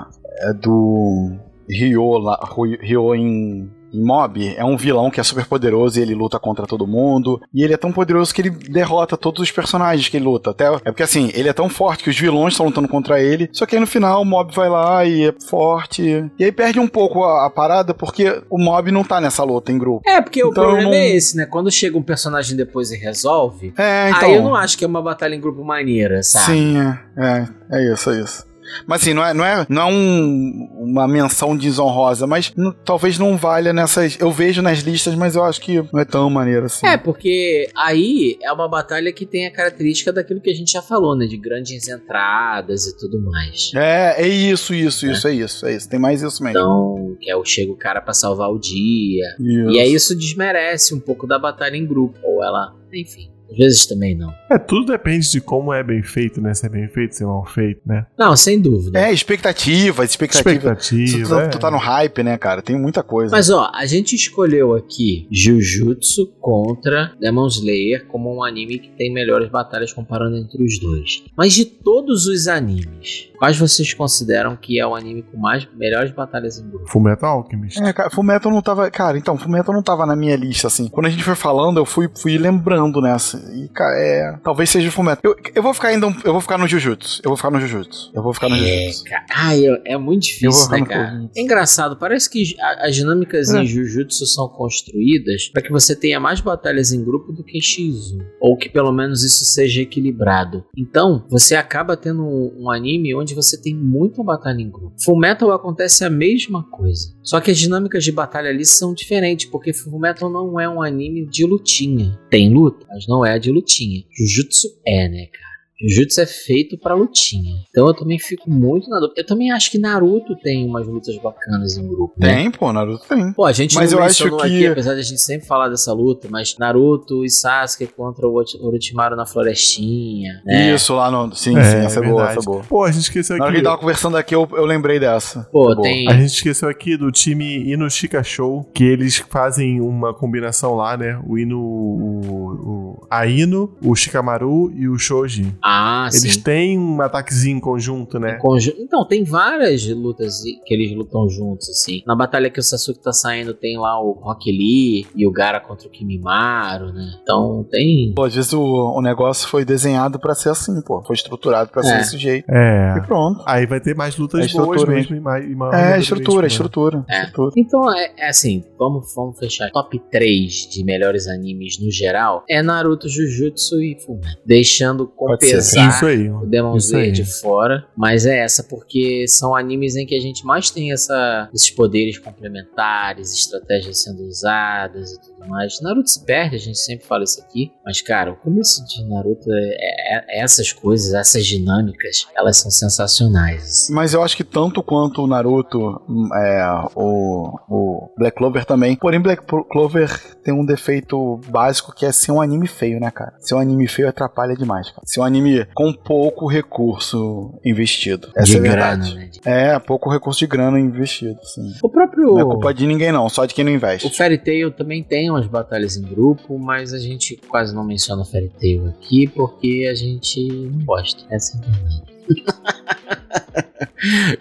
[0.49, 1.33] é do.
[1.69, 2.39] Ryo lá.
[2.81, 3.69] Ryo em.
[3.93, 7.41] Mob é um vilão que é super poderoso e ele luta contra todo mundo.
[7.53, 10.51] E ele é tão poderoso que ele derrota todos os personagens que ele luta.
[10.51, 13.49] Até, é porque assim, ele é tão forte que os vilões estão lutando contra ele.
[13.51, 16.29] Só que aí no final o Mob vai lá e é forte.
[16.39, 19.71] E aí perde um pouco a, a parada porque o Mob não tá nessa luta
[19.71, 20.01] em grupo.
[20.09, 21.45] É, porque o Então, problema não- é esse, né?
[21.45, 24.29] Quando chega um personagem depois e resolve, É, então.
[24.29, 26.45] aí eu não acho que é uma batalha em grupo maneira, sabe?
[26.45, 27.47] Sim, é, é,
[27.89, 28.52] é isso, é isso.
[28.87, 32.53] Mas assim, não é, não é, não é um- uma menção desonrosa, mas
[32.85, 34.17] talvez não valha nessas.
[34.19, 36.85] Eu vejo nas listas, mas eu acho que não é tão maneiro assim.
[36.85, 40.81] É, porque aí é uma batalha que tem a característica daquilo que a gente já
[40.81, 41.25] falou, né?
[41.25, 43.71] De grandes entradas e tudo mais.
[43.75, 45.89] É, é isso, isso, isso, é isso, é isso.
[45.89, 46.59] Tem mais isso mesmo.
[46.59, 49.25] Então, que é o chega o cara pra salvar o dia.
[49.39, 49.69] Isso.
[49.71, 52.17] E aí isso desmerece um pouco da batalha em grupo.
[52.23, 54.33] Ou ela, enfim, às vezes também não.
[54.49, 56.53] É, tudo depende de como é bem feito, né?
[56.53, 58.05] Se é bem feito, se é mal feito, né?
[58.17, 58.99] Não, sem dúvida.
[58.99, 60.73] É, expectativa, expectativa.
[60.73, 61.27] Expectativa.
[61.27, 61.47] Tu, é.
[61.49, 62.61] tu tá no hype, né, cara?
[62.61, 63.31] Tem muita coisa.
[63.31, 69.13] Mas ó, a gente escolheu aqui Jujutsu contra Demon Slayer como um anime que tem
[69.13, 71.23] melhores batalhas comparando entre os dois.
[71.37, 76.11] Mas de todos os animes, quais vocês consideram que é o anime com mais melhores
[76.11, 76.89] batalhas em grupo?
[76.89, 77.77] Fullmetal Alchemist.
[77.83, 78.89] É, cara, Fullmetal não tava.
[78.89, 80.87] Cara, então, Fullmetal não tava na minha lista, assim.
[80.87, 83.37] Quando a gente foi falando, eu fui, fui lembrando nessa.
[83.53, 84.39] E, cara, é.
[84.41, 85.19] Talvez seja o Fullmetal.
[85.23, 86.07] Eu, eu vou ficar ainda.
[86.07, 87.19] um- Eu vou ficar no Jujutsu.
[87.21, 88.11] Eu vou ficar no Jujutsu.
[88.15, 89.03] Eu vou ficar no É, Jujutsu.
[89.03, 89.25] cara.
[89.35, 91.09] Ai, é, é muito Eu vou difícil, né, cara?
[91.15, 91.31] Jujutsu.
[91.35, 93.61] É engraçado, parece que a- as dinâmicas É.
[93.61, 98.19] em Jujutsu são construídas para que você tenha mais batalhas em grupo do que X1.
[98.39, 100.63] Ou que pelo menos isso seja equilibrado.
[100.77, 104.95] Então, você acaba tendo um, um anime onde você tem muita batalha em grupo.
[105.03, 107.13] Fullmetal acontece a mesma coisa.
[107.23, 111.25] Só que as dinâmicas de batalha ali são diferentes, porque Fullmetal não é um anime
[111.25, 112.19] de lutinha.
[112.29, 114.03] Tem luta, mas não é de lutinha.
[114.17, 115.52] Jujutsu é, né, cara?
[115.83, 117.55] Jujutsu é feito pra lutinha.
[117.69, 119.21] Então eu também fico muito na dúvida.
[119.21, 122.35] Eu também acho que Naruto tem umas lutas bacanas em grupo, né?
[122.35, 123.33] Tem, pô, Naruto tem.
[123.33, 125.69] Pô, a gente Mas não eu acho que- aqui, apesar de a gente sempre falar
[125.69, 130.73] dessa luta, mas Naruto e Sasuke contra o Orochi- Orochimaru na florestinha, né?
[130.73, 131.33] Isso lá no.
[131.35, 132.39] Sim, É, sim, essa é, boa, verdade.
[132.39, 132.63] essa é boa.
[132.63, 133.65] Pô, a gente esqueceu Na hora que aqui.
[133.65, 135.43] tava conversando aqui, eu, eu lembrei dessa.
[135.51, 135.81] Pô, Boa.
[135.81, 136.07] tem...
[136.09, 140.95] A gente esqueceu aqui do time Ino Chica Show, que eles fazem uma combinação lá,
[140.97, 141.19] né?
[141.27, 145.53] O Ino, o, o a Ino, o Shikamaru e o Shoji.
[145.61, 145.72] Ah,
[146.11, 146.41] Eles sim.
[146.41, 148.33] têm um ataquezinho em conjunto, né?
[148.41, 152.01] Conju- Então, tem várias lutas que eles lutam juntos, assim.
[152.05, 155.59] Na batalha que o Sasuke tá saindo, tem lá o Rock Lee e o Gara
[155.59, 157.13] contra o Kimimaru, né?
[157.21, 158.13] Então, tem...
[158.15, 161.01] Pô, às vezes o, o negócio foi desenhado pra ser assim, pô.
[161.03, 161.97] Foi estruturado pra ser É.
[161.97, 162.45] desse jeito.
[162.49, 162.95] É.
[162.97, 163.41] E pronto.
[163.45, 165.15] Aí vai ter mais lutas É boas estrutura, mesmo.
[165.15, 166.47] E mais, e maior É, estrutura, né?
[166.47, 167.05] estrutura.
[167.09, 167.19] É.
[167.23, 167.51] estrutura.
[167.57, 169.69] Então, é, é assim, vamos, vamos fechar.
[169.71, 174.33] Top 3 de melhores animes no geral é Naruto, Jujutsu e Fullmetal.
[174.45, 175.55] Deixando com Pode ser.
[175.63, 176.29] Isso aí.
[176.29, 177.09] o Demon Isso aí.
[177.09, 180.91] Slayer de fora, mas é essa porque são animes em que a gente mais tem
[180.91, 185.79] essa, esses poderes complementares, estratégias sendo usadas e tudo mais.
[185.81, 189.51] Naruto se perde, a gente sempre fala isso aqui, mas cara, o começo de Naruto
[189.51, 193.87] é, é- essas coisas, essas dinâmicas, elas são sensacionais.
[193.89, 198.95] Mas eu acho que tanto quanto o Naruto, hum, é, o, o Black Clover também.
[198.95, 200.09] Porém, Black Clover
[200.43, 203.33] tem um defeito básico que é ser um anime feio, né, cara?
[203.39, 205.01] Ser um anime feio atrapalha demais, cara.
[205.05, 205.42] Ser um anime
[205.73, 208.29] com pouco recurso investido.
[208.35, 209.41] Essa de é a grana, verdade.
[209.45, 209.73] né?
[209.73, 211.73] É, pouco recurso de grana investido, sim.
[211.81, 214.07] O próprio Não é culpa de ninguém, não, só de quem não investe.
[214.07, 218.21] O Fairy Tail também tem umas batalhas em grupo, mas a gente quase não menciona
[218.21, 221.23] o Fairy Tail aqui porque a gente não gosta.
[221.29, 222.12] Essa é a verdade.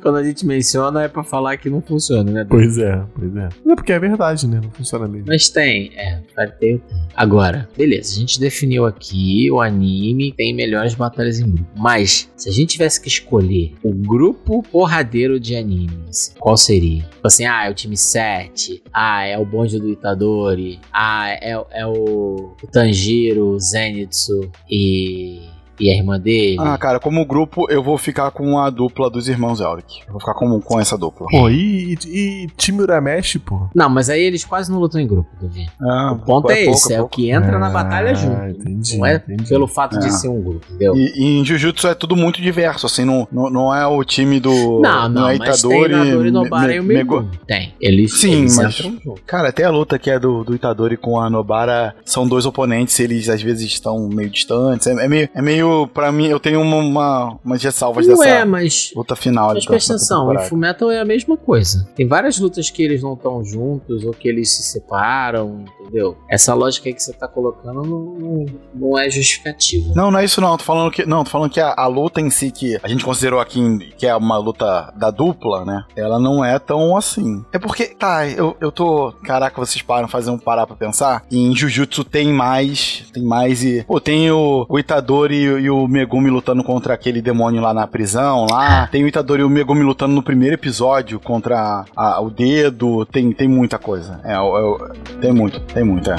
[0.01, 2.47] Quando a gente menciona é pra falar que não funciona, né?
[2.49, 3.49] Pois é, pois é.
[3.65, 4.61] Não é porque é verdade, né?
[4.63, 5.27] Não funciona mesmo.
[5.29, 6.83] Mas tem, é, Tail tem.
[7.15, 11.71] Agora, beleza, a gente definiu aqui o anime tem melhores batalhas em grupo.
[11.77, 17.03] Mas, se a gente tivesse que escolher o grupo porradeiro de animes, qual seria?
[17.03, 21.53] Tipo assim, ah, é o time 7, ah, é o bonde do Itadori, ah, é,
[21.71, 25.43] é o, o Tanjiro, o Zenitsu e,
[25.81, 26.57] e a irmã dele.
[26.61, 30.01] Ah, cara, como grupo, eu vou ficar com a dupla dos irmãos Elric.
[30.07, 31.27] Eu vou ficar com, com essa dupla.
[31.31, 33.69] Pô, e, e, e time Urameshi, pô?
[33.75, 35.67] Não, mas aí eles quase não lutam em grupo, Davi.
[35.81, 37.17] Ah, O ponto é, pouco, esse, é, o pouco.
[37.17, 38.47] que entra na Ah, batalha junto.
[38.49, 39.49] entendi, não é entendi.
[39.49, 40.01] pelo fato É.
[40.01, 40.95] de ser um grupo, entendeu?
[40.97, 44.39] E, e em Jujutsu é tudo muito diverso, assim, não, não, não é o time
[44.41, 44.81] do.
[44.81, 47.31] Não, não, é mas tem Itadori, Nadori, Nobara Me- e o Me- Megumi.
[47.47, 47.75] Tem.
[47.81, 49.23] Eles, Sim, eles mas- entram junto.
[49.27, 52.99] Cara, até a luta que é do, do Itadori com a Nobara são dois oponentes,
[53.01, 54.87] eles às vezes estão meio distantes.
[54.87, 55.62] É, é meio, é meio.
[55.93, 58.93] Pra mim, eu tenho uma, uma, umas ressalvas Não dessa é, mas...
[58.95, 59.53] luta final.
[59.55, 60.49] Mas presta da atenção, em.
[60.49, 61.89] Fullmetal é a mesma coisa.
[61.97, 66.17] Tem várias lutas que eles não estão juntos ou que eles se separam, entendeu?
[66.29, 69.93] Essa lógica aí que você tá colocando não, não, não é justificativa.
[69.95, 70.57] Não, não é isso não.
[70.57, 71.05] Tô falando que.
[71.07, 73.79] Não, tô falando que a, a luta em si, que a gente considerou aqui em-
[73.79, 75.85] que é uma luta da dupla, né?
[75.97, 77.45] Ela não é tão assim.
[77.53, 79.13] É porque, tá, eu, eu tô.
[79.25, 81.25] Caraca, vocês param fazer um parar pra pensar.
[81.31, 83.05] E em Jujutsu tem mais.
[83.13, 83.85] Tem mais e.
[83.85, 88.47] Pô, tem o, o Itadori e, o- Megumi lutando contra aquele demônio lá na prisão
[88.51, 88.87] lá.
[88.89, 93.05] Tem o Itadori e o Megumi lutando no primeiro episódio contra a- o dedo.
[93.07, 94.21] Tem, tem muita coisa.
[94.25, 94.79] É, é o-
[95.21, 96.17] tem muito, tem muito, é.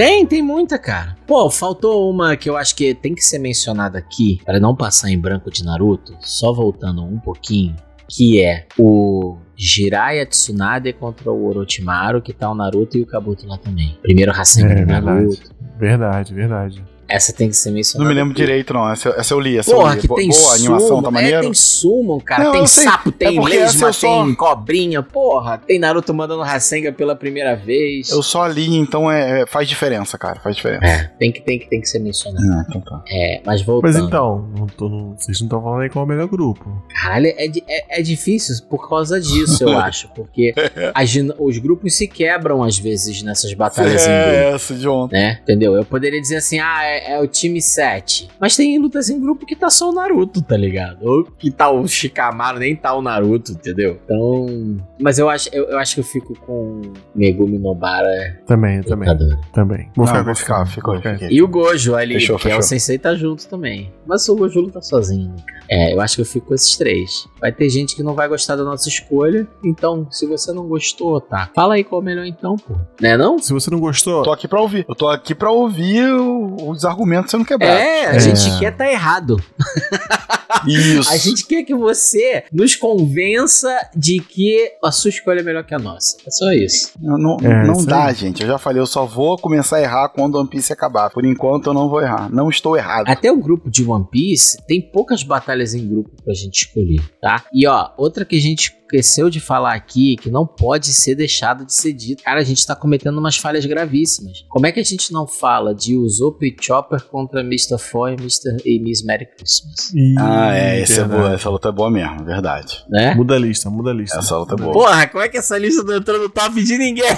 [0.00, 1.14] Tem, tem muita, cara.
[1.26, 5.10] Pô, faltou uma que eu acho que tem que ser mencionada aqui, para não passar
[5.10, 7.76] em branco de Naruto, só voltando um pouquinho,
[8.08, 13.46] que é o Jiraiya Tsunade contra o Orochimaru, que tá o Naruto e o Kabuto
[13.46, 13.98] lá também.
[14.00, 14.86] Primeiro Rasengan É, do.
[14.86, 15.54] Naruto.
[15.78, 16.82] Verdade, verdade.
[17.10, 18.08] Essa tem que ser Não mencionada.
[18.08, 18.40] me lembro aqui.
[18.42, 18.90] direito, não.
[18.90, 20.00] Essa, essa eu li, essa eu Porra, li.
[20.00, 21.40] que tem Boa, a animação tá é, maneiro.
[21.42, 22.44] tem summon, cara.
[22.44, 22.84] Não, tem eu sei.
[22.84, 25.58] sapo, tem É lesma, eu só- tem cobrinha, porra.
[25.58, 28.10] Tem Naruto mandando Rasengan pela primeira vez.
[28.10, 30.40] Eu só li, então é, é- faz diferença, cara.
[30.40, 30.84] Faz diferença.
[30.84, 32.44] É, tem que, tem que, tem que ser mencionado.
[32.52, 33.02] Ah, então tá.
[33.08, 33.92] É, mas voltando.
[33.92, 36.82] Mas então, não tô, não- vocês não estão falando aí qual é o melhor grupo.
[37.02, 40.08] Caralho, é, é, é difícil por causa disso, eu acho.
[40.14, 40.54] Porque
[40.94, 44.30] as os grupos se quebram às vezes nessas batalhas em grupo.
[44.30, 45.16] É essa de ontem.
[45.20, 45.38] Né?
[45.42, 45.74] Entendeu?
[45.74, 48.28] Eu poderia dizer assim, ah, é, é o time 7.
[48.40, 50.98] Mas tem lutas em grupo que tá só o Naruto, tá ligado?
[51.02, 53.98] Ou que tá o Shikamaru, nem tá o Naruto, entendeu?
[54.04, 54.76] Então.
[55.00, 56.80] Mas eu acho, eu, eu acho que eu fico com
[57.14, 59.08] Megumi Nobara Também, e também,
[59.52, 59.90] também.
[59.96, 61.18] Não, com vou esse ficar, ficou, vou ficar.
[61.18, 61.36] fiquei.
[61.36, 62.62] E o Gojo ali, Fechou, que é o fechou.
[62.62, 63.92] Sensei tá junto também.
[64.06, 65.60] Mas o Gojo luta sozinho, né, cara?
[65.72, 67.28] É, eu acho que eu fico com esses três.
[67.40, 69.46] Vai ter gente que não vai gostar da nossa escolha.
[69.64, 71.48] Então, se você não gostou, tá?
[71.54, 72.74] Fala aí qual é o melhor então, pô.
[73.00, 73.38] Né não?
[73.38, 74.84] Se você não gostou, Eu tô aqui pra ouvir.
[74.88, 77.76] Eu tô aqui pra ouvir o- os argumentos sendo quebrados.
[77.80, 78.18] É, a É.
[78.20, 79.42] gente quer tá errado.
[80.66, 81.10] Isso.
[81.10, 85.74] A gente quer que você nos convença de que a sua escolha é melhor que
[85.74, 86.16] a nossa.
[86.26, 86.92] É só isso.
[87.00, 88.14] Não, não, É, não isso dá, aí.
[88.14, 88.42] gente.
[88.42, 91.10] Eu já falei, eu só vou começar a errar quando One Piece acabar.
[91.10, 92.30] Por enquanto eu não vou errar.
[92.30, 93.08] Não estou errado.
[93.08, 97.44] Até o grupo de One Piece tem poucas batalhas em grupo pra gente escolher, tá?
[97.52, 101.64] E ó, outra que a gente esqueceu de falar aqui, que não pode ser deixado
[101.64, 102.24] de ser dito.
[102.24, 104.44] Cara, a gente tá cometendo umas falhas gravíssimas.
[104.48, 107.78] Como é que a gente não fala de Usopp e Chopper contra Mr.
[107.78, 108.56] Foy e, Mr.
[108.64, 109.92] e Miss Merry Christmas?
[109.94, 110.14] Ih,
[110.48, 111.20] Ah, é, esse é verdade.
[111.20, 112.84] boa, essa luta é boa mesmo, verdade.
[112.88, 113.14] Né?
[113.14, 114.18] Muda a lista, muda a lista.
[114.18, 114.72] Essa luta é boa.
[114.72, 117.04] Porra, como é que essa lista não entrou no top de ninguém?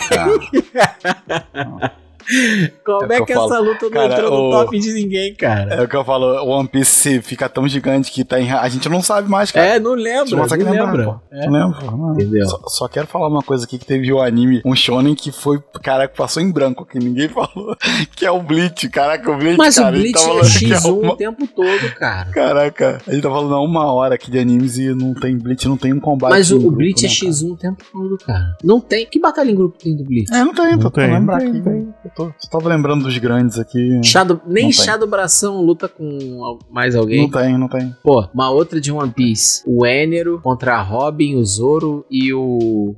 [2.84, 3.64] Como É é, que essa falo.
[3.64, 5.74] luta não Cara, entrou no o- top de ninguém, cara?
[5.74, 8.50] É o que eu falo, o One Piece fica tão gigante que tá em...
[8.50, 9.66] a gente não sabe mais, cara.
[9.66, 11.20] É, não lembra, não não consegue lembrar, lembra.
[11.30, 11.46] É.
[11.46, 11.96] Não lembro.
[11.96, 12.12] não.
[12.14, 12.46] Entendeu?
[12.48, 15.58] Só, só quero falar uma coisa aqui que teve um anime, um shonen que foi,
[15.82, 17.76] caraca, passou em branco, que ninguém falou,
[18.16, 18.88] que é o Bleach.
[18.88, 21.16] Caraca, o Bleach, Mas cara, o Bleach tá é falando que é X1 uma- o
[21.16, 22.30] tempo todo, cara.
[22.30, 25.66] Caraca, a gente tá falando há uma hora aqui de animes e não tem Bleach,
[25.68, 27.30] não tem um combate Mas o, grupo, Bleach é né, cara?
[27.32, 28.56] X1 o tempo todo, cara.
[28.62, 29.06] Não tem.
[29.06, 30.32] Que batalha em grupo tem do Bleach?
[30.32, 31.60] É, não tem, Não tô, tem, lembrar não aqui.
[31.62, 34.00] tem, tô, só tava lembrando dos grandes aqui.
[34.04, 34.98] Chá do- nem Não tem.
[34.98, 37.22] Do Bração luta com mais alguém.
[37.22, 37.94] Não tem, não tem.
[38.02, 39.62] Pô, uma outra de One Piece.
[39.66, 42.94] O Enero contra a Robin, o Zoro e o,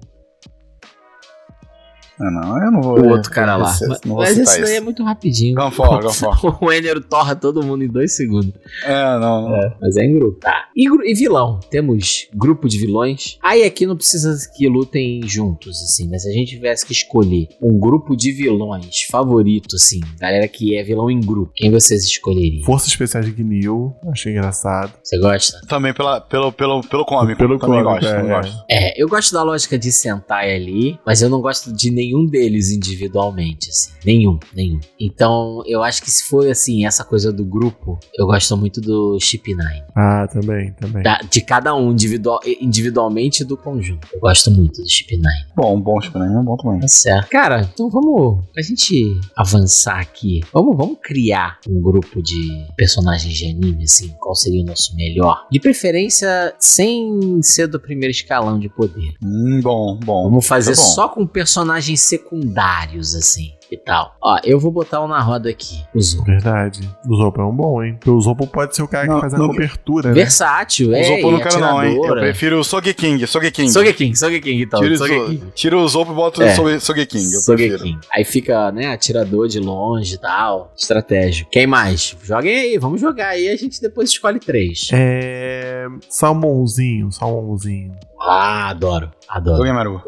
[2.21, 3.01] Ah, não, eu não vou.
[3.01, 3.71] o outro cara lá.
[3.71, 4.85] Esse- Mas, mas esse daí é isso.
[4.85, 5.55] muito rapidinho.
[5.55, 6.59] Ganfor, Ganfor.
[6.63, 8.53] o Enero torra todo mundo em dois segundos.
[8.85, 9.49] É, não.
[9.49, 9.73] não.
[9.81, 10.39] Mas é em grupo.
[10.41, 10.69] Tá.
[10.77, 11.61] E, e vilão?
[11.71, 13.39] Temos grupo de vilões.
[13.43, 16.09] Aí aqui não precisa que lutem juntos, assim.
[16.09, 20.77] Mas se a gente tivesse que escolher um grupo de vilões favorito, assim, galera que
[20.77, 22.65] é vilão em grupo, quem vocês escolheriam?
[22.65, 24.93] Forças Especiais de Gnil, achei engraçado.
[25.03, 25.61] Você gosta?
[25.69, 27.39] Também pela, pelo, pelo, pelo cômico.
[27.39, 28.29] Pelo também cômico, gosto, é, é.
[28.29, 28.65] gosto.
[28.71, 32.71] É, eu gosto da lógica de Sentai ali, mas eu não gosto de nenhum deles
[32.71, 33.91] individualmente, assim.
[34.05, 34.81] Nenhum, nenhum.
[35.01, 39.19] Então, eu acho que se for, assim, essa coisa do grupo, eu gosto muito do
[39.21, 39.83] Chip 9.
[39.97, 41.03] Ah, também, também.
[41.03, 44.07] Da- de cada um individual, individualmente e do conjunto.
[44.13, 45.29] Eu gosto muito do Chip 9.
[45.57, 46.81] Bom, bom, Superman é bom também.
[46.81, 47.29] Tá certo.
[47.31, 48.45] Cara, então vamos.
[48.53, 54.09] Pra gente avançar aqui, vamos, vamos criar um grupo de personagens de anime, assim.
[54.21, 55.47] Qual seria o nosso melhor?
[55.51, 59.13] De preferência, sem ser do primeiro escalão de poder.
[59.23, 60.25] Hum, bom, bom.
[60.25, 60.89] Vamos fazer Tá bom.
[60.89, 63.53] só com personagens secundários, assim.
[63.73, 64.15] E tal.
[64.23, 65.83] Ó, eu vou botar um na roda aqui.
[65.95, 66.25] O Zoro.
[66.27, 66.89] Verdade.
[67.09, 67.95] O Zopo é um bom, hein?
[67.95, 70.15] Porque o Zopo pode ser o cara Não, que faz a não- cobertura, né?
[70.15, 71.03] Versátil, O é.
[71.03, 71.89] Zopo eu não e quero não, hein?
[71.89, 72.21] Eu atiradora.
[72.21, 73.69] prefiro o Sogeking, Sogeking.
[73.71, 74.81] Sogeking, Sogeking então.
[74.81, 75.43] Tira, o Sogeking.
[75.55, 76.53] Tira o Zopo e bota É.
[76.53, 77.19] o Soge- Sogeking.
[77.33, 77.79] Eu prefiro.
[77.79, 77.99] Sogeking.
[78.15, 80.71] Aí fica, né, atirador de longe e tal.
[80.77, 81.47] Estratégia.
[81.51, 82.15] Quem mais?
[82.23, 83.49] Joguem aí, vamos jogar aí.
[83.49, 84.89] A gente depois escolhe três.
[84.93, 85.87] É.
[86.09, 87.93] Salmãozinho, salmãozinho.
[88.27, 89.11] Ah, adoro.
[89.29, 89.59] Adoro.
[89.59, 90.03] Sogemaru.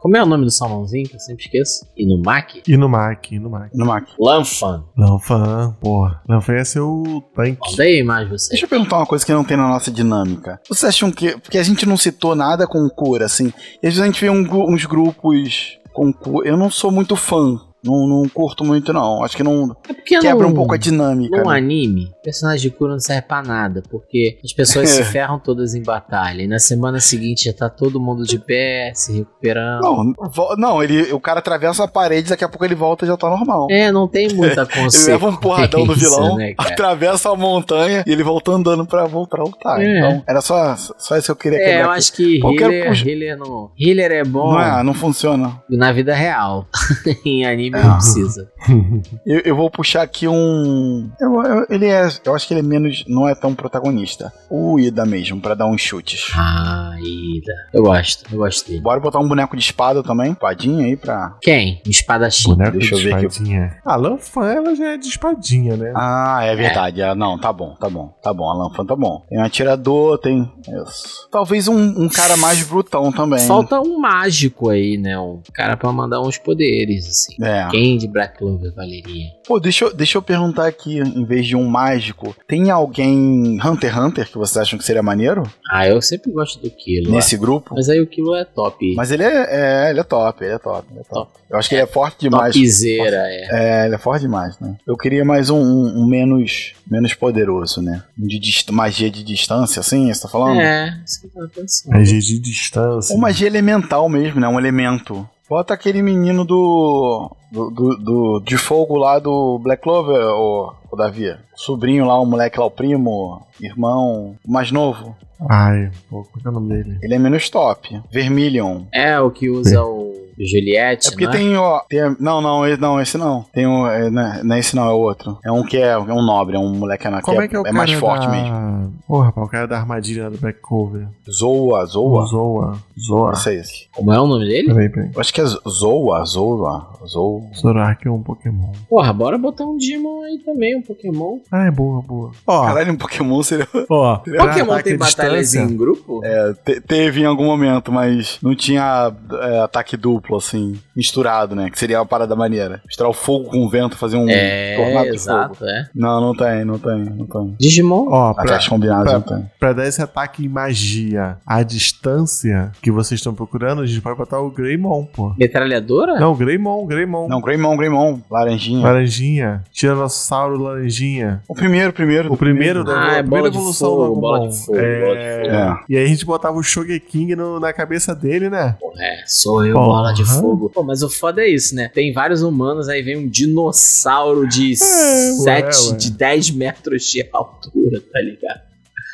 [0.00, 1.86] Como é o nome do salmãozinho que eu sempre esqueço?
[1.96, 2.62] Inumaki?
[2.66, 3.70] E no Mac, e no Mac.
[3.74, 4.08] No Mac.
[4.18, 4.84] Lanfan.
[4.96, 6.22] Lanfan, porra.
[6.28, 7.58] Lanfan ia ser o tanque.
[7.58, 8.50] Conta aí mais você.
[8.50, 10.60] Deixa eu perguntar uma coisa que não tem na nossa dinâmica.
[10.68, 11.38] Vocês acham que.
[11.38, 13.52] Porque a gente não citou nada com cura, assim.
[13.82, 14.40] E às vezes a gente vê um
[14.72, 16.48] uns grupos com cura.
[16.48, 17.60] Eu não sou muito fã.
[17.84, 19.22] Não, não curto muito, não.
[19.24, 19.74] Acho que não.
[19.88, 21.36] É porque Quebra um pouco a dinâmica.
[21.42, 21.56] Num né?
[21.56, 25.82] anime, personagem de cura não serve pra nada, porque as pessoas se ferram todas em
[25.82, 26.42] batalha.
[26.42, 29.80] E na semana seguinte já tá todo mundo de pé, se recuperando.
[29.82, 30.14] Não,
[30.56, 33.28] não ele, o cara atravessa a parede, daqui a pouco ele volta e já tá
[33.30, 33.66] normal.
[33.70, 35.12] É, não tem muita Ele consequência.
[35.12, 39.40] leva um porradão do vilão, né, atravessa a montanha e ele volta andando pra voltar
[39.40, 39.80] a lutar.
[39.80, 39.98] É.
[39.98, 41.98] Então, era só, só isso que eu queria É, quebrar eu aqui.
[41.98, 45.62] acho que Qualquer healer, puxa- healer, não, healer é bom Não é, não funciona.
[45.68, 46.66] na vida real.
[47.24, 48.50] em anime Não precisa.
[49.26, 51.10] Eu, eu vou puxar aqui um.
[51.20, 52.08] eu- eu- ele é.
[52.24, 53.04] Eu acho que ele é menos.
[53.08, 54.32] Não é tão protagonista.
[54.50, 56.30] O Ida mesmo, pra dar uns chutes.
[56.34, 57.52] Ah, Ida.
[57.72, 58.80] Eu gosto, eu gosto dele.
[58.80, 60.32] Bora botar um boneco de espada também.
[60.32, 61.36] Espadinha aí pra.
[61.40, 61.80] Quem?
[61.86, 62.50] Um espadachim.
[62.50, 63.70] Boneco Deixa de eu ver aqui.
[63.84, 65.92] A Lanfan, ela já é de espadinha, né?
[65.94, 67.00] Ah, é verdade.
[67.02, 68.14] É, não, tá bom, tá bom.
[68.22, 69.24] Tá bom, a Lanfan tá bom.
[69.28, 70.50] Tem um atirador, tem.
[70.86, 71.28] Isso.
[71.30, 73.40] Talvez um, um cara mais brutão também.
[73.40, 75.18] Falta um mágico aí, né?
[75.18, 77.36] Um cara pra mandar uns poderes, assim.
[77.44, 77.59] É.
[77.68, 79.26] Quem de Black Clover valeria?
[79.46, 83.90] Pô, deixa eu, deixa eu perguntar aqui, em vez de um mágico, tem alguém Hunter
[83.92, 85.42] x Hunter que vocês acham que seria maneiro?
[85.70, 87.10] Ah, eu sempre gosto do Kilo.
[87.12, 87.74] Nesse grupo?
[87.74, 88.94] Mas aí o Kilo é top.
[88.94, 91.30] Mas ele é, é, ele é top, ele é top, ele é top.
[91.50, 92.54] Eu acho que ele é forte demais.
[92.54, 93.82] Topzera, é.
[93.82, 94.76] É, ele é forte demais, né?
[94.86, 98.02] Eu queria mais um, um- um menos, menos poderoso, né?
[98.18, 100.60] Um de dist- magia de distância, assim, você tá falando?
[100.60, 101.92] É, isso que eu tava pensando.
[101.92, 103.14] Magia de distância.
[103.14, 104.46] Ou magia elemental mesmo, né?
[104.46, 105.28] Um elemento.
[105.50, 107.28] Bota aquele menino do.
[107.50, 111.34] do, do, do- de fogo lá do Black Clover, o, o Davi.
[111.56, 115.14] Sobrinho lá, o moleque lá, o primo, irmão, o mais novo.
[115.50, 116.98] Ai, pô, qual que é o nome dele?
[117.02, 118.00] Ele é menos top.
[118.12, 118.82] Vermilion.
[118.94, 121.36] É, o que usa o Juliette, É porque não é?
[121.36, 121.80] tem, ó.
[121.88, 123.44] tem- não, não, esse não, esse não.
[123.52, 123.86] Tem um.
[123.86, 125.38] É, não é- não é esse não, é outro.
[125.44, 127.58] É um que é, é um nobre, é um moleque que Como é que é
[127.58, 128.32] o cara mais forte da...
[128.32, 128.92] mesmo.
[129.06, 131.06] Porra, rapaz, o cara da armadilha do back cover.
[131.30, 132.26] Zoa, Zoa.
[132.26, 132.78] Zoa.
[132.98, 133.28] Zoa.
[133.28, 133.86] Não sei esse.
[133.92, 134.68] Como é o nome dele?
[134.68, 135.10] Peraí, peraí.
[135.14, 137.40] Eu acho que é Zoa, Zoa, Zoa.
[137.56, 138.72] Zorak é um Pokémon.
[138.88, 141.38] Porra, bora botar um Digimon aí também, um Pokémon.
[141.50, 142.30] Ah, é boa, boa.
[142.46, 143.66] Ó, Caralho, um Pokémon seria.
[143.88, 144.16] ó.
[144.38, 146.20] Pokémon tem batalhas em grupo?
[146.24, 149.12] É, te- teve em algum momento, mas não tinha
[149.42, 151.70] é, ataque duplo, assim, misturado, né?
[151.70, 152.80] Que seria uma parada maneira.
[152.86, 155.70] Misturar o fogo com o vento, fazer um É, tornado de exato, fogo.
[155.70, 155.88] é.
[155.94, 157.56] Não, não tem, não tem, não tem.
[157.58, 158.06] Digimon?
[158.10, 159.50] Ó, pra, Ataques combinados pra- não tem.
[159.58, 164.16] pra dar esse ataque em magia à distância que vocês estão procurando, a gente pode
[164.16, 165.34] botar o Greymon, pô.
[165.38, 166.18] Metralhadora?
[166.18, 167.28] Não, Greymon, Greymon.
[167.28, 168.82] Não, Greymon, Greymon, laranjinha.
[168.82, 169.62] Laranjinha.
[169.72, 171.42] Tiranossauro Laranjinha.
[171.48, 172.32] O primeiro, primeiro.
[172.32, 174.78] O primeiro da Ah, é a primeira bola de evolução fogo, do bola de fogo,
[174.78, 175.00] é...
[175.00, 175.56] bola de fogo.
[175.56, 175.78] É.
[175.88, 178.76] E aí a gente botava o Shogeking no- na cabeça dele, né?
[178.98, 179.86] É, sou eu, Porra.
[179.86, 180.70] bola de fogo.
[180.70, 181.88] Pô, mas o foda é isso, né?
[181.92, 185.96] Tem vários humanos, aí vem um dinossauro de É, 7, ué, ué.
[185.96, 188.69] de 10 metros de altura, tá ligado?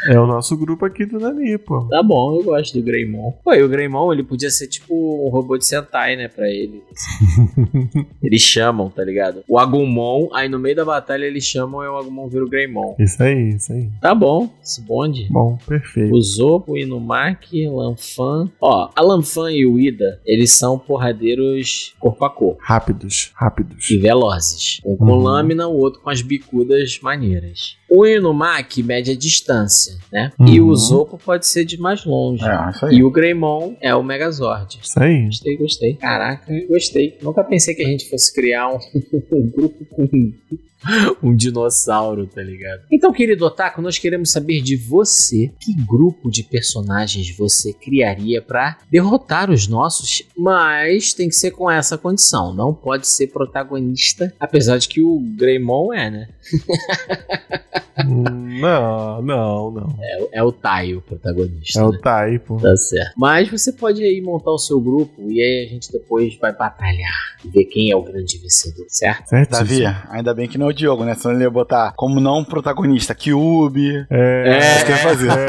[0.09, 1.83] É o nosso grupo aqui do Nani, pô.
[1.89, 3.33] Tá bom, eu gosto do Greymon.
[3.45, 6.83] Pô, e o Greymon, ele podia ser tipo um robô de Sentai, né, pra ele.
[8.23, 9.43] eles chamam, tá ligado?
[9.49, 12.95] O Agumon, aí no meio da batalha eles chamam e o Agumon vira o Greymon.
[12.99, 13.89] Isso aí, isso aí.
[14.01, 15.27] Tá bom, esse bonde.
[15.31, 16.15] Bom, perfeito.
[16.15, 18.51] O Zopo, o Inumaki, Lanfan.
[18.61, 22.61] Ó, a Lanfan e o Ida, eles são porradeiros corpo a corpo.
[22.63, 23.91] Rápidos, rápidos.
[23.91, 24.81] E velozes.
[24.85, 25.23] Um com Uhum.
[25.23, 27.77] lâmina, o outro com as bicudas maneiras.
[27.89, 30.33] O Inumaki mede a distância, né?
[30.39, 30.47] Uhum.
[30.49, 32.45] E o Zopo pode ser de mais longe.
[32.45, 32.97] É, isso aí.
[32.97, 34.79] E o Greymon é o Megazord.
[34.83, 35.27] Isso aí.
[35.27, 35.95] Gostei, gostei.
[35.95, 37.17] Caraca, gostei.
[37.23, 38.79] Nunca pensei que a gente fosse criar um,
[39.33, 40.33] um grupo com
[41.23, 42.83] um dinossauro, tá ligado?
[42.91, 48.79] Então, querido Otaku, nós queremos saber de você que grupo de personagens você criaria pra
[48.91, 52.55] derrotar os nossos, mas tem que ser com essa condição.
[52.55, 56.29] Não pode ser protagonista, apesar de que o Greymon é, né?
[58.05, 59.97] Não, não, não.
[60.03, 61.79] É, o- é o Tai o protagonista.
[61.81, 61.89] É né?
[61.89, 62.57] o Tai, pô.
[62.59, 63.13] Tá certo.
[63.17, 67.11] Mas você pode aí montar o seu grupo e aí a gente depois vai batalhar
[67.45, 69.29] e ver quem é o grande vencedor, certo?
[69.29, 69.67] Certíssimo.
[69.85, 71.15] Davi, ainda bem que não é o Diogo, né?
[71.15, 75.29] Senão ele ia botar como não protagonista Kyubi, É, isso que fazer.
[75.31, 75.47] é.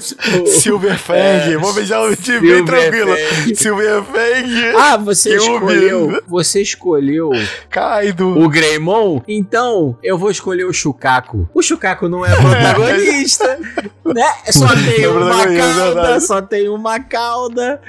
[0.46, 1.56] Silverfang, É.
[1.58, 3.10] vou beijar o time bem tranquilo.
[3.54, 5.54] Silverfang, Ah, você Kyuubi.
[5.54, 6.22] escolheu.
[6.28, 7.30] Você escolheu
[7.68, 8.38] Kaido.
[8.38, 9.20] o Greymon?
[9.28, 11.48] Então eu vou escolher o Chucaco.
[11.54, 13.58] O Chucaco não é protagonista,
[14.04, 14.26] né?
[14.50, 17.80] Só tem É uma é cauda, só tem uma cauda.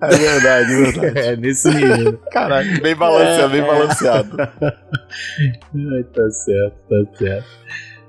[0.00, 1.18] É verdade, é verdade.
[1.18, 2.18] É, nesse nível.
[2.32, 3.66] Caralho, bem balanceado, bem É.
[3.66, 4.36] balanceado.
[4.40, 7.46] Ai, tá certo, tá certo.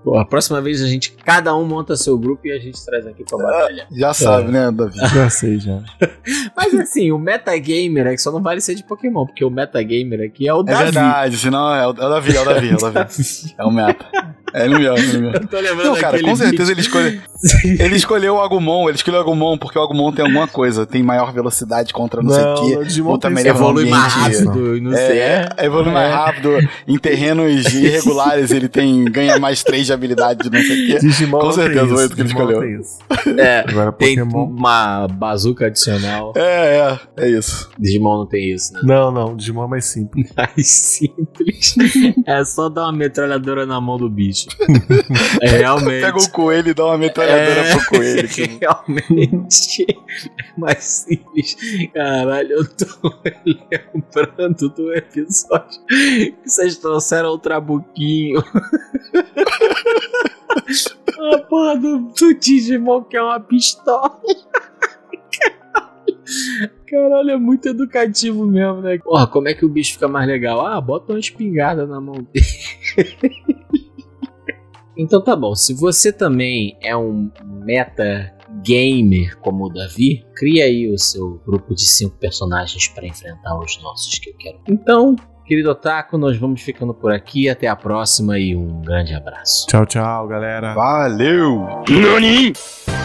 [0.06, 3.08] Pô, a próxima vez a gente, cada um monta seu grupo e a gente traz
[3.08, 3.88] aqui pra batalha.
[3.92, 5.00] Já sabe, né, Davi?
[5.12, 5.80] Já sei, já.
[6.56, 10.22] Mas assim, o metagamer é que só não vale ser de Pokémon, porque o metagamer
[10.28, 10.84] aqui é o É Davi.
[10.84, 13.16] verdade, senão é o, é o Davi, é o Davi, é o Davi.
[13.58, 14.06] É o meta.
[14.54, 15.36] É ele mesmo, é ele mesmo.
[15.36, 17.22] Eu tô lembrando Não, cara, com certeza ele escolheu.
[17.64, 21.04] Ele escolheu o Agumon, ele escolheu o Agumon porque o Agumon tem alguma coisa, tem
[21.04, 22.78] maior velocidade contra não, sei o quê.
[22.78, 25.20] o Digimon Puta tem merda, esse Evolui mais rápido, não sei.
[25.20, 26.50] É, evolui mais rápido.
[26.88, 31.00] Em terrenos irregulares ele tem ganha mais 3 de habilidade de não sei o quê.
[31.00, 32.80] Digimon Com certeza, isso, o outro que ele escolheu.
[32.80, 33.00] isso.
[33.40, 36.34] É, Agora tem uma bazuca adicional.
[36.36, 36.78] É,
[37.18, 37.70] é, é isso.
[37.80, 38.82] Digimon não tem isso, né?
[38.84, 40.32] Não, não, Digimon é mais simples.
[40.36, 41.76] Mais simples.
[42.26, 44.48] É só dar uma metralhadora na mão do bicho.
[45.42, 46.02] É realmente.
[46.02, 48.28] Pega o coelho e dá uma metralhadora É, pro coelho.
[48.30, 51.56] que- Realmente é mais simples.
[51.94, 52.86] Caralho, eu tô
[53.24, 58.44] lembrando do episódio que vocês trouxeram o trabuquinho.
[61.34, 64.20] A porra do, do Digimon que é uma pistola.
[66.88, 68.98] Caralho, é muito educativo mesmo, né?
[69.00, 70.66] Porra, como é que o bicho fica mais legal?
[70.66, 72.46] Ah, bota uma espingarda na mão dele.
[74.98, 77.30] Então tá bom, se você também é um
[77.66, 78.34] meta
[78.64, 83.82] gamer como o Davi, cria aí o seu grupo de cinco personagens para enfrentar os
[83.82, 84.60] nossos que eu quero.
[84.70, 85.16] Então,
[85.46, 87.48] querido Otaku, nós vamos ficando por aqui.
[87.50, 89.68] Até a próxima e um grande abraço.
[89.68, 90.74] Tchau, tchau, galera.
[90.74, 91.84] Valeu!
[91.86, 93.05] Cultivate